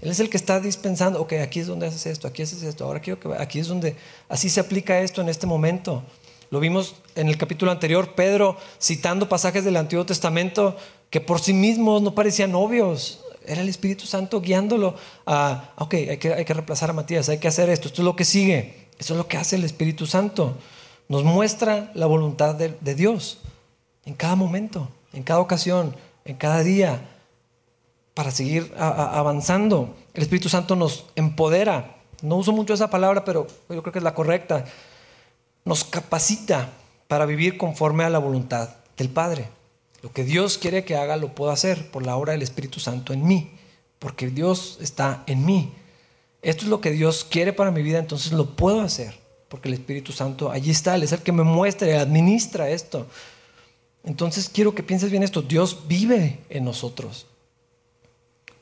Él 0.00 0.08
es 0.08 0.20
el 0.20 0.30
que 0.30 0.36
está 0.36 0.60
dispensando, 0.60 1.20
ok, 1.20 1.32
aquí 1.42 1.58
es 1.58 1.66
donde 1.66 1.88
haces 1.88 2.06
esto, 2.06 2.28
aquí 2.28 2.42
haces 2.42 2.62
esto, 2.62 2.84
ahora 2.84 3.00
quiero 3.00 3.18
que 3.18 3.34
aquí 3.36 3.58
es 3.58 3.66
donde, 3.66 3.96
así 4.28 4.48
se 4.48 4.60
aplica 4.60 5.00
esto 5.00 5.22
en 5.22 5.28
este 5.28 5.48
momento. 5.48 6.04
Lo 6.50 6.60
vimos 6.60 6.96
en 7.14 7.28
el 7.28 7.38
capítulo 7.38 7.70
anterior, 7.70 8.14
Pedro 8.14 8.56
citando 8.80 9.28
pasajes 9.28 9.64
del 9.64 9.76
Antiguo 9.76 10.06
Testamento 10.06 10.76
que 11.10 11.20
por 11.20 11.40
sí 11.40 11.52
mismos 11.52 12.02
no 12.02 12.14
parecían 12.14 12.54
obvios. 12.54 13.20
Era 13.46 13.60
el 13.60 13.68
Espíritu 13.68 14.06
Santo 14.06 14.40
guiándolo 14.40 14.96
a, 15.24 15.72
ok, 15.78 15.94
hay 15.94 16.16
que, 16.18 16.34
hay 16.34 16.44
que 16.44 16.54
reemplazar 16.54 16.90
a 16.90 16.92
Matías, 16.92 17.28
hay 17.28 17.38
que 17.38 17.48
hacer 17.48 17.70
esto, 17.70 17.88
esto 17.88 18.02
es 18.02 18.04
lo 18.04 18.16
que 18.16 18.24
sigue, 18.24 18.88
esto 18.98 19.14
es 19.14 19.18
lo 19.18 19.28
que 19.28 19.36
hace 19.36 19.56
el 19.56 19.64
Espíritu 19.64 20.06
Santo. 20.06 20.56
Nos 21.08 21.22
muestra 21.22 21.92
la 21.94 22.06
voluntad 22.06 22.56
de 22.56 22.94
Dios 22.94 23.38
en 24.04 24.14
cada 24.14 24.34
momento 24.34 24.88
en 25.16 25.22
cada 25.22 25.40
ocasión, 25.40 25.96
en 26.24 26.36
cada 26.36 26.62
día, 26.62 27.00
para 28.14 28.30
seguir 28.30 28.72
avanzando. 28.76 29.96
El 30.14 30.22
Espíritu 30.22 30.48
Santo 30.48 30.76
nos 30.76 31.06
empodera. 31.16 31.96
No 32.22 32.36
uso 32.36 32.52
mucho 32.52 32.74
esa 32.74 32.90
palabra, 32.90 33.24
pero 33.24 33.46
yo 33.68 33.82
creo 33.82 33.92
que 33.92 33.98
es 33.98 34.04
la 34.04 34.14
correcta. 34.14 34.66
Nos 35.66 35.84
capacita 35.84 36.72
para 37.08 37.26
vivir 37.26 37.58
conforme 37.58 38.04
a 38.04 38.08
la 38.08 38.18
voluntad 38.18 38.70
del 38.96 39.10
Padre. 39.10 39.50
Lo 40.00 40.12
que 40.12 40.24
Dios 40.24 40.56
quiere 40.56 40.84
que 40.84 40.96
haga 40.96 41.16
lo 41.16 41.34
puedo 41.34 41.50
hacer 41.50 41.90
por 41.90 42.06
la 42.06 42.16
obra 42.16 42.32
del 42.32 42.42
Espíritu 42.42 42.80
Santo 42.80 43.12
en 43.12 43.26
mí, 43.26 43.50
porque 43.98 44.28
Dios 44.28 44.78
está 44.80 45.24
en 45.26 45.44
mí. 45.44 45.74
Esto 46.40 46.64
es 46.64 46.70
lo 46.70 46.80
que 46.80 46.92
Dios 46.92 47.26
quiere 47.28 47.52
para 47.52 47.70
mi 47.70 47.82
vida, 47.82 47.98
entonces 47.98 48.32
lo 48.32 48.56
puedo 48.56 48.80
hacer, 48.80 49.18
porque 49.48 49.68
el 49.68 49.74
Espíritu 49.74 50.12
Santo 50.12 50.50
allí 50.50 50.70
está, 50.70 50.94
Él 50.94 51.02
es 51.02 51.12
el 51.12 51.20
que 51.20 51.32
me 51.32 51.42
muestra 51.42 51.88
y 51.88 51.92
administra 51.92 52.70
esto. 52.70 53.06
Entonces 54.04 54.48
quiero 54.48 54.74
que 54.74 54.84
pienses 54.84 55.10
bien 55.10 55.24
esto, 55.24 55.42
Dios 55.42 55.88
vive 55.88 56.38
en 56.48 56.64
nosotros. 56.64 57.26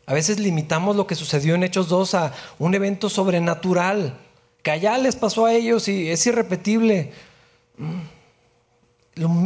A 0.06 0.14
veces 0.14 0.38
limitamos 0.38 0.96
lo 0.96 1.06
que 1.06 1.14
sucedió 1.14 1.54
en 1.54 1.64
Hechos 1.64 1.88
2 1.88 2.14
a 2.14 2.32
un 2.58 2.74
evento 2.74 3.08
sobrenatural, 3.08 4.18
que 4.64 4.72
allá 4.72 4.98
les 4.98 5.14
pasó 5.14 5.46
a 5.46 5.52
ellos 5.52 5.86
y 5.86 6.10
es 6.10 6.26
irrepetible. 6.26 7.12
Mm. 7.76 8.00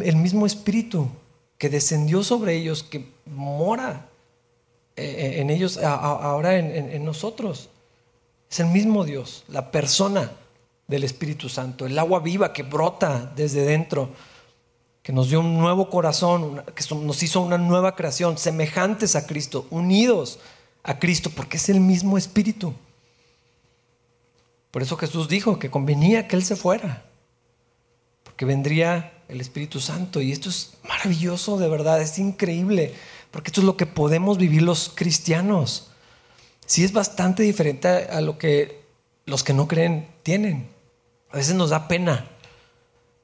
El 0.02 0.16
mismo 0.16 0.46
espíritu 0.46 1.10
que 1.58 1.68
descendió 1.68 2.22
sobre 2.22 2.56
ellos, 2.56 2.82
que 2.82 3.12
mora 3.26 4.06
eh, 4.96 5.04
eh, 5.04 5.40
en 5.42 5.50
ellos, 5.50 5.76
ahora 5.76 6.56
en 6.56 7.04
nosotros. 7.04 7.68
Es 8.50 8.60
el 8.60 8.68
mismo 8.68 9.04
Dios, 9.04 9.44
la 9.48 9.70
persona 9.70 10.32
del 10.86 11.04
Espíritu 11.04 11.50
Santo, 11.50 11.84
el 11.84 11.98
agua 11.98 12.20
viva 12.20 12.54
que 12.54 12.62
brota 12.62 13.30
desde 13.36 13.62
dentro 13.62 14.08
que 15.02 15.12
nos 15.12 15.28
dio 15.28 15.40
un 15.40 15.58
nuevo 15.58 15.90
corazón, 15.90 16.62
que 16.74 16.94
nos 16.94 17.22
hizo 17.22 17.40
una 17.40 17.58
nueva 17.58 17.94
creación, 17.94 18.38
semejantes 18.38 19.16
a 19.16 19.26
Cristo, 19.26 19.66
unidos 19.70 20.38
a 20.82 20.98
Cristo, 20.98 21.30
porque 21.34 21.56
es 21.56 21.68
el 21.68 21.80
mismo 21.80 22.16
Espíritu. 22.16 22.74
Por 24.70 24.82
eso 24.82 24.96
Jesús 24.96 25.28
dijo 25.28 25.58
que 25.58 25.70
convenía 25.70 26.28
que 26.28 26.36
Él 26.36 26.44
se 26.44 26.56
fuera, 26.56 27.04
porque 28.22 28.44
vendría 28.44 29.12
el 29.28 29.40
Espíritu 29.40 29.80
Santo. 29.80 30.20
Y 30.20 30.32
esto 30.32 30.48
es 30.48 30.74
maravilloso, 30.88 31.58
de 31.58 31.68
verdad, 31.68 32.00
es 32.00 32.18
increíble, 32.18 32.94
porque 33.30 33.48
esto 33.48 33.60
es 33.60 33.66
lo 33.66 33.76
que 33.76 33.86
podemos 33.86 34.38
vivir 34.38 34.62
los 34.62 34.90
cristianos. 34.94 35.90
Sí 36.66 36.84
es 36.84 36.92
bastante 36.92 37.42
diferente 37.42 37.88
a 37.88 38.20
lo 38.20 38.38
que 38.38 38.82
los 39.24 39.44
que 39.44 39.54
no 39.54 39.68
creen 39.68 40.08
tienen. 40.22 40.68
A 41.30 41.36
veces 41.36 41.54
nos 41.54 41.70
da 41.70 41.88
pena 41.88 42.28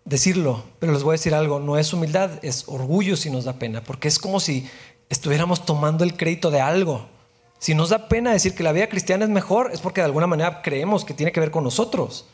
decirlo, 0.05 0.65
pero 0.79 0.93
les 0.93 1.03
voy 1.03 1.13
a 1.13 1.19
decir 1.19 1.35
algo, 1.35 1.61
no 1.61 1.79
es 1.79 1.93
humildad, 1.93 2.31
es 2.43 2.65
orgullo 2.67 3.17
si 3.17 3.31
nos 3.31 3.45
da 3.45 3.55
pena, 3.55 3.83
porque 3.83 4.09
es 4.09 4.19
como 4.19 4.39
si 4.41 4.69
estuviéramos 5.09 5.65
tomando 5.65 6.05
el 6.05 6.17
crédito 6.17 6.51
de 6.51 6.61
algo. 6.61 7.09
Si 7.65 7.75
nos 7.75 7.89
da 7.89 8.09
pena 8.09 8.33
decir 8.33 8.55
que 8.55 8.63
la 8.63 8.73
vida 8.73 8.91
cristiana 8.91 9.25
es 9.25 9.31
mejor, 9.31 9.71
es 9.73 9.81
porque 9.81 10.03
de 10.03 10.05
alguna 10.05 10.27
manera 10.27 10.61
creemos 10.61 11.03
que 11.03 11.15
tiene 11.15 11.33
que 11.33 11.41
ver 11.41 11.51
con 11.51 11.65
nosotros. 11.65 12.27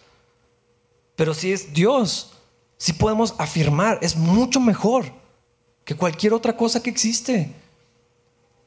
Pero 1.14 1.35
si 1.35 1.53
es 1.53 1.72
Dios, 1.72 2.33
si 2.78 2.95
podemos 2.95 3.37
afirmar, 3.39 4.01
es 4.03 4.16
mucho 4.16 4.59
mejor 4.59 5.05
que 5.85 5.95
cualquier 5.95 6.35
otra 6.35 6.57
cosa 6.57 6.83
que 6.83 6.91
existe. 6.91 7.55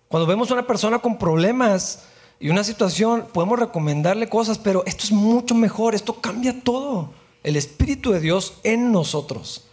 Cuando 0.07 0.25
vemos 0.25 0.51
una 0.51 0.65
persona 0.65 0.99
con 0.99 1.17
problemas 1.17 2.05
y 2.39 2.47
una 2.47 2.63
situación, 2.63 3.27
podemos 3.33 3.59
recomendarle 3.59 4.29
cosas, 4.29 4.57
pero 4.57 4.85
esto 4.85 5.03
es 5.03 5.11
mucho 5.11 5.55
mejor, 5.55 5.95
esto 5.95 6.21
cambia 6.21 6.61
todo. 6.61 7.11
El 7.43 7.57
Espíritu 7.57 8.13
de 8.13 8.21
Dios 8.21 8.59
en 8.63 8.93
nosotros 8.93 9.65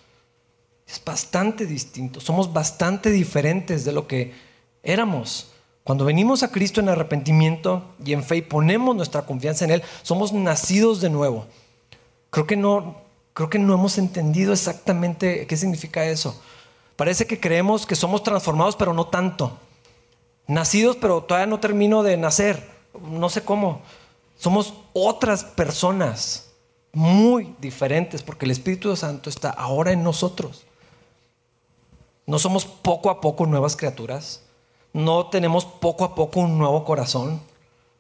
es 0.89 1.01
bastante 1.05 1.67
distinto, 1.67 2.21
somos 2.21 2.53
bastante 2.53 3.13
diferentes 3.13 3.85
de 3.85 3.93
lo 3.93 4.09
que 4.09 4.35
éramos. 4.83 5.53
Cuando 5.91 6.05
venimos 6.05 6.45
a 6.45 6.53
Cristo 6.53 6.81
en 6.81 6.89
arrepentimiento 6.89 7.83
y 8.05 8.13
en 8.13 8.23
fe 8.23 8.37
y 8.37 8.43
ponemos 8.43 8.95
nuestra 8.95 9.23
confianza 9.23 9.65
en 9.65 9.73
Él, 9.73 9.83
somos 10.05 10.33
nacidos 10.33 11.01
de 11.01 11.11
nuevo. 11.11 11.47
Creo 12.31 12.47
que 12.47 12.57
no, 12.57 12.99
creo 13.33 13.51
que 13.51 13.59
no 13.59 13.75
hemos 13.75 13.99
entendido 13.99 14.53
exactamente 14.53 15.49
qué 15.49 15.57
significa 15.57 16.05
eso. 16.05 16.41
Parece 16.95 17.27
que 17.27 17.41
creemos 17.41 17.87
que 17.87 17.97
somos 17.97 18.23
transformados, 18.23 18.77
pero 18.77 18.95
no 18.95 19.09
tanto. 19.09 19.59
Nacidos, 20.47 20.95
pero 20.95 21.25
todavía 21.25 21.49
no 21.49 21.59
termino 21.59 22.05
de 22.05 22.17
nacer. 22.17 22.71
No 23.03 23.29
sé 23.29 23.43
cómo. 23.43 23.83
Somos 24.39 24.75
otras 24.93 25.43
personas 25.43 26.53
muy 26.93 27.57
diferentes 27.61 28.23
porque 28.23 28.45
el 28.45 28.53
Espíritu 28.53 28.95
Santo 28.95 29.29
está 29.29 29.51
ahora 29.51 29.91
en 29.91 30.05
nosotros. 30.05 30.67
No 32.27 32.39
somos 32.39 32.65
poco 32.65 33.11
a 33.11 33.21
poco 33.21 33.45
nuevas 33.45 33.75
criaturas. 33.75 34.45
No 34.93 35.27
tenemos 35.27 35.65
poco 35.65 36.05
a 36.05 36.15
poco 36.15 36.41
un 36.41 36.59
nuevo 36.59 36.85
corazón. 36.85 37.41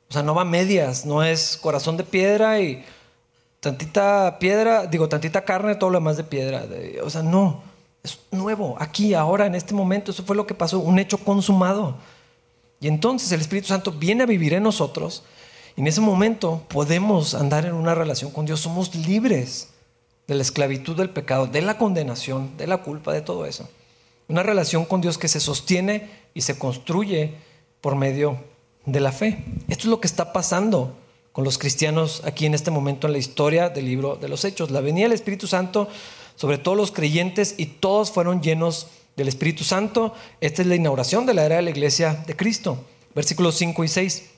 O 0.08 0.12
sea, 0.12 0.22
no 0.22 0.34
va 0.34 0.42
a 0.42 0.44
medias. 0.44 1.06
No 1.06 1.22
es 1.22 1.56
corazón 1.56 1.96
de 1.96 2.04
piedra 2.04 2.60
y 2.60 2.84
tantita 3.60 4.38
piedra, 4.38 4.86
digo, 4.86 5.08
tantita 5.08 5.44
carne, 5.44 5.74
todo 5.74 5.90
lo 5.90 5.98
demás 5.98 6.16
de 6.16 6.24
piedra. 6.24 6.66
O 7.04 7.10
sea, 7.10 7.22
no. 7.22 7.62
Es 8.02 8.18
nuevo, 8.30 8.76
aquí, 8.78 9.14
ahora, 9.14 9.46
en 9.46 9.54
este 9.54 9.74
momento. 9.74 10.10
Eso 10.10 10.24
fue 10.24 10.34
lo 10.36 10.46
que 10.46 10.54
pasó, 10.54 10.80
un 10.80 10.98
hecho 10.98 11.18
consumado. 11.18 11.96
Y 12.80 12.88
entonces 12.88 13.30
el 13.32 13.40
Espíritu 13.40 13.68
Santo 13.68 13.92
viene 13.92 14.22
a 14.22 14.26
vivir 14.26 14.54
en 14.54 14.62
nosotros. 14.62 15.22
Y 15.76 15.82
en 15.82 15.86
ese 15.86 16.00
momento 16.00 16.62
podemos 16.68 17.34
andar 17.34 17.66
en 17.66 17.74
una 17.74 17.94
relación 17.94 18.30
con 18.30 18.46
Dios. 18.46 18.60
Somos 18.60 18.94
libres 18.94 19.68
de 20.26 20.34
la 20.34 20.42
esclavitud 20.42 20.96
del 20.96 21.10
pecado, 21.10 21.46
de 21.46 21.60
la 21.60 21.76
condenación, 21.76 22.56
de 22.56 22.66
la 22.66 22.78
culpa, 22.78 23.12
de 23.12 23.20
todo 23.20 23.46
eso. 23.46 23.68
Una 24.28 24.42
relación 24.42 24.84
con 24.84 25.00
Dios 25.00 25.18
que 25.18 25.28
se 25.28 25.40
sostiene 25.40 26.08
y 26.34 26.42
se 26.42 26.58
construye 26.58 27.34
por 27.80 27.96
medio 27.96 28.38
de 28.86 29.00
la 29.00 29.12
fe. 29.12 29.44
Esto 29.68 29.84
es 29.84 29.90
lo 29.90 30.00
que 30.00 30.06
está 30.06 30.32
pasando 30.32 30.96
con 31.32 31.44
los 31.44 31.58
cristianos 31.58 32.22
aquí 32.24 32.46
en 32.46 32.54
este 32.54 32.70
momento 32.70 33.06
en 33.06 33.12
la 33.12 33.18
historia 33.18 33.68
del 33.68 33.86
libro 33.86 34.16
de 34.16 34.28
los 34.28 34.44
Hechos. 34.44 34.70
La 34.70 34.80
venida 34.80 35.04
del 35.04 35.12
Espíritu 35.12 35.46
Santo 35.46 35.88
sobre 36.36 36.58
todos 36.58 36.76
los 36.76 36.90
creyentes 36.92 37.54
y 37.58 37.66
todos 37.66 38.10
fueron 38.10 38.42
llenos 38.42 38.88
del 39.16 39.28
Espíritu 39.28 39.64
Santo. 39.64 40.14
Esta 40.40 40.62
es 40.62 40.68
la 40.68 40.76
inauguración 40.76 41.26
de 41.26 41.34
la 41.34 41.44
era 41.44 41.56
de 41.56 41.62
la 41.62 41.70
iglesia 41.70 42.24
de 42.26 42.36
Cristo. 42.36 42.84
Versículos 43.14 43.56
5 43.56 43.84
y 43.84 43.88
6. 43.88 44.30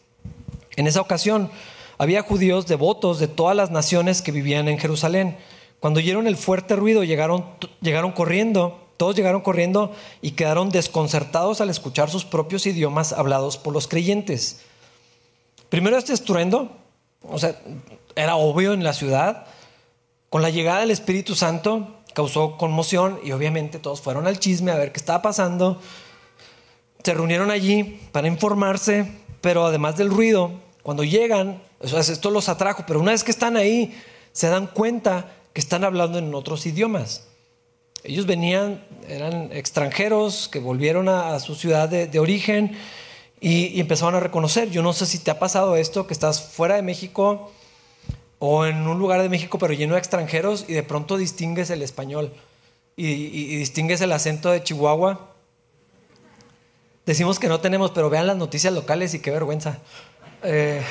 En 0.77 0.87
esa 0.87 1.01
ocasión 1.01 1.51
había 1.99 2.23
judíos 2.23 2.67
devotos 2.67 3.19
de 3.19 3.29
todas 3.29 3.57
las 3.57 3.71
naciones 3.71 4.23
que 4.23 4.33
vivían 4.33 4.69
en 4.69 4.79
Jerusalén. 4.79 5.37
Cuando 5.81 6.01
oyeron 6.01 6.27
el 6.27 6.37
fuerte 6.37 6.77
ruido, 6.77 7.05
llegaron, 7.05 7.45
llegaron 7.81 8.13
corriendo, 8.13 8.82
todos 9.03 9.17
llegaron 9.17 9.41
corriendo 9.41 9.91
y 10.21 10.31
quedaron 10.31 10.71
desconcertados 10.71 11.61
al 11.61 11.71
escuchar 11.71 12.09
sus 12.09 12.25
propios 12.25 12.67
idiomas 12.67 13.13
hablados 13.13 13.59
por 13.59 13.75
los 13.75 13.89
creyentes. 13.89 14.61
Primero 15.69 15.99
este 15.99 16.13
estruendo, 16.13 16.71
o 17.29 17.37
sea, 17.37 17.61
era 18.15 18.37
obvio 18.37 18.73
en 18.75 18.85
la 18.85 18.93
ciudad, 18.93 19.47
con 20.31 20.41
la 20.41 20.51
llegada 20.51 20.83
del 20.83 20.93
Espíritu 20.93 21.35
Santo 21.35 21.97
causó 22.15 22.57
conmoción 22.57 23.19
y 23.25 23.33
obviamente 23.33 23.81
todos 23.81 24.01
fueron 24.01 24.29
al 24.29 24.39
chisme 24.39 24.71
a 24.71 24.77
ver 24.77 24.93
qué 24.93 25.01
estaba 25.01 25.21
pasando. 25.21 25.81
Se 27.03 27.13
reunieron 27.13 27.51
allí 27.51 28.01
para 28.13 28.29
informarse, 28.29 29.11
pero 29.41 29.67
además 29.67 29.97
del 29.97 30.11
ruido, 30.11 30.53
cuando 30.85 31.03
llegan, 31.03 31.61
esto 31.81 32.31
los 32.31 32.49
atrajo, 32.49 32.85
pero 32.87 33.01
una 33.01 33.11
vez 33.11 33.25
que 33.25 33.33
están 33.33 33.57
ahí, 33.57 34.01
se 34.31 34.49
dan 34.49 34.69
cuenta 34.69 35.33
que 35.53 35.61
están 35.61 35.83
hablando 35.83 36.21
en 36.21 36.33
otros 36.37 36.67
idiomas. 36.67 37.32
Ellos 38.05 38.27
venían, 38.27 38.85
eran 39.09 39.51
extranjeros 39.53 40.49
que 40.49 40.59
volvieron 40.59 41.09
a, 41.09 41.39
su 41.41 41.55
ciudad 41.55 41.89
de, 41.89 42.19
origen 42.19 42.77
y, 43.41 43.67
y, 43.67 43.81
empezaron 43.81 44.15
a 44.15 44.21
reconocer. 44.21 44.71
Yo 44.71 44.83
no 44.83 44.93
sé 44.93 45.07
si 45.07 45.19
te 45.19 45.31
ha 45.31 45.39
pasado 45.39 45.77
esto, 45.77 46.07
que 46.07 46.13
estás 46.13 46.43
fuera 46.43 46.75
de 46.75 46.83
México 46.83 47.53
o 48.39 48.67
en 48.67 48.89
un 48.89 48.99
lugar 48.99 49.23
de 49.23 49.29
México 49.29 49.57
pero 49.57 49.73
lleno 49.73 49.95
de 49.95 50.01
extranjeros 50.01 50.65
y 50.67 50.73
de 50.73 50.83
pronto 50.83 51.17
distingues 51.17 51.71
el 51.71 51.81
español 51.81 52.33
y, 52.97 53.57
distingues 53.57 54.01
el 54.01 54.13
acento 54.13 54.51
de 54.51 54.63
Chihuahua. 54.63 55.35
Decimos 57.07 57.39
que 57.39 57.49
no 57.49 57.61
tenemos, 57.61 57.91
pero 57.91 58.11
vean 58.11 58.27
las 58.27 58.37
noticias 58.37 58.73
locales 58.73 59.15
y 59.15 59.21
qué 59.21 59.31
vergüenza. 59.31 59.79
Eh, 60.43 60.83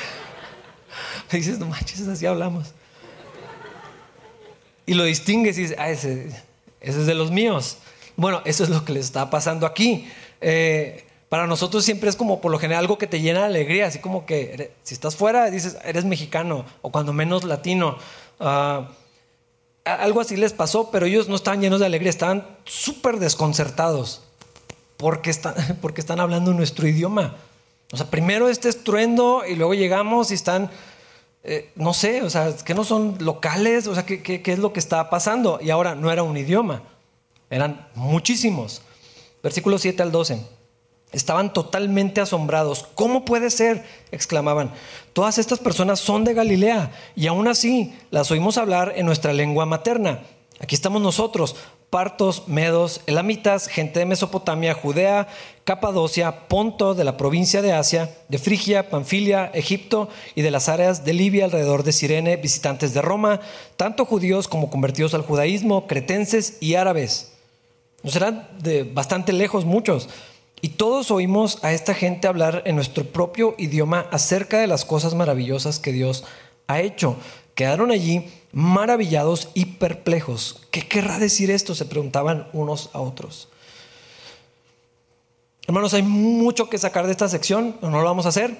dices, 1.32 1.58
no 1.58 1.66
manches, 1.66 2.06
así 2.08 2.26
hablamos. 2.26 2.72
Y 4.84 4.94
lo 4.94 5.04
distingues 5.04 5.56
y 5.58 5.62
dices, 5.62 5.76
ah, 5.78 5.90
ese, 5.90 6.28
ese, 6.82 7.00
es 7.00 7.06
de 7.06 7.14
los 7.14 7.30
míos. 7.30 7.78
Bueno, 8.16 8.42
eso 8.44 8.64
es 8.64 8.70
lo 8.70 8.84
que 8.84 8.92
les 8.92 9.06
está 9.06 9.30
pasando 9.30 9.66
aquí. 9.66 10.08
Eh, 10.40 11.04
para 11.28 11.46
nosotros 11.46 11.84
siempre 11.84 12.10
es 12.10 12.16
como 12.16 12.42
por 12.42 12.52
lo 12.52 12.58
general 12.58 12.84
algo 12.84 12.98
que 12.98 13.06
te 13.06 13.20
llena 13.20 13.40
de 13.40 13.46
alegría, 13.46 13.86
así 13.86 14.00
como 14.00 14.26
que 14.26 14.72
si 14.82 14.92
estás 14.92 15.16
fuera 15.16 15.50
dices, 15.50 15.78
eres 15.82 16.04
mexicano 16.04 16.66
o 16.82 16.92
cuando 16.92 17.14
menos 17.14 17.44
latino. 17.44 17.96
Ah, 18.38 18.90
algo 19.84 20.20
así 20.20 20.36
les 20.36 20.52
pasó, 20.52 20.90
pero 20.90 21.06
ellos 21.06 21.28
no 21.28 21.36
estaban 21.36 21.60
llenos 21.60 21.80
de 21.80 21.86
alegría, 21.86 22.10
estaban 22.10 22.46
súper 22.64 23.18
desconcertados 23.18 24.22
porque 24.96 25.30
están, 25.30 25.54
porque 25.80 26.00
están 26.00 26.20
hablando 26.20 26.52
nuestro 26.52 26.86
idioma. 26.86 27.36
O 27.92 27.96
sea, 27.96 28.06
primero 28.06 28.48
este 28.48 28.68
estruendo 28.68 29.42
y 29.46 29.56
luego 29.56 29.74
llegamos 29.74 30.30
y 30.30 30.34
están, 30.34 30.70
eh, 31.44 31.72
no 31.74 31.92
sé, 31.92 32.22
o 32.22 32.30
sea, 32.30 32.54
que 32.64 32.74
no 32.74 32.84
son 32.84 33.16
locales, 33.20 33.86
o 33.86 33.94
sea, 33.94 34.06
¿qué, 34.06 34.22
¿qué, 34.22 34.52
es 34.52 34.58
lo 34.58 34.72
que 34.72 34.78
estaba 34.78 35.10
pasando? 35.10 35.58
Y 35.60 35.70
ahora 35.70 35.94
no 35.94 36.12
era 36.12 36.22
un 36.22 36.36
idioma, 36.36 36.82
eran 37.50 37.88
muchísimos. 37.94 38.82
Versículo 39.42 39.78
7 39.78 40.02
al 40.02 40.12
12. 40.12 40.40
Estaban 41.10 41.52
totalmente 41.52 42.20
asombrados. 42.20 42.88
¿Cómo 42.94 43.24
puede 43.24 43.50
ser? 43.50 43.84
exclamaban. 44.12 44.72
Todas 45.12 45.38
estas 45.38 45.58
personas 45.58 46.00
son 46.00 46.24
de 46.24 46.32
Galilea 46.32 46.92
y 47.16 47.26
aún 47.26 47.48
así 47.48 47.92
las 48.10 48.30
oímos 48.30 48.56
hablar 48.56 48.94
en 48.96 49.04
nuestra 49.04 49.32
lengua 49.32 49.66
materna. 49.66 50.22
Aquí 50.60 50.74
estamos 50.74 51.02
nosotros, 51.02 51.56
partos, 51.92 52.48
medos, 52.48 53.02
elamitas, 53.04 53.66
gente 53.66 53.98
de 53.98 54.06
Mesopotamia, 54.06 54.72
Judea, 54.72 55.28
Capadocia, 55.64 56.48
Ponto, 56.48 56.94
de 56.94 57.04
la 57.04 57.18
provincia 57.18 57.60
de 57.60 57.74
Asia, 57.74 58.16
de 58.30 58.38
Frigia, 58.38 58.88
Panfilia, 58.88 59.50
Egipto 59.52 60.08
y 60.34 60.40
de 60.40 60.50
las 60.50 60.70
áreas 60.70 61.04
de 61.04 61.12
Libia 61.12 61.44
alrededor 61.44 61.82
de 61.82 61.92
Sirene, 61.92 62.36
visitantes 62.36 62.94
de 62.94 63.02
Roma, 63.02 63.40
tanto 63.76 64.06
judíos 64.06 64.48
como 64.48 64.70
convertidos 64.70 65.12
al 65.12 65.20
judaísmo, 65.20 65.86
cretenses 65.86 66.56
y 66.60 66.76
árabes. 66.76 67.34
No 68.02 68.10
serán 68.10 68.48
de 68.58 68.84
bastante 68.84 69.34
lejos 69.34 69.66
muchos 69.66 70.08
y 70.62 70.70
todos 70.70 71.10
oímos 71.10 71.62
a 71.62 71.74
esta 71.74 71.92
gente 71.92 72.26
hablar 72.26 72.62
en 72.64 72.74
nuestro 72.74 73.04
propio 73.04 73.54
idioma 73.58 74.06
acerca 74.10 74.58
de 74.60 74.66
las 74.66 74.86
cosas 74.86 75.14
maravillosas 75.14 75.78
que 75.78 75.92
Dios 75.92 76.24
ha 76.68 76.80
hecho. 76.80 77.18
Quedaron 77.54 77.90
allí 77.90 78.30
maravillados 78.52 79.48
y 79.54 79.64
perplejos. 79.64 80.60
¿Qué 80.70 80.86
querrá 80.86 81.18
decir 81.18 81.50
esto? 81.50 81.74
Se 81.74 81.84
preguntaban 81.84 82.48
unos 82.52 82.90
a 82.92 83.00
otros. 83.00 83.48
Hermanos, 85.66 85.94
hay 85.94 86.02
mucho 86.02 86.68
que 86.68 86.78
sacar 86.78 87.06
de 87.06 87.12
esta 87.12 87.28
sección, 87.28 87.76
no 87.80 87.90
lo 87.90 88.04
vamos 88.04 88.26
a 88.26 88.30
hacer. 88.30 88.56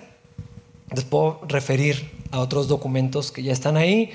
Les 0.94 1.04
puedo 1.04 1.40
referir 1.46 2.10
a 2.30 2.40
otros 2.40 2.68
documentos 2.68 3.32
que 3.32 3.42
ya 3.42 3.52
están 3.52 3.76
ahí. 3.76 4.10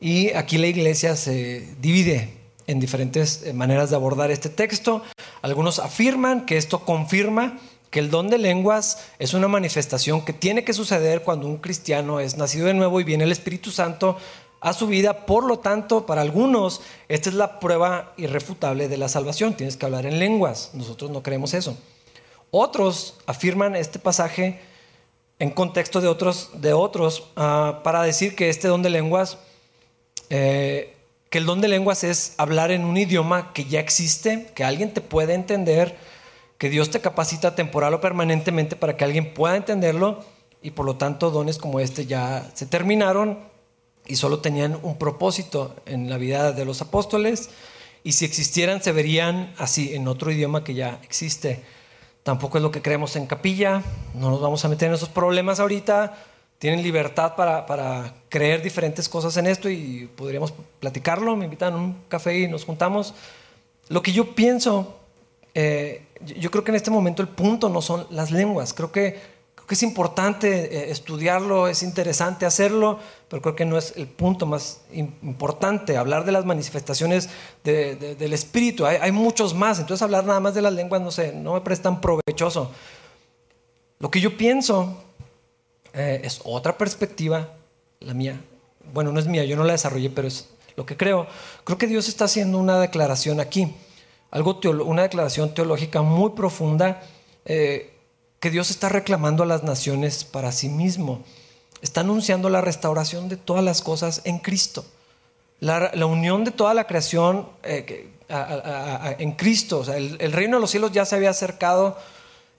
Y 0.00 0.30
aquí 0.30 0.58
la 0.58 0.68
iglesia 0.68 1.16
se 1.16 1.66
divide 1.80 2.38
en 2.66 2.78
diferentes 2.80 3.42
eh, 3.44 3.52
maneras 3.52 3.90
de 3.90 3.96
abordar 3.96 4.30
este 4.30 4.48
texto. 4.48 5.02
Algunos 5.42 5.78
afirman 5.78 6.46
que 6.46 6.56
esto 6.56 6.80
confirma 6.80 7.58
que 7.90 7.98
el 7.98 8.10
don 8.10 8.28
de 8.28 8.38
lenguas 8.38 9.06
es 9.18 9.32
una 9.32 9.48
manifestación 9.48 10.24
que 10.24 10.32
tiene 10.32 10.62
que 10.62 10.74
suceder 10.74 11.22
cuando 11.22 11.46
un 11.46 11.56
cristiano 11.56 12.20
es 12.20 12.36
nacido 12.36 12.66
de 12.66 12.74
nuevo 12.74 13.00
y 13.00 13.04
viene 13.04 13.24
el 13.24 13.32
Espíritu 13.32 13.70
Santo 13.70 14.18
a 14.60 14.72
su 14.72 14.86
vida. 14.86 15.26
Por 15.26 15.44
lo 15.44 15.58
tanto, 15.58 16.06
para 16.06 16.22
algunos, 16.22 16.80
esta 17.08 17.28
es 17.30 17.34
la 17.34 17.60
prueba 17.60 18.12
irrefutable 18.16 18.88
de 18.88 18.96
la 18.96 19.08
salvación. 19.08 19.54
Tienes 19.54 19.76
que 19.76 19.86
hablar 19.86 20.06
en 20.06 20.18
lenguas. 20.18 20.70
Nosotros 20.74 21.10
no 21.10 21.22
creemos 21.22 21.54
eso. 21.54 21.76
Otros 22.50 23.14
afirman 23.26 23.76
este 23.76 23.98
pasaje 23.98 24.60
en 25.38 25.50
contexto 25.50 26.00
de 26.00 26.08
otros, 26.08 26.50
de 26.54 26.72
otros 26.72 27.28
ah, 27.36 27.80
para 27.84 28.02
decir 28.02 28.34
que 28.34 28.48
este 28.48 28.68
don 28.68 28.82
de 28.82 28.90
lenguas 28.90 29.38
eh, 30.30 30.94
que 31.30 31.38
el 31.38 31.46
don 31.46 31.60
de 31.60 31.68
lenguas 31.68 32.04
es 32.04 32.34
hablar 32.38 32.70
en 32.70 32.84
un 32.84 32.96
idioma 32.96 33.52
que 33.52 33.64
ya 33.64 33.80
existe, 33.80 34.50
que 34.54 34.64
alguien 34.64 34.94
te 34.94 35.00
puede 35.00 35.34
entender, 35.34 35.96
que 36.56 36.70
Dios 36.70 36.90
te 36.90 37.00
capacita 37.00 37.54
temporal 37.54 37.94
o 37.94 38.00
permanentemente 38.00 38.76
para 38.76 38.96
que 38.96 39.04
alguien 39.04 39.34
pueda 39.34 39.56
entenderlo 39.56 40.24
y 40.62 40.70
por 40.70 40.86
lo 40.86 40.96
tanto 40.96 41.30
dones 41.30 41.58
como 41.58 41.80
este 41.80 42.06
ya 42.06 42.50
se 42.54 42.66
terminaron 42.66 43.38
y 44.08 44.16
solo 44.16 44.40
tenían 44.40 44.78
un 44.82 44.98
propósito 44.98 45.76
en 45.86 46.10
la 46.10 46.16
vida 46.16 46.52
de 46.52 46.64
los 46.64 46.80
apóstoles 46.80 47.50
y 48.02 48.12
si 48.12 48.24
existieran 48.24 48.82
se 48.82 48.92
verían 48.92 49.52
así 49.58 49.94
en 49.94 50.08
otro 50.08 50.32
idioma 50.32 50.64
que 50.64 50.74
ya 50.74 50.98
existe. 51.02 51.62
tampoco 52.22 52.58
es 52.58 52.62
lo 52.62 52.70
que 52.70 52.82
creemos 52.82 53.16
en 53.16 53.26
capilla, 53.26 53.82
no 54.14 54.30
nos 54.30 54.40
vamos 54.40 54.64
a 54.64 54.68
meter 54.68 54.88
en 54.88 54.94
esos 54.94 55.08
problemas 55.08 55.60
ahorita, 55.60 56.16
tienen 56.58 56.82
libertad 56.82 57.34
para, 57.36 58.14
creer 58.28 58.62
diferentes 58.62 59.08
cosas 59.08 59.36
en 59.36 59.46
esto 59.46 59.70
y 59.70 60.10
podríamos 60.16 60.52
platicarlo, 60.80 61.36
me 61.36 61.44
invitan 61.44 61.72
a 61.72 61.76
un 61.76 61.96
café 62.08 62.38
y 62.38 62.48
nos 62.48 62.64
juntamos. 62.64 63.14
Lo 63.88 64.02
que 64.02 64.12
yo 64.12 64.34
pienso, 64.34 64.98
eh, 65.54 66.04
yo 66.20 66.50
creo 66.50 66.64
que 66.64 66.70
en 66.70 66.76
este 66.76 66.90
momento 66.90 67.22
el 67.22 67.28
punto 67.28 67.68
no 67.68 67.80
son 67.80 68.06
las 68.10 68.30
lenguas, 68.30 68.74
creo 68.74 68.92
que 68.92 69.37
que 69.68 69.74
es 69.74 69.82
importante 69.82 70.48
eh, 70.48 70.90
estudiarlo, 70.90 71.68
es 71.68 71.82
interesante 71.82 72.46
hacerlo, 72.46 72.98
pero 73.28 73.42
creo 73.42 73.54
que 73.54 73.66
no 73.66 73.76
es 73.76 73.92
el 73.96 74.06
punto 74.06 74.46
más 74.46 74.80
importante. 74.92 75.98
Hablar 75.98 76.24
de 76.24 76.32
las 76.32 76.46
manifestaciones 76.46 77.28
del 77.62 78.32
espíritu, 78.32 78.86
hay, 78.86 79.12
muchos 79.12 79.54
más, 79.54 79.78
entonces 79.78 80.02
hablar 80.02 80.24
nada 80.24 80.40
más 80.40 80.54
de 80.54 80.62
las 80.62 80.72
lenguas, 80.72 81.02
no 81.02 81.10
sé, 81.10 81.32
no 81.34 81.52
me 81.52 81.60
parece 81.60 81.82
tan 81.82 82.00
provechoso. 82.00 82.70
Lo 83.98 84.10
que 84.10 84.20
yo 84.20 84.38
pienso 84.38 85.04
eh, 85.92 86.22
es 86.24 86.40
otra 86.44 86.78
perspectiva, 86.78 87.50
la 88.00 88.14
mía. 88.14 88.40
Bueno, 88.94 89.12
no 89.12 89.20
es 89.20 89.26
mía, 89.26 89.44
yo 89.44 89.54
no 89.54 89.64
la 89.64 89.72
desarrollé, 89.74 90.08
pero 90.08 90.28
es 90.28 90.48
lo 90.76 90.86
que 90.86 90.96
creo. 90.96 91.26
Creo 91.64 91.76
que 91.76 91.86
Dios 91.86 92.08
está 92.08 92.24
haciendo 92.24 92.56
una 92.58 92.80
declaración 92.80 93.38
aquí, 93.38 93.74
algo 94.30 94.60
una 94.86 95.02
declaración 95.02 95.52
teológica 95.52 96.00
muy 96.00 96.30
profunda. 96.30 97.02
Eh, 97.44 97.97
que 98.40 98.50
Dios 98.50 98.70
está 98.70 98.88
reclamando 98.88 99.42
a 99.42 99.46
las 99.46 99.62
naciones 99.62 100.24
para 100.24 100.52
sí 100.52 100.68
mismo. 100.68 101.22
Está 101.82 102.00
anunciando 102.00 102.50
la 102.50 102.60
restauración 102.60 103.28
de 103.28 103.36
todas 103.36 103.64
las 103.64 103.82
cosas 103.82 104.22
en 104.24 104.38
Cristo. 104.38 104.84
La, 105.60 105.90
unión 106.06 106.44
de 106.44 106.52
toda 106.52 106.74
la 106.74 106.86
creación 106.86 107.48
eh, 107.62 108.10
en 109.18 109.32
Cristo. 109.32 109.82
el, 109.92 110.32
reino 110.32 110.56
de 110.56 110.60
los 110.60 110.70
cielos 110.70 110.92
ya 110.92 111.04
se 111.04 111.16
había 111.16 111.30
acercado 111.30 111.98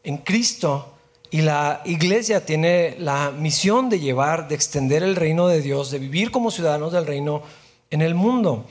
en 0.04 0.18
Cristo 0.18 0.94
y 1.32 1.42
la 1.42 1.82
iglesia 1.86 2.46
tiene 2.46 2.96
la 2.98 3.32
misión 3.32 3.90
de 3.90 4.00
llevar, 4.00 4.48
de 4.48 4.56
extender 4.56 5.04
el 5.04 5.16
reino 5.16 5.48
de 5.48 5.62
Dios, 5.62 5.92
de 5.92 6.00
vivir 6.00 6.32
como 6.32 6.50
ciudadanos 6.50 6.92
del 6.92 7.06
reino 7.06 7.44
en 7.92 8.02
el 8.02 8.16
mundo, 8.16 8.66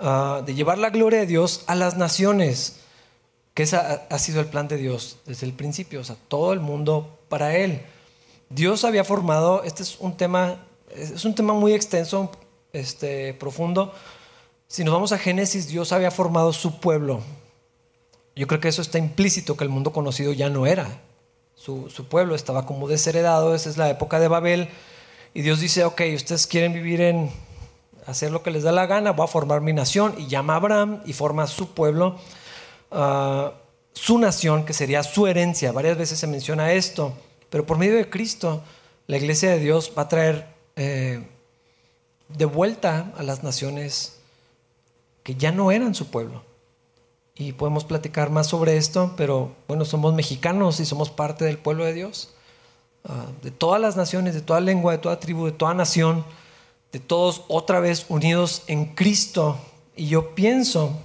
ah, 0.00 0.42
de 0.44 0.54
llevar 0.54 0.78
la 0.78 0.90
gloria 0.90 1.20
de 1.20 1.26
Dios 1.26 1.62
a 1.66 1.74
las 1.74 1.96
naciones 1.96 2.80
que 3.54 3.62
ese 3.62 3.76
ha, 3.76 4.18
sido 4.18 4.40
el 4.40 4.46
plan 4.46 4.66
de 4.66 4.76
Dios 4.76 5.18
desde 5.26 5.46
el 5.46 5.52
principio, 5.52 6.00
o 6.00 6.04
sea, 6.04 6.16
todo 6.28 6.52
el 6.52 6.60
mundo 6.60 7.18
para 7.28 7.56
Él. 7.56 7.82
Dios 8.50 8.84
había 8.84 9.04
formado, 9.04 9.62
este 9.62 9.84
es 9.84 9.96
un 10.00 10.16
tema, 10.16 10.56
es 10.94 11.24
un 11.24 11.36
tema 11.36 11.54
muy 11.54 11.72
extenso, 11.72 12.32
este, 12.72 13.32
profundo. 13.34 13.94
Si 14.66 14.82
nos 14.82 14.92
vamos 14.92 15.12
a 15.12 15.18
Génesis, 15.18 15.68
Dios 15.68 15.92
había 15.92 16.10
formado 16.10 16.52
su 16.52 16.80
pueblo. 16.80 17.20
Yo 18.34 18.48
creo 18.48 18.60
que 18.60 18.68
eso 18.68 18.82
está 18.82 18.98
implícito, 18.98 19.56
que 19.56 19.62
el 19.62 19.70
mundo 19.70 19.92
conocido 19.92 20.32
ya 20.32 20.50
no 20.50 20.66
era. 20.66 21.00
Su, 21.54 21.88
su 21.90 22.06
pueblo 22.06 22.34
estaba 22.34 22.66
como 22.66 22.88
desheredado, 22.88 23.54
esa 23.54 23.70
es 23.70 23.76
la 23.76 23.88
época 23.88 24.18
de 24.18 24.26
Babel. 24.26 24.68
Y 25.32 25.42
Dios 25.42 25.60
dice, 25.60 25.84
ok, 25.84 26.02
ustedes 26.16 26.48
quieren 26.48 26.72
vivir 26.72 27.00
en, 27.00 27.30
hacer 28.06 28.32
lo 28.32 28.42
que 28.42 28.50
les 28.50 28.64
da 28.64 28.72
la 28.72 28.86
gana, 28.86 29.12
voy 29.12 29.24
a 29.24 29.28
formar 29.28 29.60
mi 29.60 29.72
nación. 29.72 30.14
Y 30.18 30.26
llama 30.26 30.54
a 30.54 30.56
Abraham 30.56 31.02
y 31.06 31.12
forma 31.12 31.46
su 31.46 31.70
pueblo. 31.70 32.18
Ah, 32.96 33.54
su 33.92 34.18
nación, 34.18 34.64
que 34.64 34.72
sería 34.72 35.02
su 35.02 35.26
herencia. 35.26 35.72
Varias 35.72 35.98
veces 35.98 36.18
se 36.18 36.28
menciona 36.28 36.72
esto, 36.72 37.12
pero 37.50 37.66
por 37.66 37.76
medio 37.76 37.96
de 37.96 38.08
Cristo, 38.08 38.62
la 39.08 39.16
iglesia 39.16 39.50
de 39.50 39.58
Dios 39.58 39.92
va 39.98 40.02
a 40.02 40.08
traer 40.08 40.46
eh, 40.76 41.26
de 42.28 42.44
vuelta 42.44 43.12
a 43.16 43.22
las 43.24 43.42
naciones 43.42 44.18
que 45.24 45.34
ya 45.34 45.50
no 45.50 45.72
eran 45.72 45.94
su 45.94 46.06
pueblo. 46.06 46.44
Y 47.34 47.52
podemos 47.52 47.84
platicar 47.84 48.30
más 48.30 48.46
sobre 48.46 48.76
esto, 48.76 49.14
pero 49.16 49.56
bueno, 49.66 49.84
somos 49.84 50.14
mexicanos 50.14 50.78
y 50.78 50.86
somos 50.86 51.10
parte 51.10 51.44
del 51.44 51.58
pueblo 51.58 51.84
de 51.84 51.94
Dios. 51.94 52.32
Ah, 53.04 53.26
de 53.42 53.50
todas 53.50 53.80
las 53.80 53.96
naciones, 53.96 54.34
de 54.34 54.40
toda 54.40 54.60
lengua, 54.60 54.92
de 54.92 54.98
toda 54.98 55.18
tribu, 55.18 55.46
de 55.46 55.52
toda 55.52 55.74
nación, 55.74 56.24
de 56.92 57.00
todos 57.00 57.42
otra 57.48 57.80
vez 57.80 58.06
unidos 58.08 58.62
en 58.68 58.94
Cristo. 58.94 59.58
Y 59.96 60.06
yo 60.06 60.34
pienso 60.36 60.96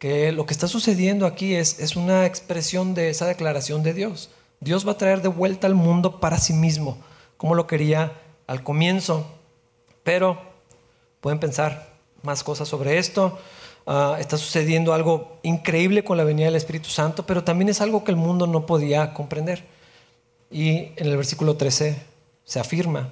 que 0.00 0.32
lo 0.32 0.46
que 0.46 0.54
está 0.54 0.66
sucediendo 0.66 1.26
aquí 1.26 1.54
es, 1.54 1.78
es 1.78 1.94
una 1.94 2.24
expresión 2.24 2.94
de 2.94 3.10
esa 3.10 3.26
declaración 3.26 3.82
de 3.82 3.92
Dios. 3.92 4.30
Dios 4.58 4.88
va 4.88 4.92
a 4.92 4.98
traer 4.98 5.20
de 5.20 5.28
vuelta 5.28 5.66
al 5.66 5.74
mundo 5.74 6.20
para 6.20 6.38
sí 6.38 6.54
mismo, 6.54 6.96
como 7.36 7.54
lo 7.54 7.66
quería 7.66 8.14
al 8.46 8.64
comienzo. 8.64 9.26
Pero 10.02 10.40
pueden 11.20 11.38
pensar 11.38 11.92
más 12.22 12.42
cosas 12.42 12.66
sobre 12.66 12.96
esto. 12.96 13.38
Ah, 13.86 14.16
está 14.18 14.38
sucediendo 14.38 14.94
algo 14.94 15.36
increíble 15.42 16.02
con 16.02 16.16
la 16.16 16.24
venida 16.24 16.46
del 16.46 16.56
Espíritu 16.56 16.88
Santo, 16.88 17.26
pero 17.26 17.44
también 17.44 17.68
es 17.68 17.82
algo 17.82 18.02
que 18.02 18.10
el 18.10 18.16
mundo 18.16 18.46
no 18.46 18.64
podía 18.64 19.12
comprender. 19.12 19.66
Y 20.50 20.92
en 20.96 21.06
el 21.08 21.16
versículo 21.18 21.58
13 21.58 22.00
se 22.44 22.58
afirma, 22.58 23.10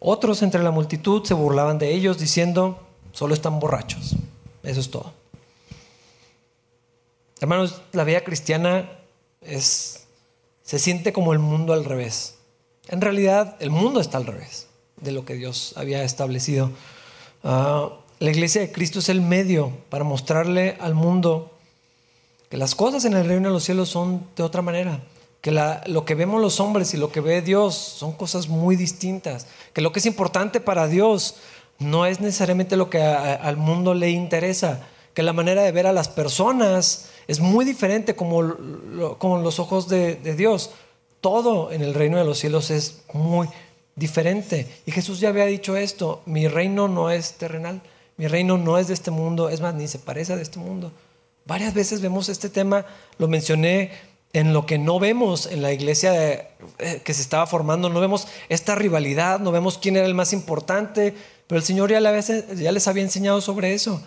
otros 0.00 0.42
entre 0.42 0.64
la 0.64 0.72
multitud 0.72 1.24
se 1.24 1.34
burlaban 1.34 1.78
de 1.78 1.94
ellos 1.94 2.18
diciendo, 2.18 2.80
solo 3.12 3.34
están 3.34 3.60
borrachos. 3.60 4.16
Eso 4.64 4.80
es 4.80 4.90
todo. 4.90 5.15
Hermanos, 7.40 7.82
la 7.92 8.04
vida 8.04 8.22
cristiana 8.22 8.90
es, 9.42 10.06
se 10.62 10.78
siente 10.78 11.12
como 11.12 11.32
el 11.32 11.38
mundo 11.38 11.72
al 11.72 11.84
revés. 11.84 12.36
En 12.88 13.00
realidad, 13.00 13.56
el 13.60 13.70
mundo 13.70 14.00
está 14.00 14.18
al 14.18 14.26
revés 14.26 14.68
de 15.00 15.12
lo 15.12 15.24
que 15.24 15.34
Dios 15.34 15.74
había 15.76 16.02
establecido. 16.02 16.70
Ah, 17.44 17.90
la 18.18 18.30
iglesia 18.30 18.62
de 18.62 18.72
Cristo 18.72 19.00
es 19.00 19.10
el 19.10 19.20
medio 19.20 19.70
para 19.90 20.04
mostrarle 20.04 20.78
al 20.80 20.94
mundo 20.94 21.52
que 22.48 22.56
las 22.56 22.74
cosas 22.74 23.04
en 23.04 23.12
el 23.14 23.26
reino 23.26 23.48
de 23.48 23.54
los 23.54 23.64
cielos 23.64 23.90
son 23.90 24.26
de 24.36 24.42
otra 24.42 24.62
manera, 24.62 25.02
que 25.42 25.50
lo 25.86 26.04
que 26.04 26.14
vemos 26.14 26.40
los 26.40 26.60
hombres 26.60 26.94
y 26.94 26.96
lo 26.96 27.12
que 27.12 27.20
ve 27.20 27.42
Dios 27.42 27.74
son 27.74 28.12
cosas 28.12 28.48
muy 28.48 28.76
distintas, 28.76 29.46
que 29.74 29.82
lo 29.82 29.92
que 29.92 29.98
es 29.98 30.06
importante 30.06 30.60
para 30.60 30.86
Dios 30.86 31.36
no 31.78 32.06
es 32.06 32.20
necesariamente 32.20 32.76
lo 32.76 32.88
que 32.88 33.02
al 33.02 33.56
mundo 33.56 33.92
le 33.92 34.10
interesa, 34.10 34.86
que 35.16 35.22
la 35.22 35.32
manera 35.32 35.62
de 35.62 35.72
ver 35.72 35.86
a 35.86 35.94
las 35.94 36.10
personas 36.10 37.06
es 37.26 37.40
muy 37.40 37.64
diferente 37.64 38.14
como, 38.14 38.42
los 38.42 39.58
ojos 39.58 39.88
de, 39.88 40.16
Dios. 40.36 40.72
Todo 41.22 41.72
en 41.72 41.80
el 41.80 41.94
reino 41.94 42.18
de 42.18 42.24
los 42.26 42.38
cielos 42.38 42.70
es 42.70 43.00
muy 43.14 43.48
diferente. 43.94 44.66
Y 44.84 44.92
Jesús 44.92 45.18
ya 45.18 45.30
había 45.30 45.46
dicho 45.46 45.74
esto, 45.74 46.20
mi 46.26 46.48
reino 46.48 46.86
no 46.86 47.10
es 47.10 47.32
terrenal, 47.32 47.80
mi 48.18 48.26
reino 48.26 48.58
no 48.58 48.76
es 48.76 48.88
de 48.88 48.94
este 48.94 49.10
mundo, 49.10 49.48
es 49.48 49.62
más, 49.62 49.72
ni 49.72 49.88
se 49.88 49.98
parece 49.98 50.34
a 50.34 50.36
de 50.36 50.42
este 50.42 50.58
mundo. 50.58 50.92
Varias 51.46 51.72
veces 51.72 52.02
vemos 52.02 52.28
este 52.28 52.50
tema, 52.50 52.84
lo 53.16 53.26
mencioné 53.26 53.92
en 54.34 54.52
lo 54.52 54.66
que 54.66 54.76
no 54.76 54.98
vemos 54.98 55.46
en 55.46 55.62
la 55.62 55.72
iglesia 55.72 56.12
eh, 56.78 57.00
que 57.02 57.14
se 57.14 57.22
estaba 57.22 57.46
formando, 57.46 57.88
no 57.88 58.00
vemos 58.00 58.28
esta 58.50 58.74
rivalidad, 58.74 59.40
no 59.40 59.50
vemos 59.50 59.78
quién 59.78 59.96
era 59.96 60.04
el 60.04 60.14
más 60.14 60.34
importante, 60.34 61.14
pero 61.46 61.58
el 61.58 61.64
Señor 61.64 61.88
ya 61.88 62.00
les 62.02 62.86
había 62.86 63.02
enseñado 63.02 63.40
sobre 63.40 63.72
eso. 63.72 64.02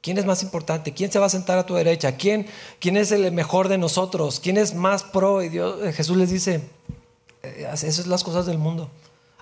¿Quién 0.00 0.18
es 0.18 0.24
más 0.24 0.42
importante? 0.42 0.94
¿Quién 0.94 1.10
se 1.10 1.18
va 1.18 1.26
a 1.26 1.30
sentar 1.30 1.58
a 1.58 1.66
tu 1.66 1.74
derecha? 1.74 2.16
¿Quién, 2.16 2.46
quién 2.78 2.96
es 2.96 3.10
el 3.10 3.32
mejor 3.32 3.68
de 3.68 3.78
nosotros? 3.78 4.40
¿Quién 4.40 4.56
es 4.56 4.74
más 4.74 5.02
pro? 5.02 5.42
Y 5.42 5.58
eh, 5.58 5.92
Jesús 5.92 6.16
les 6.16 6.30
dice, 6.30 6.62
eh, 7.42 7.68
esas 7.72 7.96
son 7.96 8.10
las 8.10 8.22
cosas 8.22 8.46
del 8.46 8.58
mundo. 8.58 8.90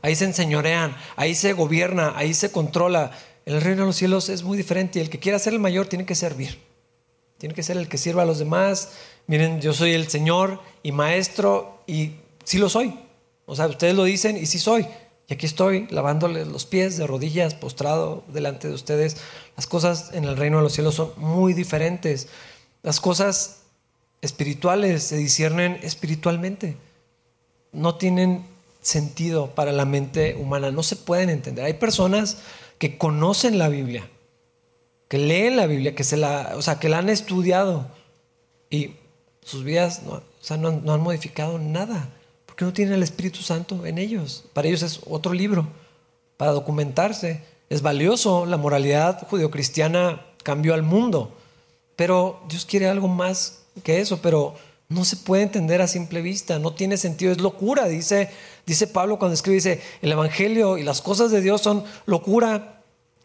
Ahí 0.01 0.15
se 0.15 0.25
enseñorean, 0.25 0.97
ahí 1.17 1.35
se 1.35 1.53
gobierna, 1.53 2.15
ahí 2.17 2.33
se 2.33 2.51
controla. 2.51 3.13
El 3.45 3.61
reino 3.61 3.83
de 3.83 3.87
los 3.87 3.97
cielos 3.97 4.29
es 4.29 4.43
muy 4.43 4.57
diferente 4.57 4.99
y 4.99 5.03
el 5.03 5.11
que 5.11 5.19
quiera 5.19 5.39
ser 5.39 5.53
el 5.53 5.61
mayor 5.61 5.87
tiene 5.89 6.07
que 6.07 6.15
servir. 6.15 6.59
Tiene 7.39 7.55
que 7.55 7.63
ser 7.63 7.77
el 7.77 7.89
que 7.89 7.99
sirva 7.99 8.23
a 8.23 8.27
los 8.27 8.39
demás. 8.39 8.93
Miren, 9.27 9.61
yo 9.61 9.73
soy 9.75 9.93
el 9.93 10.09
Señor 10.09 10.61
y 10.83 10.93
maestro 10.93 11.83
y 11.87 12.13
sí 12.45 12.59
lo 12.59 12.69
soy. 12.69 12.99
O 13.45 13.55
sea, 13.55 13.67
ustedes 13.67 13.95
lo 13.95 14.05
dicen 14.05 14.37
y 14.37 14.47
sí 14.47 14.59
soy. 14.59 14.87
Y 15.29 15.35
aquí 15.35 15.47
estoy 15.47 15.89
lavándoles 15.91 16.47
los 16.47 16.67
pies 16.67 16.97
de 16.97 17.07
rodillas, 17.07 17.55
postrado 17.55 18.23
delante 18.29 18.69
de 18.69 18.75
ustedes. 18.75 19.17
Las 19.57 19.67
cosas 19.67 20.13
en 20.13 20.25
el 20.25 20.37
reino 20.37 20.59
de 20.59 20.63
los 20.63 20.73
cielos 20.73 20.95
son 20.95 21.13
muy 21.17 21.53
diferentes. 21.53 22.29
Las 22.83 23.01
cosas 23.01 23.63
espirituales 24.23 25.03
se 25.03 25.17
disciernen 25.17 25.81
espiritualmente. 25.83 26.77
No 27.73 27.97
tienen 27.97 28.47
sentido 28.81 29.55
para 29.55 29.73
la 29.73 29.85
mente 29.85 30.37
humana, 30.37 30.71
no 30.71 30.85
se 30.85 30.95
pueden 30.95 31.29
entender. 31.29 31.65
Hay 31.65 31.75
personas 31.75 32.39
que 32.79 32.97
conocen 32.97 33.59
la 33.59 33.69
Biblia, 33.69 34.09
que 35.09 35.19
leen 35.19 35.57
la 35.57 35.67
Biblia, 35.67 35.97
que, 35.97 36.05
se 36.05 36.17
la, 36.17 36.53
o 36.55 36.63
sea, 36.63 36.79
que 36.79 36.89
la 36.89 36.99
han 36.99 37.09
estudiado 37.09 37.89
y 38.71 38.95
sus 39.43 39.65
vidas 39.65 40.03
no, 40.05 40.23
no 40.71 40.93
han 40.93 41.01
modificado 41.01 41.59
nada 41.59 42.16
que 42.57 42.65
no 42.65 42.73
tienen 42.73 42.95
el 42.95 43.03
Espíritu 43.03 43.43
Santo 43.43 43.85
en 43.87 43.99
ellos. 43.99 44.45
Para 44.53 44.69
ellos 44.69 44.83
es 44.83 45.01
otro 45.09 45.33
libro, 45.33 45.69
para 46.37 46.53
documentarse. 46.53 47.43
Es 47.69 47.83
valioso, 47.83 48.47
la 48.47 48.57
moralidad 48.57 49.27
judeocristiana 49.29 50.25
cambió 50.43 50.75
al 50.75 50.83
mundo, 50.83 51.37
pero 51.97 52.41
Dios 52.49 52.65
quiere 52.65 52.89
algo 52.89 53.09
más 53.09 53.65
que 53.83 54.01
eso, 54.01 54.21
pero 54.23 54.55
no 54.89 55.05
se 55.05 55.17
puede 55.17 55.43
entender 55.43 55.83
a 55.83 55.89
simple 55.89 56.23
vista, 56.23 56.59
no 56.59 56.73
tiene 56.73 56.97
sentido, 56.97 57.33
es 57.33 57.41
locura, 57.41 57.87
dice, 57.87 58.31
dice 58.65 58.87
Pablo 58.87 59.19
cuando 59.19 59.35
escribe, 59.35 59.57
dice, 59.57 59.83
el 60.01 60.13
Evangelio 60.13 60.79
y 60.79 60.85
las 60.85 61.03
cosas 61.03 61.33
de 61.33 61.41
Dios 61.41 61.61
son 61.61 61.85
locura 62.07 62.83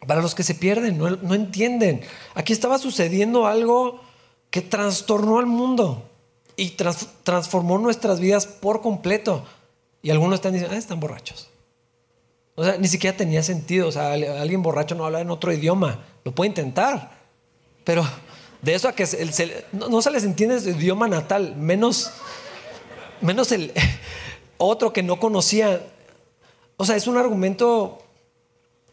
para 0.08 0.22
los 0.22 0.34
que 0.34 0.42
se 0.42 0.56
pierden, 0.56 0.98
no, 0.98 1.12
no 1.12 1.36
entienden. 1.36 2.02
Aquí 2.34 2.52
estaba 2.52 2.80
sucediendo 2.80 3.46
algo 3.46 4.02
que 4.50 4.62
trastornó 4.62 5.38
al 5.38 5.46
mundo. 5.46 6.11
Y 6.56 6.76
transformó 7.24 7.78
nuestras 7.78 8.20
vidas 8.20 8.46
por 8.46 8.82
completo. 8.82 9.46
Y 10.02 10.10
algunos 10.10 10.36
están 10.36 10.54
diciendo, 10.54 10.76
ah, 10.76 10.80
están 10.80 11.00
borrachos. 11.00 11.50
O 12.56 12.64
sea, 12.64 12.78
ni 12.78 12.88
siquiera 12.88 13.16
tenía 13.16 13.44
sentido. 13.44 13.88
O 13.88 13.92
sea, 13.92 14.14
alguien 14.14 14.62
borracho 14.62 14.96
no 14.96 15.06
habla 15.06 15.22
en 15.22 15.30
otro 15.30 15.52
idioma. 15.54 16.04
Lo 16.24 16.34
puede 16.34 16.50
intentar. 16.50 17.12
Pero 17.84 18.06
de 18.62 18.76
eso 18.76 18.88
a 18.88 18.94
que 18.94 19.06
no, 19.72 20.02
se 20.02 20.12
les 20.12 20.24
entiende 20.24 20.60
su 20.60 20.70
idioma 20.70 21.08
natal, 21.08 21.56
menos, 21.56 22.12
menos 23.20 23.52
el 23.52 23.74
otro 24.58 24.94
que 24.94 25.04
no 25.04 25.20
conocía. 25.20 25.82
O 26.78 26.86
sea, 26.86 26.96
es 26.96 27.08
un 27.08 27.18
argumento 27.18 28.02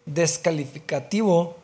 descalificativo 0.07 1.57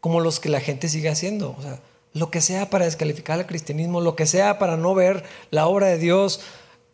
como 0.00 0.20
los 0.20 0.40
que 0.40 0.48
la 0.48 0.60
gente 0.60 0.88
sigue 0.88 1.08
haciendo. 1.08 1.54
O 1.58 1.62
sea, 1.62 1.78
lo 2.14 2.30
que 2.30 2.40
sea 2.40 2.68
para 2.68 2.84
descalificar 2.84 3.38
al 3.38 3.46
cristianismo, 3.46 4.00
lo 4.00 4.16
que 4.16 4.26
sea 4.26 4.58
para 4.58 4.76
no 4.76 4.94
ver 4.94 5.24
la 5.50 5.66
obra 5.66 5.86
de 5.88 5.98
Dios, 5.98 6.40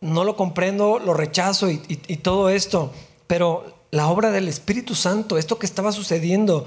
no 0.01 0.23
lo 0.23 0.37
comprendo, 0.37 0.99
lo 0.99 1.13
rechazo 1.13 1.69
y, 1.69 1.77
todo 2.17 2.49
esto. 2.49 2.93
Pero 3.27 3.75
la 3.91 4.07
obra 4.07 4.31
del 4.31 4.47
Espíritu 4.47 4.95
Santo, 4.95 5.37
esto 5.37 5.59
que 5.59 5.65
estaba 5.65 5.91
sucediendo, 5.91 6.65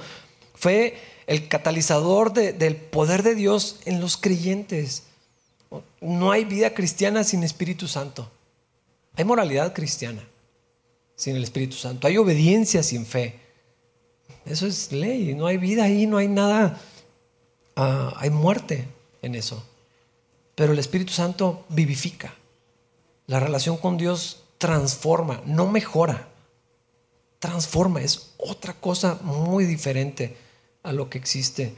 fue 0.55 0.99
el 1.27 1.49
catalizador 1.49 2.33
del 2.33 2.77
poder 2.77 3.23
de 3.23 3.35
Dios 3.35 3.81
en 3.87 4.01
los 4.01 4.17
creyentes. 4.17 5.05
No 6.01 6.31
hay 6.31 6.45
vida 6.45 6.75
cristiana 6.75 7.25
sin 7.25 7.43
Espíritu 7.43 7.89
Santo. 7.89 8.31
Hay 9.17 9.25
moralidad 9.25 9.73
cristiana 9.73 10.23
sin 11.17 11.37
el 11.37 11.45
Espíritu 11.45 11.77
Santo. 11.77 12.07
Hay 12.07 12.19
obediencia 12.19 12.83
sin 12.83 13.07
fe. 13.07 13.41
Eso 14.45 14.67
es 14.67 14.93
ley. 14.93 15.35
No 15.35 15.47
hay 15.47 15.57
vida 15.57 15.85
ahí, 15.85 16.07
no 16.07 16.19
hay 16.19 16.29
nada 16.29 16.79
Ah, 17.77 18.15
hay 18.17 18.31
muerte 18.31 18.89
en 19.23 19.35
eso. 19.35 19.65
Pero 20.55 20.73
el 20.73 20.79
Espíritu 20.79 21.13
Santo 21.13 21.65
vivifica. 21.69 22.35
La 23.27 23.41
relación 23.41 23.77
con 23.77 23.97
Dios 23.97 24.45
transforma, 24.59 25.41
no 25.47 25.67
mejora. 25.67 26.29
Transforma, 27.39 28.03
es 28.03 28.35
otra 28.39 28.75
cosa 28.75 29.19
muy 29.23 29.65
diferente 29.65 30.37
a 30.83 30.93
lo 30.93 31.09
que 31.09 31.19
existe, 31.19 31.75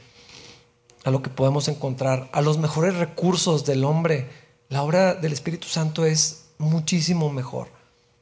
a 1.03 1.11
lo 1.11 1.21
que 1.21 1.29
podemos 1.29 1.67
encontrar, 1.67 2.29
a 2.33 2.41
los 2.41 2.57
mejores 2.57 2.95
recursos 2.95 3.65
del 3.65 3.83
hombre. 3.83 4.29
La 4.69 4.83
obra 4.83 5.15
del 5.15 5.33
Espíritu 5.33 5.67
Santo 5.67 6.05
es 6.05 6.45
muchísimo 6.57 7.31
mejor, 7.31 7.69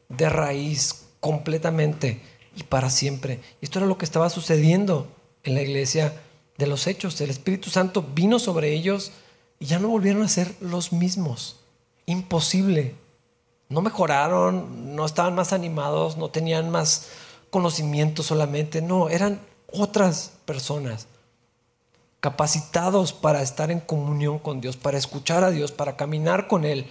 de 0.10 0.30
raíz, 0.30 1.04
completamente 1.20 2.22
y 2.56 2.64
para 2.64 2.90
siempre. 2.90 3.40
Esto 3.62 3.80
era 3.80 3.88
lo 3.88 3.98
que 3.98 4.06
estaba 4.06 4.30
sucediendo 4.30 5.08
en 5.44 5.56
la 5.56 5.62
iglesia 5.62 6.14
de 6.58 6.68
los 6.68 6.88
hechos. 6.88 7.20
El 7.22 7.30
Espíritu 7.30 7.70
Santo 7.70 8.06
vino 8.14 8.40
sobre 8.40 8.74
ellos 8.74 9.12
y 9.60 9.66
ya 9.66 9.80
no 9.80 9.88
volvieron 9.88 10.24
a 10.24 10.28
ser 10.28 10.56
los 10.60 10.92
mismos. 10.92 11.58
Imposible. 12.06 12.96
No 13.70 13.82
mejoraron, 13.82 14.96
no 14.96 15.06
estaban 15.06 15.36
más 15.36 15.54
animados, 15.54 16.18
no 16.18 16.30
tenían 16.30 16.70
más 16.70 17.10
conocimiento 17.50 18.24
solamente. 18.24 18.82
No, 18.82 19.10
eran 19.10 19.40
otras 19.72 20.34
personas 20.46 21.08
capacitados 22.20 23.12
para 23.12 23.42
estar 23.42 23.70
en 23.70 23.82
comunión 23.82 24.40
con 24.40 24.62
Dios, 24.62 24.78
para 24.78 24.98
escuchar 24.98 25.44
a 25.44 25.52
Dios, 25.52 25.74
para 25.74 25.98
caminar 25.98 26.48
con 26.48 26.64
Él. 26.64 26.90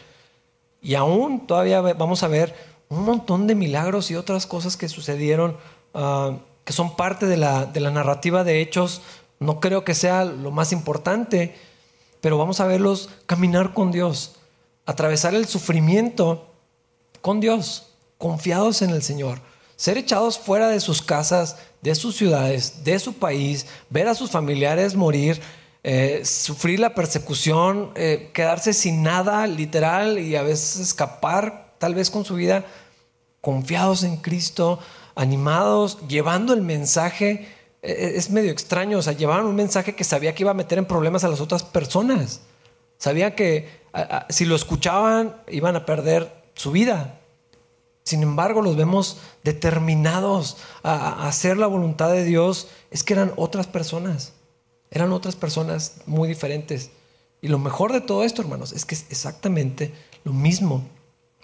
Y 0.83 0.95
aún 0.95 1.47
todavía 1.47 1.81
vamos 1.81 2.23
a 2.23 2.29
ver 2.29 2.55
un 2.91 3.05
montón 3.05 3.47
de 3.47 3.55
milagros 3.55 4.11
y 4.11 4.17
otras 4.17 4.47
cosas 4.47 4.77
que 4.77 4.91
sucedieron, 4.91 5.57
ah, 5.95 6.37
que 6.65 6.75
son 6.75 6.97
parte 6.97 7.25
de 7.27 7.39
la, 7.39 7.65
de 7.65 7.81
la 7.81 7.91
narrativa 7.91 8.45
de 8.45 8.61
Hechos, 8.61 9.01
no 9.43 9.61
creo 9.61 9.85
que 9.85 9.95
sea 9.95 10.25
lo 10.25 10.51
más 10.51 10.73
importante, 10.73 11.55
pero 12.21 12.39
vamos 12.39 12.61
a 12.61 12.67
verlos 12.67 13.11
caminar 13.27 13.75
con 13.75 13.91
Dios, 13.91 14.37
atravesar 14.87 15.35
el 15.35 15.47
sufrimiento 15.47 16.49
con 17.21 17.41
Dios, 17.41 17.89
confiados 18.19 18.83
en 18.83 18.91
el 18.91 19.03
Señor, 19.03 19.41
ser 19.77 19.99
echados 19.99 20.39
fuera 20.39 20.69
de 20.69 20.81
sus 20.81 21.03
casas, 21.03 21.57
de 21.81 21.95
sus 21.95 22.17
ciudades, 22.17 22.85
de 22.85 22.99
su 22.99 23.15
país, 23.15 23.67
ver 23.91 24.09
a 24.09 24.15
sus 24.15 24.31
familiares 24.31 24.95
morir, 24.95 25.41
eh, 25.85 26.23
sufrir 26.25 26.79
la 26.79 26.95
persecución, 26.95 27.91
eh, 27.97 28.31
quedarse 28.33 28.73
sin 28.73 29.03
nada 29.03 29.47
literal 29.49 30.21
y 30.21 30.37
a 30.37 30.43
veces 30.43 30.79
escapar 30.79 31.75
tal 31.79 31.97
vez 31.97 32.11
con 32.11 32.25
su 32.25 32.37
vida, 32.37 32.65
confiados 33.41 34.05
en 34.05 34.19
Cristo, 34.19 34.79
animados, 35.17 35.99
llevando 36.07 36.55
el 36.55 36.63
mensaje 36.63 37.49
es 37.83 38.31
medio 38.31 38.53
extraño, 38.53 38.99
o 38.99 39.03
sea, 39.03 39.13
llevaban 39.13 39.45
un 39.45 39.57
mensaje 39.57 39.95
que 39.95 40.05
sabía 40.05 40.35
que 40.35 40.45
iba 40.45 40.53
a 40.53 40.55
meter 40.55 40.79
en 40.79 40.87
problemas 40.87 41.25
a 41.25 41.29
las 41.29 41.41
otras 41.41 41.65
personas. 41.65 42.41
Sabía 42.97 43.35
que 43.35 43.69
si 44.29 44.45
lo 44.45 44.55
escuchaban 44.55 45.37
iban 45.49 45.75
a 45.75 45.85
perder 45.85 46.33
su 46.55 46.71
vida. 46.71 47.19
Sin 48.05 48.23
embargo, 48.23 48.63
los 48.63 48.77
vemos 48.77 49.19
determinados 49.43 50.57
a, 50.83 51.27
hacer 51.27 51.57
la 51.57 51.67
voluntad 51.67 52.13
de 52.13 52.25
Dios. 52.25 52.69
Es 52.91 53.03
que 53.03 53.15
eran 53.15 53.33
otras 53.37 53.67
personas. 53.67 54.33
Eran 54.91 55.13
otras 55.13 55.35
personas 55.35 55.97
muy 56.07 56.29
diferentes. 56.29 56.91
Y 57.41 57.49
lo 57.49 57.59
mejor 57.59 57.93
de 57.93 58.01
todo 58.01 58.23
esto, 58.23 58.43
hermanos, 58.43 58.73
es 58.73 58.85
que 58.85 58.95
es 58.95 59.07
exactamente 59.11 59.93
lo 60.23 60.33
mismo 60.33 60.85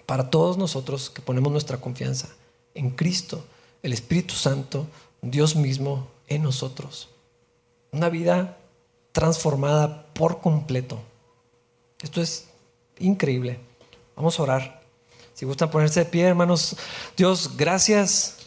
para 0.05 0.29
todos 0.29 0.57
nosotros 0.57 1.09
que 1.09 1.21
ponemos 1.21 1.51
nuestra 1.51 1.77
confianza 1.77 2.29
en 2.73 2.91
Cristo, 2.91 3.43
el 3.83 3.91
Espíritu 3.91 4.33
Santo, 4.33 4.87
Dios 5.21 5.55
mismo 5.55 6.07
en 6.29 6.43
nosotros. 6.43 7.09
Una 7.91 8.09
vida 8.09 8.57
transformada 9.11 10.05
por 10.13 10.39
completo. 10.39 10.99
Esto 12.01 12.21
es 12.21 12.47
increíble. 12.99 13.59
Vamos 14.15 14.39
a 14.39 14.43
orar. 14.43 14.81
Si 15.33 15.45
gustan 15.45 15.71
ponerse 15.71 16.01
de 16.01 16.05
pie, 16.05 16.23
hermanos, 16.23 16.75
Dios, 17.17 17.57
gracias 17.57 18.37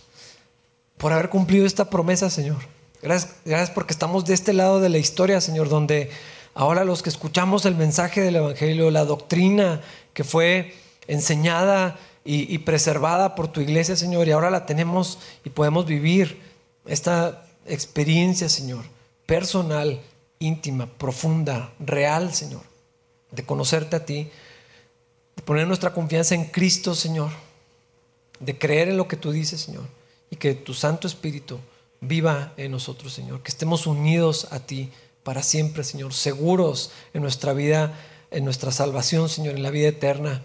por 0.96 1.12
haber 1.12 1.28
cumplido 1.28 1.66
esta 1.66 1.90
promesa, 1.90 2.30
Señor. 2.30 2.58
Gracias, 3.02 3.34
gracias 3.44 3.70
porque 3.70 3.92
estamos 3.92 4.24
de 4.24 4.34
este 4.34 4.52
lado 4.52 4.80
de 4.80 4.88
la 4.88 4.98
historia, 4.98 5.40
Señor, 5.40 5.68
donde 5.68 6.10
ahora 6.54 6.84
los 6.84 7.02
que 7.02 7.10
escuchamos 7.10 7.66
el 7.66 7.74
mensaje 7.74 8.20
del 8.20 8.36
Evangelio, 8.36 8.90
la 8.90 9.04
doctrina 9.04 9.80
que 10.12 10.22
fue 10.22 10.74
enseñada 11.08 11.98
y, 12.24 12.54
y 12.54 12.58
preservada 12.58 13.34
por 13.34 13.48
tu 13.48 13.60
iglesia, 13.60 13.96
Señor, 13.96 14.28
y 14.28 14.30
ahora 14.30 14.50
la 14.50 14.66
tenemos 14.66 15.18
y 15.44 15.50
podemos 15.50 15.86
vivir 15.86 16.40
esta 16.86 17.44
experiencia, 17.66 18.48
Señor, 18.48 18.84
personal, 19.26 20.00
íntima, 20.38 20.86
profunda, 20.86 21.72
real, 21.78 22.34
Señor, 22.34 22.62
de 23.30 23.44
conocerte 23.44 23.96
a 23.96 24.04
ti, 24.04 24.28
de 25.36 25.42
poner 25.42 25.66
nuestra 25.66 25.92
confianza 25.92 26.34
en 26.34 26.44
Cristo, 26.46 26.94
Señor, 26.94 27.30
de 28.40 28.58
creer 28.58 28.88
en 28.88 28.96
lo 28.96 29.08
que 29.08 29.16
tú 29.16 29.32
dices, 29.32 29.60
Señor, 29.60 29.84
y 30.30 30.36
que 30.36 30.54
tu 30.54 30.74
Santo 30.74 31.06
Espíritu 31.06 31.58
viva 32.00 32.52
en 32.56 32.72
nosotros, 32.72 33.12
Señor, 33.12 33.42
que 33.42 33.50
estemos 33.50 33.86
unidos 33.86 34.48
a 34.50 34.60
ti 34.60 34.90
para 35.22 35.42
siempre, 35.42 35.84
Señor, 35.84 36.12
seguros 36.12 36.90
en 37.14 37.22
nuestra 37.22 37.52
vida, 37.52 37.98
en 38.30 38.44
nuestra 38.44 38.72
salvación, 38.72 39.28
Señor, 39.28 39.54
en 39.54 39.62
la 39.62 39.70
vida 39.70 39.88
eterna. 39.88 40.42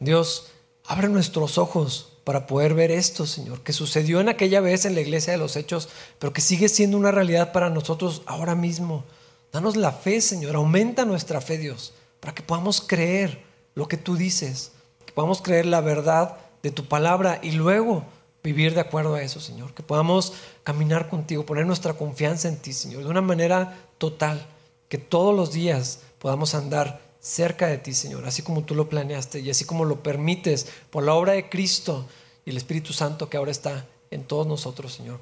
Dios, 0.00 0.48
abre 0.84 1.08
nuestros 1.08 1.58
ojos 1.58 2.15
para 2.26 2.48
poder 2.48 2.74
ver 2.74 2.90
esto, 2.90 3.24
Señor, 3.24 3.60
que 3.60 3.72
sucedió 3.72 4.18
en 4.18 4.28
aquella 4.28 4.60
vez 4.60 4.84
en 4.84 4.96
la 4.96 5.00
iglesia 5.00 5.32
de 5.32 5.38
los 5.38 5.54
hechos, 5.54 5.88
pero 6.18 6.32
que 6.32 6.40
sigue 6.40 6.68
siendo 6.68 6.98
una 6.98 7.12
realidad 7.12 7.52
para 7.52 7.70
nosotros 7.70 8.22
ahora 8.26 8.56
mismo. 8.56 9.04
Danos 9.52 9.76
la 9.76 9.92
fe, 9.92 10.20
Señor, 10.20 10.56
aumenta 10.56 11.04
nuestra 11.04 11.40
fe, 11.40 11.56
Dios, 11.56 11.94
para 12.18 12.34
que 12.34 12.42
podamos 12.42 12.80
creer 12.80 13.44
lo 13.76 13.86
que 13.86 13.96
tú 13.96 14.16
dices, 14.16 14.72
que 15.04 15.12
podamos 15.12 15.40
creer 15.40 15.66
la 15.66 15.80
verdad 15.80 16.36
de 16.64 16.72
tu 16.72 16.86
palabra 16.86 17.38
y 17.44 17.52
luego 17.52 18.02
vivir 18.42 18.74
de 18.74 18.80
acuerdo 18.80 19.14
a 19.14 19.22
eso, 19.22 19.38
Señor, 19.38 19.72
que 19.72 19.84
podamos 19.84 20.32
caminar 20.64 21.08
contigo, 21.08 21.46
poner 21.46 21.64
nuestra 21.64 21.94
confianza 21.94 22.48
en 22.48 22.56
ti, 22.56 22.72
Señor, 22.72 23.04
de 23.04 23.08
una 23.10 23.22
manera 23.22 23.78
total, 23.98 24.44
que 24.88 24.98
todos 24.98 25.32
los 25.32 25.52
días 25.52 26.00
podamos 26.18 26.56
andar 26.56 27.05
cerca 27.26 27.66
de 27.66 27.78
ti, 27.78 27.92
Señor, 27.92 28.24
así 28.24 28.42
como 28.42 28.62
tú 28.62 28.76
lo 28.76 28.88
planeaste 28.88 29.40
y 29.40 29.50
así 29.50 29.64
como 29.64 29.84
lo 29.84 30.02
permites 30.02 30.68
por 30.90 31.02
la 31.02 31.14
obra 31.14 31.32
de 31.32 31.48
Cristo 31.48 32.06
y 32.44 32.50
el 32.50 32.56
Espíritu 32.56 32.92
Santo 32.92 33.28
que 33.28 33.36
ahora 33.36 33.50
está 33.50 33.84
en 34.12 34.22
todos 34.22 34.46
nosotros, 34.46 34.92
Señor. 34.92 35.18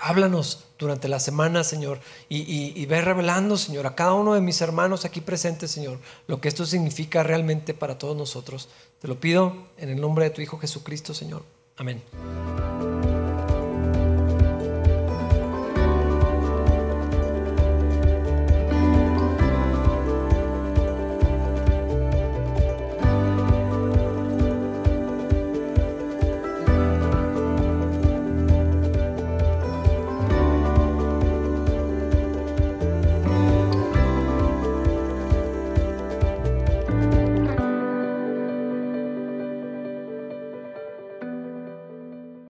Háblanos 0.00 0.64
durante 0.78 1.08
la 1.08 1.20
semana, 1.20 1.62
Señor, 1.62 2.00
y, 2.28 2.84
ve 2.86 3.00
revelando, 3.02 3.56
Señor, 3.56 3.86
a 3.86 3.94
cada 3.94 4.14
uno 4.14 4.34
de 4.34 4.40
mis 4.40 4.60
hermanos 4.60 5.04
aquí 5.04 5.20
presentes, 5.20 5.70
Señor, 5.70 5.98
lo 6.26 6.40
que 6.40 6.48
esto 6.48 6.66
significa 6.66 7.22
realmente 7.22 7.72
para 7.72 7.98
todos 7.98 8.16
nosotros. 8.16 8.68
Te 9.00 9.08
lo 9.08 9.20
pido 9.20 9.54
en 9.76 9.90
el 9.90 10.00
nombre 10.00 10.24
de 10.24 10.30
tu 10.30 10.40
Hijo 10.40 10.58
Jesucristo, 10.58 11.14
Señor. 11.14 11.42
Amén. 11.76 12.02